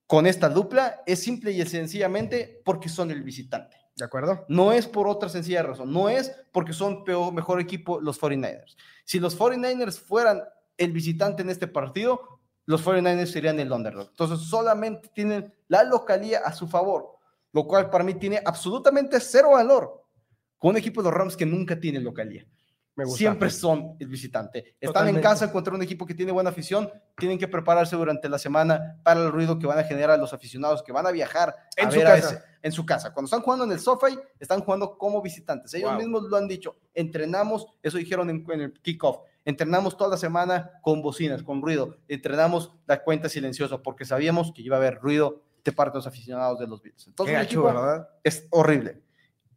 con 0.06 0.26
esta 0.26 0.50
dupla 0.50 1.00
es 1.06 1.22
simple 1.22 1.52
y 1.52 1.64
sencillamente 1.64 2.60
porque 2.66 2.90
son 2.90 3.10
el 3.10 3.22
visitante. 3.22 3.78
¿De 3.96 4.04
acuerdo? 4.04 4.44
No 4.50 4.74
es 4.74 4.86
por 4.86 5.08
otra 5.08 5.30
sencilla 5.30 5.62
razón. 5.62 5.90
No 5.90 6.10
es 6.10 6.36
porque 6.52 6.74
son 6.74 7.02
peor, 7.02 7.32
mejor 7.32 7.58
equipo 7.62 7.98
los 7.98 8.20
49ers. 8.20 8.76
Si 9.06 9.18
los 9.18 9.38
49ers 9.38 9.98
fueran 9.98 10.42
el 10.76 10.92
visitante 10.92 11.40
en 11.40 11.48
este 11.48 11.66
partido, 11.66 12.40
los 12.66 12.84
49ers 12.84 13.32
serían 13.32 13.58
el 13.58 13.72
underdog. 13.72 14.08
Entonces 14.10 14.46
solamente 14.46 15.10
tienen 15.14 15.50
la 15.68 15.82
localía 15.82 16.40
a 16.40 16.52
su 16.52 16.68
favor, 16.68 17.16
lo 17.52 17.66
cual 17.66 17.88
para 17.88 18.04
mí 18.04 18.12
tiene 18.12 18.42
absolutamente 18.44 19.18
cero 19.18 19.52
valor 19.52 20.03
con 20.64 20.70
un 20.70 20.76
equipo 20.78 21.02
de 21.02 21.10
los 21.10 21.18
Rams 21.18 21.36
que 21.36 21.44
nunca 21.44 21.78
tiene 21.78 22.00
localía. 22.00 22.46
Me 22.96 23.04
gusta. 23.04 23.18
Siempre 23.18 23.50
son 23.50 23.96
el 24.00 24.08
visitante. 24.08 24.58
Están 24.80 24.86
Totalmente. 24.94 25.18
en 25.18 25.22
casa 25.22 25.52
contra 25.52 25.74
un 25.74 25.82
equipo 25.82 26.06
que 26.06 26.14
tiene 26.14 26.32
buena 26.32 26.48
afición, 26.48 26.88
tienen 27.18 27.38
que 27.38 27.46
prepararse 27.48 27.96
durante 27.96 28.30
la 28.30 28.38
semana 28.38 28.96
para 29.02 29.20
el 29.20 29.30
ruido 29.30 29.58
que 29.58 29.66
van 29.66 29.78
a 29.78 29.84
generar 29.84 30.18
los 30.18 30.32
aficionados 30.32 30.82
que 30.82 30.90
van 30.92 31.06
a 31.06 31.10
viajar 31.10 31.54
En 31.76 31.88
a 31.88 31.90
su 31.90 31.98
ver 31.98 32.06
a 32.06 32.10
casa. 32.14 32.28
ese- 32.36 32.42
en 32.62 32.72
su 32.72 32.86
casa. 32.86 33.12
Cuando 33.12 33.26
están 33.26 33.42
jugando 33.42 33.66
en 33.66 33.72
el 33.72 33.78
SoFi, 33.78 34.16
están 34.40 34.60
jugando 34.60 34.96
como 34.96 35.20
visitantes. 35.20 35.74
Ellos 35.74 35.90
Wow. 35.90 35.98
mismos 35.98 36.22
lo 36.30 36.36
han 36.38 36.48
dicho. 36.48 36.76
Entrenamos, 36.94 37.66
eso 37.82 37.98
dijeron 37.98 38.30
en, 38.30 38.42
en 38.48 38.60
el 38.62 38.72
kickoff. 38.80 39.18
Entrenamos 39.44 39.98
toda 39.98 40.08
la 40.08 40.16
semana 40.16 40.70
con 40.80 41.02
bocinas, 41.02 41.42
con 41.42 41.60
ruido. 41.60 41.98
Entrenamos 42.08 42.72
la 42.86 43.02
cuenta 43.04 43.28
silenciosa 43.28 43.82
porque 43.82 44.06
sabíamos 44.06 44.50
que 44.54 44.62
iba 44.62 44.76
a 44.76 44.78
haber 44.78 44.98
ruido 45.00 45.42
de 45.62 45.72
parte 45.72 45.92
de 45.92 45.98
los 45.98 46.06
aficionados 46.06 46.58
de 46.58 46.66
los 46.66 46.80
Bills. 46.80 47.06
Entonces, 47.06 47.34
gacho, 47.34 48.06
es 48.22 48.46
horrible. 48.50 49.02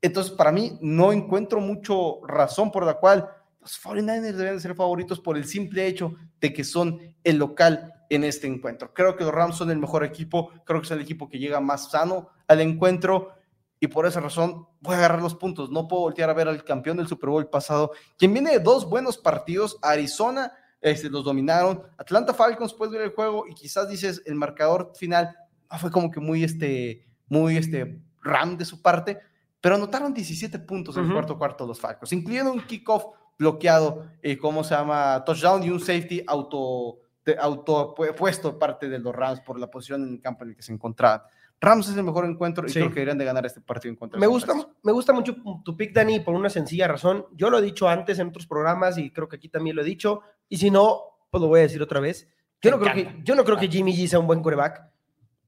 Entonces, 0.02 0.32
para 0.32 0.52
mí, 0.52 0.78
no 0.82 1.12
encuentro 1.12 1.60
mucho 1.60 2.20
razón 2.26 2.72
por 2.72 2.86
la 2.86 2.96
cual 2.96 3.30
los 3.62 3.82
49ers 3.82 4.34
deben 4.34 4.62
ser 4.62 4.76
favoritos 4.76 5.20
por 5.20 5.38
el 5.38 5.46
simple 5.46 5.88
hecho 5.88 6.14
de 6.40 6.54
que 6.54 6.64
son 6.64 7.00
el 7.24 7.38
local 7.38 7.94
en 8.10 8.24
este 8.24 8.48
encuentro. 8.48 8.94
Creo 8.94 9.16
que 9.16 9.24
los 9.24 9.34
Rams 9.34 9.58
son 9.58 9.72
el 9.72 9.78
mejor 9.78 10.04
equipo, 10.04 10.52
creo 10.66 10.80
que 10.80 10.86
es 10.86 10.92
el 10.92 11.02
equipo 11.02 11.28
que 11.28 11.40
llega 11.40 11.60
más 11.60 11.92
sano 11.92 12.30
al 12.48 12.62
encuentro 12.62 13.34
y 13.80 13.88
por 13.88 14.06
esa 14.06 14.20
razón 14.20 14.68
voy 14.80 14.96
a 14.96 15.00
agarrar 15.00 15.22
los 15.22 15.36
puntos. 15.36 15.70
No 15.70 15.88
puedo 15.88 16.04
voltear 16.04 16.30
a 16.30 16.34
ver 16.34 16.48
al 16.48 16.64
campeón 16.64 16.98
del 16.98 17.08
Super 17.08 17.30
Bowl 17.30 17.50
pasado, 17.50 17.92
quien 18.18 18.34
viene 18.34 18.52
de 18.52 18.60
dos 18.60 18.90
buenos 18.90 19.18
partidos. 19.18 19.78
Arizona 19.82 20.52
este, 20.82 21.10
los 21.10 21.26
dominaron, 21.26 21.84
Atlanta 21.98 22.34
Falcons 22.34 22.74
puedes 22.74 22.94
ver 22.94 23.02
el 23.02 23.14
juego 23.14 23.46
y 23.48 23.54
quizás 23.54 23.90
dices 23.90 24.22
el 24.26 24.36
marcador 24.36 24.94
final 24.96 25.36
fue 25.80 25.92
como 25.92 26.12
que 26.12 26.20
muy 26.20 26.44
este, 26.44 27.06
muy 27.28 27.58
este 27.58 28.02
ram 28.22 28.58
de 28.58 28.66
su 28.66 28.82
parte, 28.82 29.20
pero 29.62 29.76
anotaron 29.76 30.14
17 30.14 30.60
puntos 30.60 30.96
en 30.98 31.02
el 31.04 31.08
Ujú. 31.08 31.16
cuarto 31.16 31.38
cuarto 31.38 31.68
los 31.68 31.80
Falcons, 31.80 32.12
incluyendo 32.14 32.52
un 32.52 32.62
kickoff 32.62 33.06
bloqueado, 33.38 34.06
eh, 34.22 34.38
¿cómo 34.38 34.64
se 34.64 34.76
llama? 34.76 35.24
Touchdown 35.26 35.64
y 35.64 35.70
un 35.70 35.80
safety 35.80 36.24
auto, 36.26 36.98
de, 37.26 37.38
auto 37.40 37.94
pu- 37.96 38.14
puesto 38.16 38.58
parte 38.58 38.90
de 38.90 39.00
los 39.00 39.16
Rams 39.16 39.42
por 39.42 39.60
la 39.60 39.68
posición 39.70 40.04
en 40.04 40.14
el 40.16 40.22
campo 40.22 40.44
en 40.44 40.52
el 40.52 40.56
que 40.56 40.62
se 40.64 40.74
encontraban. 40.74 41.22
Rams 41.60 41.90
es 41.90 41.98
el 41.98 42.04
mejor 42.04 42.26
encuentro 42.26 42.66
y 42.68 42.70
Sí. 42.70 42.76
creo 42.80 42.90
que 42.90 42.96
deberían 42.96 43.18
de 43.18 43.26
ganar 43.26 43.46
este 43.46 43.62
partido 43.62 43.90
en 43.92 43.96
contra 43.96 44.18
de 44.18 44.22
Me 44.22 44.28
gusta, 44.28 44.54
me 44.84 44.92
gusta 44.92 45.12
mucho 45.12 45.36
tu 45.66 45.76
pick, 45.76 45.92
Dani, 45.94 46.20
por 46.20 46.36
una 46.36 46.50
sencilla 46.50 46.88
razón. 46.88 47.26
Yo 47.36 47.50
lo 47.50 47.58
he 47.58 47.62
dicho 47.64 47.90
antes 47.90 48.20
en 48.20 48.28
otros 48.30 48.46
programas 48.46 48.98
y 49.00 49.10
creo 49.12 49.28
que 49.28 49.38
aquí 49.38 49.50
también 49.50 49.76
lo 49.76 49.82
he 49.82 49.86
dicho. 49.86 50.22
Y 50.50 50.58
si 50.58 50.70
no, 50.70 51.02
pues 51.32 51.42
lo 51.42 51.48
voy 51.48 51.60
a 51.62 51.64
decir 51.64 51.82
otra 51.82 52.00
vez. 52.00 52.28
Yo 52.62 52.72
Me 52.72 52.78
no, 52.78 52.84
creo 52.84 52.94
que, 52.94 53.22
yo 53.24 53.36
no 53.36 53.44
creo 53.44 53.58
que 53.58 53.68
Jimmy 53.68 53.92
G 53.96 54.08
sea 54.08 54.20
un 54.20 54.28
buen 54.28 54.42
coreback. 54.44 54.84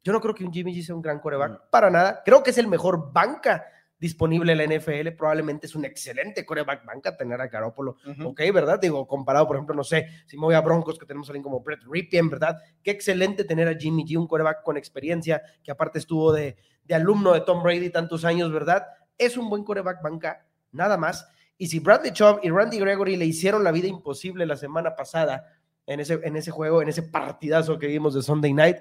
Yo 0.03 0.11
no 0.13 0.19
creo 0.21 0.33
que 0.33 0.43
un 0.43 0.51
Jimmy 0.51 0.73
G 0.75 0.83
sea 0.83 0.95
un 0.95 1.01
gran 1.01 1.19
coreback. 1.19 1.51
Mm. 1.51 1.69
Para 1.69 1.89
nada. 1.91 2.21
Creo 2.25 2.41
que 2.41 2.49
es 2.51 2.57
el 2.57 2.67
mejor 2.67 3.11
banca 3.13 3.65
disponible 3.99 4.53
en 4.53 4.57
la 4.57 4.77
NFL, 4.77 5.09
probablemente 5.17 5.67
es 5.67 5.75
un 5.75 5.85
excelente 5.85 6.45
coreback 6.45 6.85
banca 6.85 7.17
tener 7.17 7.39
a 7.41 7.47
Garoppolo, 7.47 7.97
Ujú. 8.07 8.29
¿ok? 8.29 8.41
¿Verdad? 8.53 8.79
Digo, 8.79 9.05
comparado, 9.07 9.45
por 9.45 9.57
ejemplo, 9.57 9.75
no 9.75 9.83
sé, 9.83 10.07
si 10.25 10.37
me 10.37 10.43
voy 10.43 10.55
a 10.55 10.61
Broncos, 10.61 10.97
que 10.97 11.05
tenemos 11.05 11.27
a 11.27 11.31
alguien 11.31 11.43
como 11.43 11.59
Brett 11.59 11.83
Ripien, 11.83 12.29
¿verdad? 12.29 12.57
Qué 12.81 12.91
excelente 12.91 13.43
tener 13.43 13.67
a 13.67 13.75
Jimmy 13.75 14.05
G, 14.05 14.17
un 14.17 14.27
coreback 14.27 14.63
con 14.63 14.77
experiencia, 14.77 15.41
que 15.63 15.71
aparte 15.71 15.99
estuvo 15.99 16.31
de, 16.31 16.55
de 16.85 16.95
alumno 16.95 17.33
de 17.33 17.41
Tom 17.41 17.61
Brady 17.61 17.89
tantos 17.89 18.23
años, 18.23 18.51
¿verdad? 18.51 18.85
Es 19.17 19.37
un 19.37 19.49
buen 19.49 19.63
coreback 19.63 20.01
banca, 20.01 20.47
nada 20.71 20.97
más. 20.97 21.27
Y 21.57 21.67
si 21.67 21.79
Bradley 21.79 22.13
Chubb 22.13 22.39
y 22.41 22.49
Randy 22.49 22.79
Gregory 22.79 23.17
le 23.17 23.25
hicieron 23.25 23.65
la 23.65 23.71
vida 23.71 23.87
imposible 23.87 24.45
la 24.45 24.55
semana 24.55 24.95
pasada 24.95 25.45
en 25.85 25.99
ese, 25.99 26.21
en 26.23 26.37
ese 26.37 26.51
juego, 26.51 26.81
en 26.81 26.87
ese 26.87 27.03
partidazo 27.03 27.77
que 27.77 27.87
vimos 27.87 28.13
de 28.13 28.21
Sunday 28.21 28.53
Night, 28.53 28.77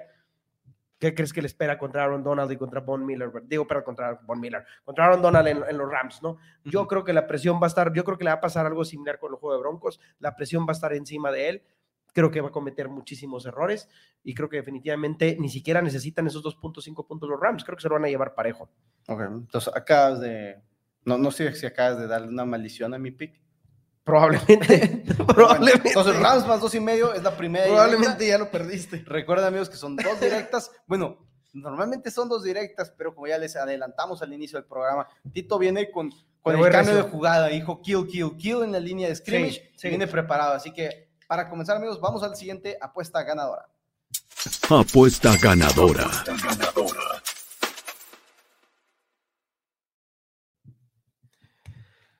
¿qué 0.99 1.15
crees 1.15 1.33
que 1.33 1.41
le 1.41 1.47
espera 1.47 1.77
contra 1.77 2.03
Aaron 2.03 2.23
Donald 2.23 2.51
y 2.51 2.57
contra 2.57 2.81
Von 2.81 3.05
Miller? 3.05 3.31
Digo, 3.45 3.65
pero 3.65 3.83
contra 3.83 4.19
Von 4.23 4.39
Miller, 4.39 4.63
contra 4.83 5.05
Aaron 5.05 5.21
Donald 5.21 5.47
en, 5.47 5.63
en 5.67 5.77
los 5.77 5.89
Rams, 5.89 6.21
¿no? 6.21 6.37
Yo 6.63 6.87
creo 6.87 7.03
que 7.03 7.13
la 7.13 7.25
presión 7.25 7.59
va 7.61 7.65
a 7.65 7.67
estar, 7.67 7.91
yo 7.93 8.03
creo 8.03 8.17
que 8.17 8.25
le 8.25 8.29
va 8.29 8.35
a 8.35 8.41
pasar 8.41 8.65
algo 8.65 8.85
similar 8.85 9.17
con 9.17 9.31
el 9.31 9.39
juego 9.39 9.55
de 9.55 9.61
Broncos, 9.61 9.99
la 10.19 10.35
presión 10.35 10.63
va 10.63 10.71
a 10.71 10.73
estar 10.73 10.93
encima 10.93 11.31
de 11.31 11.49
él, 11.49 11.63
creo 12.13 12.31
que 12.31 12.41
va 12.41 12.49
a 12.49 12.51
cometer 12.51 12.89
muchísimos 12.89 13.45
errores 13.45 13.89
y 14.23 14.33
creo 14.33 14.49
que 14.49 14.57
definitivamente 14.57 15.37
ni 15.39 15.49
siquiera 15.49 15.81
necesitan 15.81 16.27
esos 16.27 16.43
2.5 16.43 17.07
puntos 17.07 17.29
los 17.29 17.39
Rams, 17.39 17.63
creo 17.63 17.77
que 17.77 17.81
se 17.81 17.89
lo 17.89 17.95
van 17.95 18.05
a 18.05 18.09
llevar 18.09 18.35
parejo. 18.35 18.69
Ok, 19.07 19.21
entonces 19.21 19.73
acabas 19.75 20.19
de. 20.19 20.61
No, 21.05 21.17
no 21.17 21.31
sé 21.31 21.53
si 21.53 21.65
acabas 21.65 21.99
de 21.99 22.07
darle 22.07 22.27
una 22.27 22.45
maldición 22.45 22.93
a 22.93 22.99
mi 22.99 23.11
pick. 23.11 23.41
Probablemente, 24.09 25.03
Bueno, 25.05 25.27
probablemente, 25.35 25.89
entonces, 25.89 26.19
Rams 26.19 26.47
más 26.47 26.59
dos 26.59 26.73
y 26.73 26.79
medio 26.79 27.13
es 27.13 27.21
la 27.21 27.37
primera. 27.37 27.67
probablemente 27.67 28.23
directa. 28.23 28.25
ya 28.25 28.37
lo 28.39 28.49
perdiste. 28.49 29.03
Recuerda, 29.05 29.47
amigos, 29.47 29.69
que 29.69 29.77
son 29.77 29.95
dos 29.95 30.19
directas. 30.19 30.71
Bueno, 30.87 31.17
normalmente 31.53 32.09
son 32.09 32.27
dos 32.27 32.43
directas, 32.43 32.91
pero 32.97 33.13
como 33.13 33.27
ya 33.27 33.37
les 33.37 33.55
adelantamos 33.55 34.23
al 34.23 34.33
inicio 34.33 34.57
del 34.57 34.67
programa, 34.67 35.07
Tito 35.31 35.59
viene 35.59 35.91
con, 35.91 36.11
el 36.45 36.71
cambio 36.71 36.95
de 36.95 37.01
jugada. 37.03 37.49
Dijo 37.49 37.81
kill, 37.81 38.07
kill, 38.07 38.35
kill 38.35 38.63
en 38.63 38.71
la 38.71 38.79
línea 38.79 39.07
de 39.07 39.15
scrimmage. 39.15 39.53
Sí, 39.53 39.69
sí. 39.75 39.89
Viene 39.89 40.07
preparado. 40.07 40.53
Así 40.53 40.73
que, 40.73 41.09
para 41.27 41.47
comenzar, 41.47 41.77
amigos, 41.77 42.01
vamos 42.01 42.23
al 42.23 42.35
siguiente 42.35 42.79
apuesta 42.81 43.21
ganadora. 43.21 43.69
Apuesta 44.69 45.35
ganadora. 45.39 46.09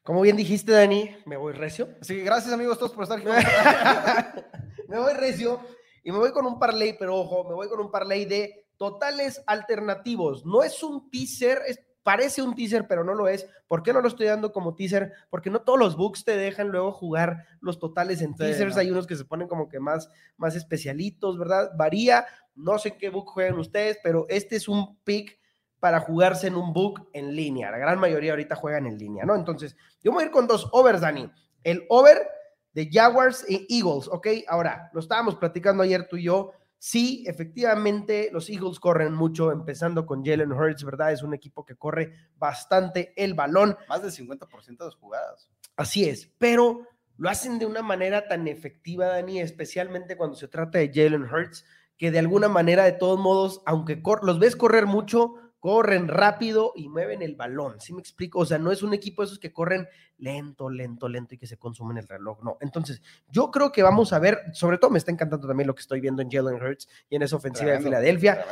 Como 0.04 0.22
bien 0.22 0.38
dijiste, 0.38 0.72
Dani, 0.72 1.16
me 1.26 1.38
voy 1.38 1.54
recio. 1.54 1.90
Así 2.02 2.16
que 2.16 2.24
gracias, 2.24 2.54
amigos, 2.54 2.80
todos 2.80 2.92
por 2.94 3.04
estar 3.04 3.20
aquí. 3.20 3.28
me 4.88 4.98
voy 4.98 5.14
recio 5.14 5.60
y 6.04 6.12
me 6.12 6.18
voy 6.18 6.32
con 6.32 6.46
un 6.46 6.58
parlay, 6.58 6.96
pero 6.98 7.16
ojo, 7.16 7.48
me 7.48 7.54
voy 7.54 7.68
con 7.70 7.80
un 7.80 7.92
parlay 7.92 8.26
de 8.26 8.66
totales 8.78 9.42
alternativos. 9.46 10.46
No 10.46 10.64
es 10.64 10.82
un 10.82 11.12
teaser, 11.12 11.62
es, 11.68 11.82
parece 12.02 12.42
un 12.42 12.56
teaser, 12.56 12.88
pero 12.88 13.04
no 13.04 13.14
lo 13.14 13.28
es. 13.28 13.48
¿Por 13.68 13.84
qué 13.84 13.94
no 13.94 14.02
lo 14.02 14.08
estoy 14.08 14.26
dando 14.26 14.52
como 14.52 14.74
teaser? 14.74 15.14
Porque 15.30 15.50
no 15.50 15.62
todos 15.62 15.78
los 15.78 15.96
books 15.96 16.24
te 16.24 16.36
dejan 16.38 16.70
luego 16.70 16.92
jugar 16.92 17.46
los 17.60 17.78
totales 17.78 18.22
en 18.22 18.32
Sí, 18.32 18.38
teasers. 18.38 18.76
no. 18.76 18.82
Hay 18.82 18.90
unos 18.90 19.06
que 19.06 19.16
se 19.16 19.26
ponen 19.26 19.48
como 19.48 19.70
que 19.70 19.80
más, 19.80 20.10
más 20.38 20.56
especialitos, 20.56 21.38
¿verdad? 21.38 21.70
Varía. 21.78 22.26
No 22.56 22.80
sé 22.80 22.90
en 22.90 22.98
qué 22.98 23.10
book 23.10 23.28
juegan 23.30 23.60
ustedes, 23.60 24.00
pero 24.02 24.26
este 24.30 24.56
es 24.56 24.68
un 24.68 24.98
pick 25.04 25.38
para 25.80 26.00
jugarse 26.00 26.48
en 26.48 26.56
un 26.56 26.74
book 26.74 27.10
en 27.14 27.36
línea. 27.36 27.72
La 27.72 27.78
gran 27.78 28.00
mayoría 28.00 28.32
ahorita 28.32 28.56
juegan 28.56 28.86
en 28.86 28.98
línea, 28.98 29.26
¿no? 29.26 29.36
Entonces, 29.36 29.76
yo 30.04 30.12
voy 30.12 30.24
a 30.24 30.26
ir 30.28 30.32
con 30.32 30.48
dos 30.48 30.70
overs, 30.72 31.02
Dani. 31.02 31.32
El 31.64 31.86
over 31.90 32.28
de 32.74 32.90
Jaguars 32.92 33.46
e 33.50 33.66
Eagles, 33.70 34.08
¿ok? 34.08 34.28
Ahora, 34.48 34.90
lo 34.94 35.00
estábamos 35.00 35.36
platicando 35.36 35.84
ayer 35.84 36.08
tú 36.08 36.18
y 36.18 36.24
yo. 36.24 36.52
Sí, 36.78 37.26
efectivamente, 37.28 38.30
los 38.32 38.50
Eagles 38.50 38.80
corren 38.80 39.14
mucho, 39.14 39.52
empezando 39.52 40.06
con 40.06 40.24
Jalen 40.24 40.54
Hurts, 40.54 40.86
¿verdad? 40.86 41.12
Es 41.12 41.24
un 41.24 41.34
equipo 41.34 41.66
que 41.66 41.76
corre 41.76 42.14
bastante 42.38 43.14
el 43.18 43.34
balón. 43.34 43.78
Más 43.90 44.02
del 44.02 44.12
50% 44.12 44.78
de 44.78 44.86
las 44.86 44.96
jugadas. 44.96 45.50
Así 45.76 46.08
es, 46.08 46.32
pero 46.38 46.88
lo 47.18 47.30
hacen 47.30 47.60
de 47.60 47.66
una 47.66 47.82
manera 47.82 48.30
tan 48.30 48.48
efectiva, 48.48 49.08
Dani, 49.08 49.42
especialmente 49.42 50.16
cuando 50.16 50.38
se 50.38 50.48
trata 50.48 50.78
de 50.78 50.90
Jalen 50.94 51.24
Hurts, 51.24 51.66
que 51.98 52.12
de 52.12 52.20
alguna 52.20 52.48
manera, 52.48 52.86
de 52.86 52.94
todos 52.94 53.20
modos, 53.20 53.62
aunque 53.66 54.02
los 54.22 54.40
ves 54.40 54.56
correr 54.56 54.86
mucho, 54.86 55.36
corren 55.60 56.08
rápido 56.08 56.74
y 56.76 56.90
mueven 56.90 57.22
el 57.22 57.36
balón. 57.36 57.80
¿Sí 57.80 57.94
me 57.94 58.00
explico? 58.00 58.40
O 58.40 58.46
sea, 58.46 58.58
no 58.58 58.72
es 58.72 58.82
un 58.82 58.94
equipo 58.94 59.22
de 59.22 59.28
esos 59.28 59.40
que 59.40 59.54
corren 59.54 59.88
lento, 60.20 60.70
lento, 60.70 61.08
lento 61.08 61.36
y 61.36 61.38
que 61.38 61.48
se 61.48 61.58
consumen 61.58 61.98
el 61.98 62.08
reloj. 62.08 62.44
No. 62.44 62.58
Entonces, 62.62 63.02
yo 63.30 63.52
creo 63.52 63.72
que 63.72 63.84
vamos 63.84 64.14
a 64.14 64.20
ver, 64.20 64.40
sobre 64.54 64.78
todo 64.78 64.92
me 64.92 65.00
está 65.00 65.12
encantando 65.12 65.48
también 65.48 65.68
lo 65.68 65.76
que 65.76 65.82
estoy 65.82 66.00
viendo 66.00 66.22
en 66.22 66.30
Jalen 66.30 66.62
Hurts 66.62 66.88
y 67.10 67.16
en 67.16 67.24
esa 67.24 67.36
ofensiva 67.36 67.72
de 67.72 67.80
Filadelfia. 67.80 68.46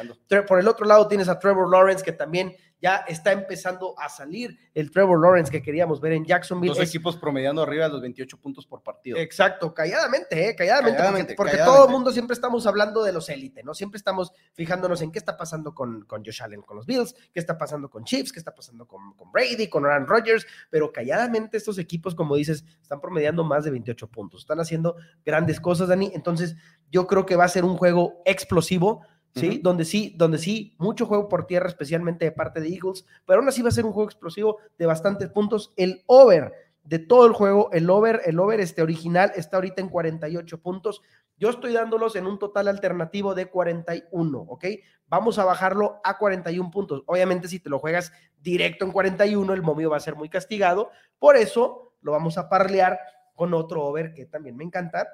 Por 0.48 0.60
el 0.60 0.68
otro 0.68 0.86
lado 0.86 1.08
tienes 1.08 1.30
a 1.30 1.40
Trevor 1.40 1.70
Lawrence, 1.70 2.04
que 2.04 2.12
también 2.12 2.56
ya 2.82 2.98
está 3.08 3.32
empezando 3.32 3.96
a 3.98 4.08
salir 4.10 4.58
el 4.74 4.92
Trevor 4.92 5.20
Lawrence 5.20 5.52
que 5.52 5.62
queríamos 5.62 6.00
ver 6.00 6.14
en 6.14 6.26
Jacksonville. 6.26 6.74
Dos 6.76 6.88
equipos 6.88 7.18
promediando 7.18 7.64
arriba 7.64 7.86
de 7.86 7.94
los 7.94 8.02
28 8.02 8.40
puntos 8.40 8.68
por 8.68 8.84
partido. 8.84 9.18
Exacto, 9.18 9.74
calladamente, 9.74 10.50
¿eh? 10.50 10.56
calladamente, 10.56 10.98
Calladamente, 10.98 11.36
porque, 11.36 11.58
todo 11.58 11.86
el 11.86 11.92
mundo 11.92 12.12
siempre 12.12 12.36
estamos 12.36 12.68
hablando 12.68 13.04
de 13.04 13.14
los 13.14 13.30
élites, 13.30 13.66
¿no? 13.66 13.74
Siempre 13.74 13.98
estamos 13.98 14.32
fijándonos 14.54 15.02
en 15.02 15.12
qué 15.12 15.20
está 15.20 15.38
pasando 15.38 15.74
con, 15.74 16.06
con 16.06 16.24
Josh 16.24 16.44
Allen, 16.44 16.62
con 16.62 16.78
los 16.78 16.86
Bills, 16.86 17.16
qué 17.34 17.40
está 17.40 17.58
pasando 17.58 17.90
con 17.90 18.04
Chiefs, 18.04 18.32
qué 18.32 18.40
está 18.40 18.54
pasando 18.54 18.88
con, 18.88 19.14
con 19.16 19.32
Brady, 19.32 19.68
con 19.70 19.86
Aaron 19.86 20.06
Rodgers, 20.06 20.46
pero 20.70 20.92
calladamente 20.92 21.57
estos 21.58 21.78
equipos, 21.78 22.16
como 22.16 22.36
dices, 22.36 22.64
están 22.82 23.02
promediando 23.02 23.44
más 23.44 23.64
de 23.64 23.72
28 23.72 24.08
puntos, 24.08 24.42
están 24.42 24.60
haciendo 24.60 24.96
grandes 25.26 25.60
cosas, 25.60 25.90
Dani, 25.90 26.12
entonces 26.14 26.56
yo 26.92 27.08
creo 27.08 27.26
que 27.26 27.36
va 27.36 27.46
a 27.46 27.50
ser 27.50 27.66
un 27.66 27.78
juego 27.78 28.22
explosivo, 28.26 29.02
¿sí? 29.36 29.60
Donde 29.62 29.86
sí, 29.86 30.16
donde 30.18 30.38
sí, 30.38 30.76
mucho 30.78 31.06
juego 31.06 31.28
por 31.28 31.46
tierra, 31.46 31.68
especialmente 31.68 32.26
de 32.26 32.32
parte 32.32 32.62
de 32.62 32.70
Eagles, 32.70 33.06
pero 33.26 33.40
aún 33.40 33.48
así 33.48 33.62
va 33.62 33.70
a 33.70 33.74
ser 33.74 33.86
un 33.86 33.92
juego 33.92 34.10
explosivo 34.10 34.58
de 34.78 34.86
bastantes 34.86 35.30
puntos. 35.30 35.74
El 35.76 36.04
over 36.08 36.54
de 36.88 37.00
todo 37.00 37.26
el 37.26 37.34
juego, 37.34 37.70
el 37.74 37.90
over, 37.90 38.22
el 38.26 38.40
over 38.40 38.62
este 38.62 38.82
original 38.82 39.34
está 39.36 39.58
ahorita 39.58 39.82
en 39.82 39.90
48 39.90 40.62
puntos. 40.62 41.02
Yo 41.38 41.50
estoy 41.50 41.74
dándolos 41.74 42.16
en 42.16 42.26
un 42.26 42.40
total 42.40 42.68
alternativo 42.68 43.36
de 43.36 43.46
41, 43.46 44.40
¿ok? 44.40 44.66
Vamos 45.08 45.38
a 45.38 45.46
bajarlo 45.46 46.02
a 46.04 46.18
41 46.18 46.72
puntos. 46.72 47.04
Obviamente, 47.06 47.48
si 47.48 47.60
te 47.60 47.70
lo 47.70 47.80
juegas 47.80 48.12
directo 48.42 48.86
en 48.86 48.92
41, 48.92 49.54
el 49.54 49.62
momio 49.62 49.90
va 49.90 49.98
a 49.98 50.02
ser 50.02 50.16
muy 50.16 50.30
castigado. 50.30 50.90
Por 51.20 51.38
eso 51.38 51.94
lo 52.02 52.12
vamos 52.12 52.38
a 52.38 52.50
parlear 52.50 53.00
con 53.36 53.54
otro 53.54 53.84
over 53.86 54.14
que 54.14 54.26
también 54.26 54.58
me 54.58 54.64
encanta. 54.64 55.08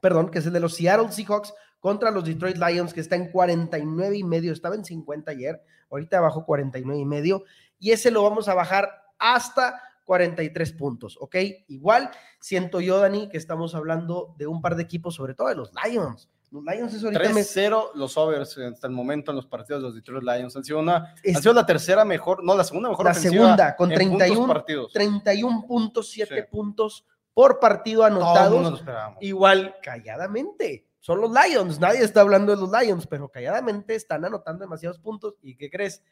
Perdón, 0.00 0.30
que 0.30 0.40
es 0.40 0.46
el 0.46 0.52
de 0.52 0.60
los 0.60 0.74
Seattle 0.74 1.10
Seahawks 1.10 1.54
contra 1.80 2.10
los 2.10 2.24
Detroit 2.24 2.58
Lions, 2.58 2.92
que 2.92 3.00
está 3.00 3.16
en 3.16 3.30
49 3.30 4.16
y 4.16 4.24
medio. 4.24 4.52
Estaba 4.52 4.74
en 4.74 4.84
50 4.84 5.30
ayer, 5.30 5.62
ahorita 5.90 6.20
bajó 6.20 6.44
49 6.44 7.00
y 7.00 7.04
medio. 7.06 7.44
Y 7.78 7.92
ese 7.92 8.10
lo 8.10 8.22
vamos 8.22 8.48
a 8.48 8.54
bajar 8.54 8.90
hasta 9.18 9.82
43 10.06 10.72
puntos, 10.72 11.18
¿ok? 11.20 11.36
Igual 11.68 12.10
siento 12.40 12.80
yo, 12.80 12.98
Dani, 13.00 13.28
que 13.28 13.36
estamos 13.36 13.74
hablando 13.74 14.34
de 14.38 14.46
un 14.46 14.62
par 14.62 14.76
de 14.76 14.84
equipos, 14.84 15.14
sobre 15.16 15.34
todo 15.34 15.48
de 15.48 15.56
los 15.56 15.70
Lions. 15.84 16.30
Los 16.52 16.62
Lions 16.64 16.94
es 16.94 17.02
ahorita 17.04 17.20
me- 17.24 17.42
3-0 17.42 17.90
los 17.96 18.16
overs 18.16 18.56
hasta 18.56 18.86
el 18.86 18.92
momento 18.92 19.32
en 19.32 19.36
los 19.36 19.46
partidos 19.46 19.82
de 19.82 19.88
los 19.88 19.94
Detroit 19.96 20.22
Lions. 20.22 20.56
Han 20.56 20.64
sido, 20.64 20.78
una, 20.78 21.12
Es- 21.22 21.36
han 21.36 21.42
sido 21.42 21.54
la 21.54 21.66
tercera 21.66 22.04
mejor, 22.04 22.42
no, 22.44 22.56
la 22.56 22.62
segunda 22.64 22.88
mejor 22.88 23.04
La 23.04 23.14
segunda, 23.14 23.74
con 23.76 23.90
en 23.92 23.98
puntos 23.98 24.18
31 24.18 24.46
partidos. 24.54 24.92
31 24.92 25.66
puntos, 25.66 26.08
7 26.08 26.34
Sí. 26.42 26.46
puntos 26.50 27.04
por 27.34 27.58
partido 27.58 28.04
anotados. 28.04 28.82
Igual, 29.20 29.74
calladamente. 29.82 30.86
Son 31.00 31.20
los 31.20 31.30
Lions. 31.32 31.78
Nadie 31.80 32.00
está 32.02 32.20
hablando 32.22 32.54
de 32.54 32.60
los 32.60 32.70
Lions, 32.70 33.06
pero 33.06 33.28
calladamente 33.28 33.94
están 33.94 34.24
anotando 34.24 34.64
demasiados 34.64 34.98
puntos. 34.98 35.34
¿Y 35.42 35.56
qué 35.56 35.68
crees? 35.68 36.02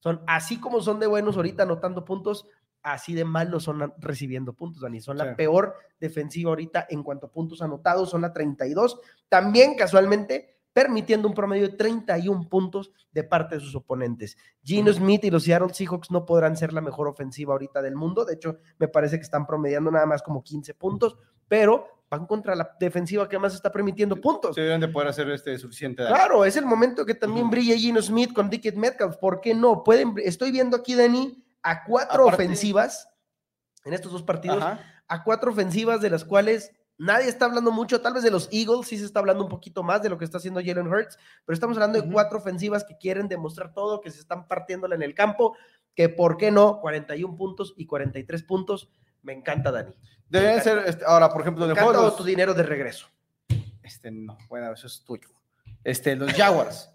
Son 0.00 0.22
así 0.26 0.60
como 0.60 0.80
son 0.82 1.00
de 1.00 1.06
buenos 1.06 1.36
ahorita 1.36 1.62
anotando 1.62 2.04
puntos, 2.04 2.46
así 2.84 3.14
de 3.14 3.24
malos 3.24 3.64
son 3.64 3.82
a- 3.82 3.94
recibiendo 3.98 4.52
puntos, 4.52 4.82
Dani. 4.82 5.00
Son 5.00 5.16
la 5.18 5.30
Sí. 5.30 5.34
peor 5.36 5.74
defensiva 5.98 6.50
ahorita 6.50 6.86
en 6.88 7.02
cuanto 7.02 7.26
a 7.26 7.32
puntos 7.32 7.60
anotados, 7.62 8.10
son 8.10 8.20
la 8.22 8.32
32. 8.32 9.00
También 9.28 9.74
casualmente 9.74 10.50
permitiendo 10.72 11.28
un 11.28 11.34
promedio 11.34 11.68
de 11.68 11.76
31 11.76 12.48
puntos 12.48 12.90
de 13.12 13.22
parte 13.24 13.54
de 13.54 13.60
sus 13.60 13.74
oponentes. 13.76 14.36
Gino. 14.62 14.92
Smith 14.92 15.24
y 15.24 15.30
los 15.30 15.44
Seattle 15.44 15.72
Seahawks 15.72 16.10
no 16.10 16.26
podrán 16.26 16.56
ser 16.56 16.72
la 16.72 16.80
mejor 16.80 17.06
ofensiva 17.08 17.52
ahorita 17.52 17.80
del 17.80 17.94
mundo. 17.94 18.24
De 18.24 18.34
hecho, 18.34 18.58
me 18.78 18.88
parece 18.88 19.16
que 19.16 19.22
están 19.22 19.46
promediando 19.46 19.90
nada 19.92 20.04
más 20.06 20.20
como 20.22 20.42
15 20.42 20.74
puntos, 20.74 21.16
pero 21.46 21.86
van 22.10 22.26
contra 22.26 22.56
la 22.56 22.76
defensiva 22.80 23.28
que 23.28 23.38
más 23.38 23.54
está 23.54 23.70
permitiendo 23.70 24.16
puntos. 24.20 24.56
Sí, 24.56 24.60
deben 24.62 24.80
de 24.80 24.88
poder 24.88 25.08
hacer 25.08 25.30
este 25.30 25.56
suficiente 25.58 26.02
daño. 26.02 26.14
Claro, 26.16 26.44
es 26.44 26.56
el 26.56 26.66
momento 26.66 27.06
que 27.06 27.14
también 27.14 27.48
brille 27.50 27.78
Gino 27.78 28.02
Smith 28.02 28.32
con 28.32 28.50
Dickett 28.50 28.74
Metcalf. 28.76 29.16
¿Por 29.18 29.40
qué 29.40 29.54
no? 29.54 29.84
Pueden, 29.84 30.14
estoy 30.24 30.50
viendo 30.50 30.76
aquí, 30.76 30.94
Dani, 30.96 31.43
a 31.64 31.82
cuatro 31.82 32.22
Aparte- 32.28 32.44
ofensivas 32.44 33.08
en 33.84 33.92
estos 33.94 34.12
dos 34.12 34.22
partidos, 34.22 34.62
Ajá. 34.62 34.80
a 35.08 35.24
cuatro 35.24 35.50
ofensivas 35.50 36.00
de 36.00 36.10
las 36.10 36.24
cuales 36.24 36.70
nadie 36.96 37.28
está 37.28 37.46
hablando 37.46 37.72
mucho, 37.72 38.00
tal 38.00 38.14
vez 38.14 38.22
de 38.22 38.30
los 38.30 38.48
Eagles 38.52 38.86
sí 38.86 38.96
se 38.98 39.04
está 39.04 39.18
hablando 39.18 39.42
un 39.42 39.50
poquito 39.50 39.82
más 39.82 40.00
de 40.02 40.08
lo 40.08 40.16
que 40.18 40.24
está 40.24 40.38
haciendo 40.38 40.60
Jalen 40.64 40.86
Hurts, 40.86 41.18
pero 41.44 41.54
estamos 41.54 41.76
hablando 41.76 42.00
de 42.00 42.08
cuatro 42.10 42.38
ofensivas 42.38 42.84
que 42.84 42.96
quieren 42.96 43.26
demostrar 43.26 43.74
todo, 43.74 44.00
que 44.00 44.10
se 44.12 44.20
están 44.20 44.46
partiéndola 44.46 44.94
en 44.94 45.02
el 45.02 45.14
campo, 45.14 45.56
que 45.96 46.08
por 46.08 46.36
qué 46.36 46.50
no, 46.52 46.80
41 46.80 47.36
puntos 47.36 47.74
y 47.76 47.86
43 47.86 48.42
puntos. 48.44 48.88
Me 49.22 49.32
encanta, 49.32 49.72
Dani. 49.72 49.94
Deben 50.28 50.62
ser, 50.62 50.78
este, 50.86 51.04
ahora, 51.06 51.28
por 51.30 51.40
ejemplo, 51.40 51.66
Me 51.66 51.74
de 51.74 51.80
los- 51.80 52.16
tu 52.16 52.24
dinero 52.24 52.52
de 52.54 52.62
regreso. 52.62 53.06
Este, 53.82 54.10
no, 54.10 54.36
bueno, 54.48 54.72
eso 54.72 54.86
es 54.86 55.02
tuyo. 55.04 55.28
Este, 55.82 56.14
los 56.16 56.32
Jaguars. 56.32 56.90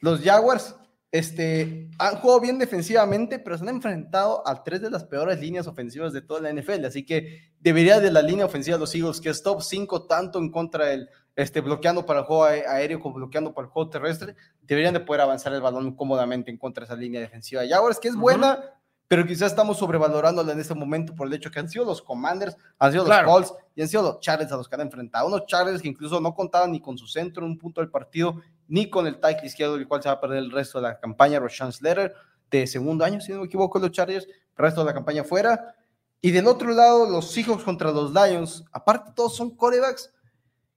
Los 0.00 0.20
Jaguars 0.22 0.74
este, 1.10 1.90
han 1.98 2.16
jugado 2.16 2.40
bien 2.40 2.58
defensivamente, 2.58 3.38
pero 3.38 3.56
se 3.56 3.64
han 3.64 3.70
enfrentado 3.70 4.46
a 4.46 4.62
tres 4.62 4.82
de 4.82 4.90
las 4.90 5.04
peores 5.04 5.40
líneas 5.40 5.66
ofensivas 5.66 6.12
de 6.12 6.20
toda 6.20 6.40
la 6.40 6.52
NFL. 6.52 6.84
Así 6.84 7.04
que 7.04 7.52
debería 7.60 8.00
de 8.00 8.10
la 8.10 8.22
línea 8.22 8.44
ofensiva 8.44 8.76
de 8.76 8.80
los 8.80 8.94
Eagles, 8.94 9.20
que 9.20 9.30
es 9.30 9.42
top 9.42 9.62
5 9.62 10.06
tanto 10.06 10.38
en 10.38 10.50
contra 10.50 10.86
del, 10.86 11.08
este, 11.34 11.60
bloqueando 11.60 12.04
para 12.04 12.20
el 12.20 12.26
juego 12.26 12.44
aéreo 12.44 13.00
como 13.00 13.14
bloqueando 13.14 13.54
para 13.54 13.66
el 13.66 13.72
juego 13.72 13.88
terrestre, 13.88 14.34
deberían 14.62 14.92
de 14.92 15.00
poder 15.00 15.22
avanzar 15.22 15.52
el 15.54 15.60
balón 15.60 15.94
cómodamente 15.94 16.50
en 16.50 16.58
contra 16.58 16.82
de 16.82 16.92
esa 16.92 17.00
línea 17.00 17.20
defensiva. 17.20 17.64
Y 17.64 17.72
ahora 17.72 17.92
es 17.92 18.00
que 18.00 18.08
es 18.08 18.16
buena, 18.16 18.60
pero 19.06 19.24
quizás 19.24 19.52
estamos 19.52 19.78
sobrevalorándola 19.78 20.52
en 20.52 20.60
este 20.60 20.74
momento 20.74 21.14
por 21.14 21.26
el 21.26 21.32
hecho 21.32 21.50
que 21.50 21.58
han 21.58 21.70
sido 21.70 21.86
los 21.86 22.02
Commanders, 22.02 22.54
han 22.78 22.92
sido 22.92 23.06
los 23.06 23.18
Colts 23.22 23.54
y 23.74 23.80
han 23.80 23.88
sido 23.88 24.02
los 24.02 24.20
Chargers 24.20 24.52
a 24.52 24.56
los 24.56 24.68
que 24.68 24.74
han 24.74 24.82
enfrentado. 24.82 25.26
Unos 25.26 25.46
Chargers 25.46 25.80
que 25.80 25.88
incluso 25.88 26.20
no 26.20 26.34
contaban 26.34 26.72
ni 26.72 26.80
con 26.80 26.98
su 26.98 27.06
centro 27.06 27.44
en 27.44 27.52
un 27.52 27.58
punto 27.58 27.80
del 27.80 27.88
partido, 27.88 28.42
ni 28.68 28.88
con 28.88 29.06
el 29.06 29.18
tackle 29.18 29.48
izquierdo, 29.48 29.76
el 29.76 29.88
cual 29.88 30.02
se 30.02 30.08
va 30.08 30.14
a 30.14 30.20
perder 30.20 30.38
el 30.38 30.50
resto 30.52 30.78
de 30.78 30.88
la 30.88 31.00
campaña, 31.00 31.40
Roshan 31.40 31.72
Slater, 31.72 32.14
de 32.50 32.66
segundo 32.66 33.04
año, 33.04 33.20
si 33.20 33.32
no 33.32 33.40
me 33.40 33.46
equivoco, 33.46 33.78
los 33.78 33.90
Chargers, 33.90 34.26
el 34.26 34.56
resto 34.56 34.80
de 34.82 34.86
la 34.86 34.94
campaña 34.94 35.24
fuera. 35.24 35.74
Y 36.20 36.30
del 36.30 36.46
otro 36.46 36.70
lado, 36.72 37.08
los 37.08 37.30
Seahawks 37.30 37.64
contra 37.64 37.90
los 37.92 38.12
Lions, 38.12 38.64
aparte 38.72 39.12
todos 39.14 39.36
son 39.36 39.56
corebacks 39.56 40.12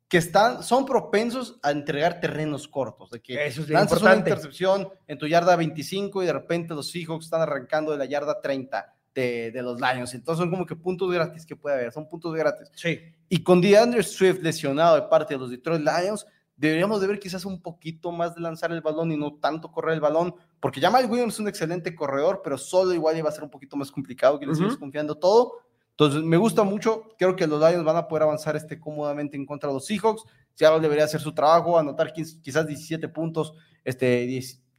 que 0.08 0.18
están, 0.18 0.62
son 0.62 0.86
propensos 0.86 1.58
a 1.64 1.72
entregar 1.72 2.20
terrenos 2.20 2.68
cortos, 2.68 3.12
de 3.12 3.22
que 3.22 3.46
Eso 3.46 3.62
es 3.62 3.70
lanzas 3.70 4.02
una 4.02 4.16
intercepción 4.16 4.90
en 5.08 5.18
tu 5.18 5.26
yarda 5.26 5.56
25 5.56 6.22
y 6.22 6.26
de 6.26 6.34
repente 6.34 6.74
los 6.74 6.92
Seahawks 6.92 7.26
están 7.26 7.42
arrancando 7.42 7.94
de 7.94 7.98
la 7.98 8.06
yarda 8.06 8.42
30 8.42 8.94
de, 9.16 9.52
de, 9.52 9.62
los 9.62 9.80
Lions. 9.80 10.14
Entonces 10.14 10.42
son 10.42 10.52
como 10.52 10.66
que 10.66 10.76
puntos 10.76 11.10
gratis 11.12 11.46
que 11.46 11.56
puede 11.56 11.78
haber, 11.78 11.94
son 11.94 12.10
puntos 12.10 12.36
gratis. 12.36 12.70
Sí. 12.76 13.00
Y 13.30 13.42
con 13.42 13.62
DeAndre 13.62 14.04
Swift 14.04 14.42
lesionado 14.42 14.96
de 14.96 15.04
parte 15.04 15.34
de 15.34 15.40
los 15.40 15.50
Detroit 15.50 15.82
Lions, 15.82 16.28
deberíamos 16.62 17.02
de 17.02 17.08
ver 17.08 17.20
quizás 17.20 17.44
un 17.44 17.60
poquito 17.60 18.12
más 18.12 18.36
de 18.36 18.42
lanzar 18.42 18.72
el 18.72 18.82
balón 18.82 19.12
y 19.12 19.18
no 19.18 19.34
tanto 19.34 19.72
correr 19.72 19.96
el 19.96 20.00
balón, 20.00 20.36
porque 20.60 20.80
Jamal 20.80 21.10
Williams 21.10 21.34
es 21.34 21.40
un 21.40 21.48
excelente 21.48 21.96
corredor, 21.96 22.42
pero 22.44 22.56
solo 22.56 22.94
igual 22.94 23.18
iba 23.18 23.30
a 23.30 23.32
ser 23.32 23.44
un 23.44 23.50
poquito 23.50 23.76
más 23.76 23.92
complicado 23.92 24.40
que 24.40 24.46
le 24.46 24.52
uh 24.52 24.80
confiando 24.80 25.16
todo. 25.16 25.54
Entonces, 25.90 26.24
me 26.24 26.38
gusta 26.38 26.64
mucho. 26.64 27.10
Creo 27.18 27.36
que 27.36 27.48
los 27.48 27.60
Lions 27.60 27.84
van 27.84 27.98
a 27.98 28.08
poder 28.08 28.24
avanzar 28.24 28.56
este 28.56 28.80
cómodamente 28.80 29.36
en 29.36 29.46
contra 29.46 29.70
de 29.70 29.74
los 29.74 29.86
Seahawks. 29.86 30.24
Seattle 30.54 30.80
debería 30.80 31.06
hacer 31.06 31.20
su 31.20 31.34
trabajo, 31.34 31.78
anotar 31.78 32.14
quizás 32.14 32.68
17 32.68 33.08
puntos, 33.10 33.54
este, 33.84 34.26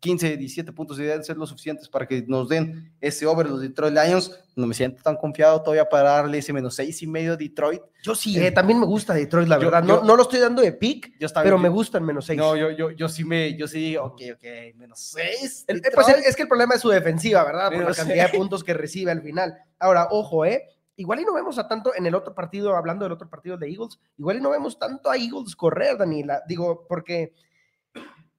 15, 0.02 0.36
17 0.36 0.72
puntos 0.72 0.96
deberían 0.96 1.22
ser 1.22 1.36
lo 1.36 1.46
suficientes 1.46 1.88
para 1.88 2.08
que 2.08 2.24
nos 2.26 2.48
den 2.48 2.92
ese 3.00 3.24
over 3.24 3.46
los 3.46 3.60
Detroit 3.60 3.94
Lions. 3.94 4.36
No 4.56 4.66
me 4.66 4.74
siento 4.74 5.00
tan 5.00 5.14
confiado 5.14 5.62
todavía 5.62 5.88
para 5.88 6.10
darle 6.10 6.38
ese 6.38 6.52
menos 6.52 6.74
6 6.74 7.02
y 7.02 7.06
medio 7.06 7.36
Detroit. 7.36 7.80
Yo 8.02 8.16
sí, 8.16 8.36
eh, 8.36 8.50
también 8.50 8.80
me 8.80 8.84
gusta 8.84 9.14
Detroit, 9.14 9.46
la 9.46 9.58
verdad. 9.58 9.84
Yo, 9.86 10.00
no, 10.00 10.02
no, 10.02 10.16
lo 10.16 10.24
estoy 10.24 10.40
dando 10.40 10.60
de 10.60 10.72
pick, 10.72 11.12
pero 11.44 11.56
me 11.56 11.68
gusta 11.68 11.98
el 11.98 12.04
menos 12.04 12.26
6. 12.26 12.36
No, 12.36 12.56
yo, 12.56 12.72
yo, 12.72 12.90
yo 12.90 13.08
sí 13.08 13.22
me, 13.24 13.56
yo 13.56 13.68
sí, 13.68 13.96
ok, 13.96 14.20
ok, 14.34 14.74
menos 14.74 14.98
6. 14.98 15.66
Pues 15.94 16.08
es 16.08 16.34
que 16.34 16.42
el 16.42 16.48
problema 16.48 16.74
es 16.74 16.80
su 16.80 16.88
defensiva, 16.88 17.44
¿verdad? 17.44 17.70
Por 17.70 17.84
la 17.84 17.94
cantidad 17.94 18.28
de 18.28 18.36
puntos 18.36 18.64
que 18.64 18.74
recibe 18.74 19.12
al 19.12 19.22
final. 19.22 19.56
Ahora, 19.78 20.08
ojo, 20.10 20.44
¿eh? 20.44 20.66
igual 20.96 21.20
y 21.20 21.24
no 21.24 21.32
vemos 21.32 21.58
a 21.58 21.68
tanto 21.68 21.94
en 21.94 22.06
el 22.06 22.14
otro 22.14 22.34
partido, 22.34 22.76
hablando 22.76 23.04
del 23.04 23.12
otro 23.12 23.30
partido 23.30 23.56
de 23.56 23.68
Eagles, 23.68 24.00
igual 24.18 24.38
y 24.38 24.40
no 24.40 24.50
vemos 24.50 24.78
tanto 24.78 25.10
a 25.10 25.16
Eagles 25.16 25.54
correr, 25.54 25.96
Daniela. 25.96 26.42
Digo, 26.46 26.86
porque 26.88 27.32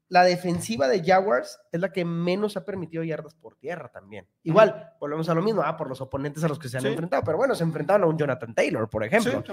la 0.09 0.23
defensiva 0.23 0.87
de 0.87 1.03
Jaguars 1.03 1.59
es 1.71 1.79
la 1.79 1.91
que 1.91 2.05
menos 2.05 2.55
ha 2.57 2.65
permitido 2.65 3.03
yardas 3.03 3.33
por 3.35 3.55
tierra 3.55 3.89
también. 3.89 4.27
Igual, 4.43 4.93
volvemos 4.99 5.27
a 5.29 5.33
lo 5.33 5.41
mismo, 5.41 5.61
ah, 5.63 5.75
por 5.75 5.89
los 5.89 6.01
oponentes 6.01 6.43
a 6.43 6.47
los 6.47 6.59
que 6.59 6.69
se 6.69 6.77
han 6.77 6.85
enfrentado, 6.85 7.23
pero 7.23 7.37
bueno, 7.37 7.55
se 7.55 7.63
enfrentaron 7.63 8.03
a 8.03 8.07
un 8.07 8.17
Jonathan 8.17 8.53
Taylor, 8.53 8.89
por 8.89 9.03
ejemplo, 9.03 9.43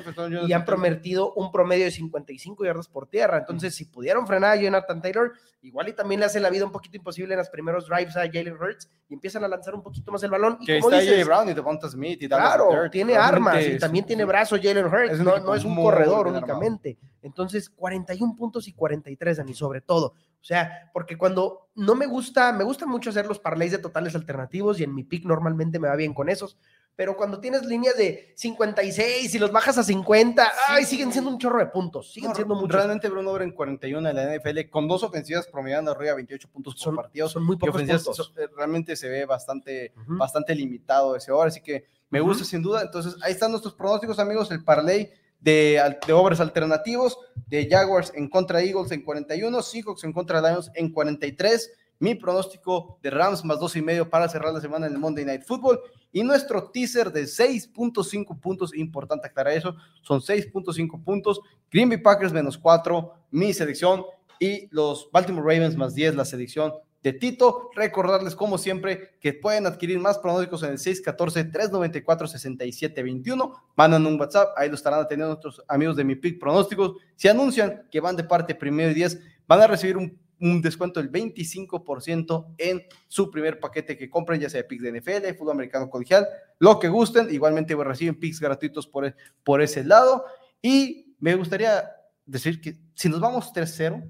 y 0.47 0.53
han 0.53 0.65
prometido 0.65 1.33
un 1.35 1.51
promedio 1.51 1.85
de 1.85 1.91
55 1.91 2.65
yardas 2.65 2.89
por 2.89 3.07
tierra. 3.07 3.39
Entonces, 3.39 3.75
si 3.75 3.87
pudieron 3.87 4.27
frenar 4.27 4.59
a 4.59 4.61
Jonathan 4.61 5.01
Taylor, 5.01 5.33
igual 5.63 5.89
y 5.89 5.93
también 5.93 6.21
le 6.21 6.27
hace 6.27 6.41
la 6.41 6.51
vida 6.51 6.65
un 6.65 6.73
poquito 6.73 6.97
imposible 6.97 7.35
en 7.35 7.39
los 7.39 7.49
primeros 7.49 7.87
drives 7.87 8.17
a 8.17 8.23
Jalen 8.23 8.55
Hurts 8.55 8.91
y 9.09 9.15
empiezan 9.15 9.45
a 9.45 9.49
lanzar 9.49 9.75
un 9.75 9.83
poquito 9.83 10.13
más 10.13 10.23
el 10.23 10.31
balón. 10.31 10.59
Y 10.61 10.67
que 10.67 10.79
está 10.79 11.01
dices, 11.01 11.27
Brown 11.27 11.49
y 11.49 11.55
Devonta 11.55 11.89
Smith 11.89 12.23
y 12.23 12.29
Claro, 12.29 12.91
tiene 12.91 13.17
armas 13.17 13.65
y 13.65 13.79
también 13.79 14.05
tiene 14.05 14.25
brazo 14.25 14.57
Jalen 14.61 14.87
Hurts, 14.87 15.21
no, 15.21 15.39
no, 15.39 15.55
es 15.55 15.65
un 15.65 15.77
corredor 15.77 16.29
únicamente. 16.29 16.99
Entonces, 17.23 17.69
41 17.71 18.35
puntos 18.37 18.67
y 18.69 18.73
43, 18.73 19.39
Dani, 19.39 19.55
sobre 19.55 19.81
todo. 19.81 20.15
O 20.41 20.45
sea, 20.45 20.91
porque 20.95 21.19
cuando 21.19 21.69
no 21.75 21.95
me 21.95 22.07
gusta, 22.07 22.53
me 22.53 22.65
gusta 22.65 22.87
mucho 22.87 23.11
hacer 23.11 23.27
los 23.27 23.39
parlays 23.39 23.73
de 23.73 23.79
totales 23.79 24.15
alternativos 24.15 24.81
y 24.81 24.85
en 24.85 24.95
mi 24.95 25.05
pick 25.05 25.25
normalmente 25.25 25.79
me 25.79 25.89
va 25.89 25.97
bien 25.97 26.15
con 26.15 26.31
esos, 26.31 26.57
pero 26.97 27.17
cuando 27.17 27.41
tienes 27.41 27.65
líneas 27.65 27.97
de 27.97 28.33
56 28.37 29.35
y 29.35 29.39
los 29.39 29.53
bajas 29.53 29.79
a 29.79 29.83
50, 29.83 30.53
ay, 30.69 30.85
siguen 30.85 31.13
siendo 31.13 31.31
un 31.31 31.39
chorro 31.39 31.59
de 31.59 31.67
puntos, 31.67 32.13
siguen 32.13 32.35
siendo 32.35 32.55
muchos. 32.55 32.75
Realmente 32.75 33.09
Bruno 33.09 33.31
Over 33.31 33.43
en 33.43 33.53
41 33.53 34.09
en 34.09 34.17
la 34.17 34.37
NFL 34.37 34.71
con 34.71 34.89
dos 34.89 35.03
ofensivas 35.03 35.47
promediando 35.47 35.91
arriba 35.93 36.15
28 36.15 36.49
puntos 36.51 36.83
por 36.83 36.97
partido. 36.97 37.29
Son 37.29 37.45
muy 37.45 37.57
pocos 37.57 37.83
puntos. 37.83 38.35
Eh, 38.37 38.49
realmente 38.57 38.97
se 38.97 39.09
ve 39.09 39.25
bastante, 39.25 39.93
bastante 40.07 40.55
limitado 40.55 41.17
ese 41.17 41.33
over, 41.33 41.49
así 41.49 41.63
que 41.63 41.85
me 42.11 42.21
gusta 42.21 42.45
sin 42.45 42.63
duda. 42.63 42.83
Entonces, 42.83 43.17
ahí 43.23 43.33
están 43.33 43.51
nuestros 43.51 43.75
pronósticos, 43.75 44.19
amigos, 44.19 44.51
el 44.51 44.65
parlay 44.65 45.11
de, 45.41 45.81
de 46.07 46.13
overs 46.13 46.41
alternativos, 46.41 47.19
de 47.49 47.69
Jaguars 47.69 48.13
en 48.15 48.29
contra 48.29 48.63
Eagles 48.63 48.93
en 48.93 49.03
41, 49.03 49.63
Seahawks 49.63 50.05
en 50.05 50.13
contra 50.13 50.41
Lions 50.41 50.71
en 50.75 50.93
43, 50.93 51.71
mi 51.99 52.15
pronóstico 52.15 52.99
de 53.03 53.11
Rams 53.11 53.45
más 53.45 53.61
dos 53.61 53.77
y 53.77 53.83
medio 53.83 54.09
para 54.09 54.29
cerrar 54.29 54.53
la 54.55 54.61
semana 54.61 54.87
en 54.87 54.95
el 54.95 54.99
Monday 54.99 55.25
Night 55.25 55.43
Football. 55.43 55.81
Y 56.13 56.23
nuestro 56.23 56.71
teaser 56.71 57.13
de 57.13 57.25
6.5 57.25 58.41
puntos, 58.41 58.75
importante 58.75 59.29
aclarar 59.29 59.53
eso, 59.53 59.77
son 60.03 60.21
6.5 60.21 61.05
puntos, 61.05 61.41
Green 61.71 61.89
Bay 61.89 61.99
Packers 61.99 62.33
menos 62.33 62.59
4, 62.59 63.13
mi 63.31 63.53
selección. 63.53 64.05
Y 64.43 64.69
los 64.75 65.11
Baltimore 65.13 65.55
Ravens 65.55 65.77
más 65.77 65.95
10, 65.95 66.15
la 66.15 66.25
selección 66.25 66.73
de 67.03 67.13
Tito. 67.13 67.71
Recordarles, 67.75 68.35
como 68.35 68.57
siempre, 68.59 69.17
que 69.21 69.33
pueden 69.33 69.67
adquirir 69.67 69.99
más 69.99 70.19
pronósticos 70.19 70.63
en 70.63 70.71
el 70.71 70.79
614-394-6721. 70.79 73.53
Mandan 73.77 74.07
un 74.07 74.21
WhatsApp, 74.21 74.51
ahí 74.57 74.69
lo 74.69 74.75
estarán 74.75 75.01
atendiendo 75.01 75.35
nuestros 75.35 75.63
amigos 75.69 75.97
de 75.97 76.05
Mi 76.05 76.17
Pick 76.17 76.39
Pronósticos. 76.39 76.97
Si 77.17 77.29
anuncian 77.29 77.87
que 77.91 78.01
van 78.01 78.17
de 78.17 78.25
parte 78.25 78.55
primero 78.55 78.91
y 78.91 78.95
10, 78.95 79.19
van 79.47 79.63
a 79.63 79.67
recibir 79.67 79.97
un, 79.97 80.19
descuento 80.63 81.03
del 81.03 81.13
25% 81.13 82.55
en 82.57 82.83
su 83.09 83.31
primer 83.31 83.61
paquete 83.61 83.99
que 83.99 84.09
compren, 84.09 84.41
ya 84.41 84.49
sea 84.49 84.63
de 84.63 84.69
picks 84.69 84.83
de 84.83 84.99
NFL, 84.99 85.35
fútbol 85.37 85.53
americano 85.53 85.91
colegial, 85.91 86.27
lo 86.59 86.79
que 86.79 86.89
gusten. 86.89 87.29
Igualmente 87.31 87.75
reciben 87.75 88.19
picks 88.19 88.41
gratuitos 88.41 88.87
por, 88.87 89.15
por 89.45 89.61
ese 89.61 89.85
lado. 89.85 90.25
Y 90.63 91.15
me 91.19 91.35
gustaría 91.35 91.91
decir 92.25 92.63
que 92.63 92.79
si 92.95 93.11
nos 93.11 93.21
vamos 93.21 93.53
3-0, 93.53 94.03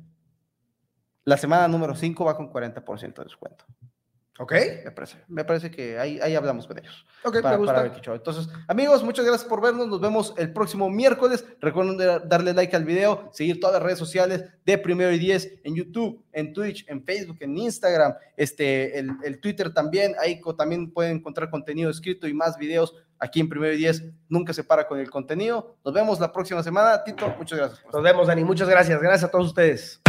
la 1.24 1.36
semana 1.36 1.68
número 1.68 1.94
5 1.94 2.24
va 2.24 2.36
con 2.36 2.52
40% 2.52 3.14
de 3.14 3.24
descuento. 3.24 3.64
Ok. 4.40 4.54
Me 4.84 4.90
parece, 4.90 5.18
me 5.28 5.44
parece 5.44 5.70
que 5.70 5.98
ahí, 5.98 6.18
ahí 6.22 6.34
hablamos 6.34 6.66
con 6.66 6.78
ellos. 6.78 7.04
Ok, 7.24 7.42
para, 7.42 7.58
me 7.58 7.66
gusta. 7.66 8.14
Entonces, 8.14 8.48
amigos, 8.68 9.04
muchas 9.04 9.26
gracias 9.26 9.46
por 9.46 9.60
vernos. 9.60 9.86
Nos 9.86 10.00
vemos 10.00 10.32
el 10.38 10.50
próximo 10.50 10.88
miércoles. 10.88 11.44
Recuerden 11.60 11.98
darle 12.26 12.54
like 12.54 12.74
al 12.74 12.86
video, 12.86 13.28
seguir 13.34 13.60
todas 13.60 13.74
las 13.74 13.82
redes 13.82 13.98
sociales 13.98 14.46
de 14.64 14.78
Primero 14.78 15.12
y 15.12 15.18
Diez 15.18 15.60
en 15.62 15.74
YouTube, 15.74 16.24
en 16.32 16.54
Twitch, 16.54 16.86
en 16.88 17.04
Facebook, 17.04 17.36
en 17.40 17.58
Instagram, 17.58 18.14
este, 18.34 18.98
el, 18.98 19.10
el 19.24 19.40
Twitter 19.40 19.74
también. 19.74 20.14
Ahí 20.18 20.40
también 20.56 20.90
pueden 20.90 21.18
encontrar 21.18 21.50
contenido 21.50 21.90
escrito 21.90 22.26
y 22.26 22.32
más 22.32 22.56
videos 22.56 22.94
aquí 23.18 23.40
en 23.40 23.48
Primero 23.50 23.74
y 23.74 23.76
Diez. 23.76 24.02
Nunca 24.30 24.54
se 24.54 24.64
para 24.64 24.88
con 24.88 24.98
el 24.98 25.10
contenido. 25.10 25.76
Nos 25.84 25.92
vemos 25.92 26.18
la 26.18 26.32
próxima 26.32 26.62
semana. 26.62 27.04
Tito, 27.04 27.28
muchas 27.36 27.58
gracias. 27.58 27.84
Nos 27.92 28.02
vemos, 28.02 28.26
Dani. 28.26 28.42
Muchas 28.42 28.70
gracias. 28.70 29.02
Gracias 29.02 29.24
a 29.24 29.30
todos 29.30 29.48
ustedes. 29.48 30.00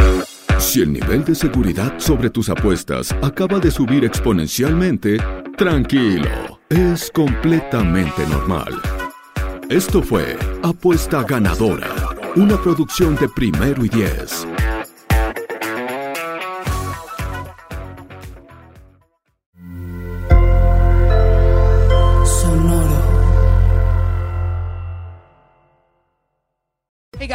Si 0.61 0.79
el 0.79 0.93
nivel 0.93 1.25
de 1.25 1.33
seguridad 1.33 1.95
sobre 1.97 2.29
tus 2.29 2.47
apuestas 2.47 3.11
acaba 3.23 3.59
de 3.59 3.71
subir 3.71 4.05
exponencialmente, 4.05 5.17
tranquilo, 5.57 6.61
es 6.69 7.09
completamente 7.11 8.25
normal. 8.27 8.79
Esto 9.69 10.03
fue 10.03 10.37
Apuesta 10.61 11.23
Ganadora, 11.23 11.89
una 12.35 12.61
producción 12.61 13.15
de 13.15 13.27
primero 13.27 13.83
y 13.83 13.89
diez. 13.89 14.47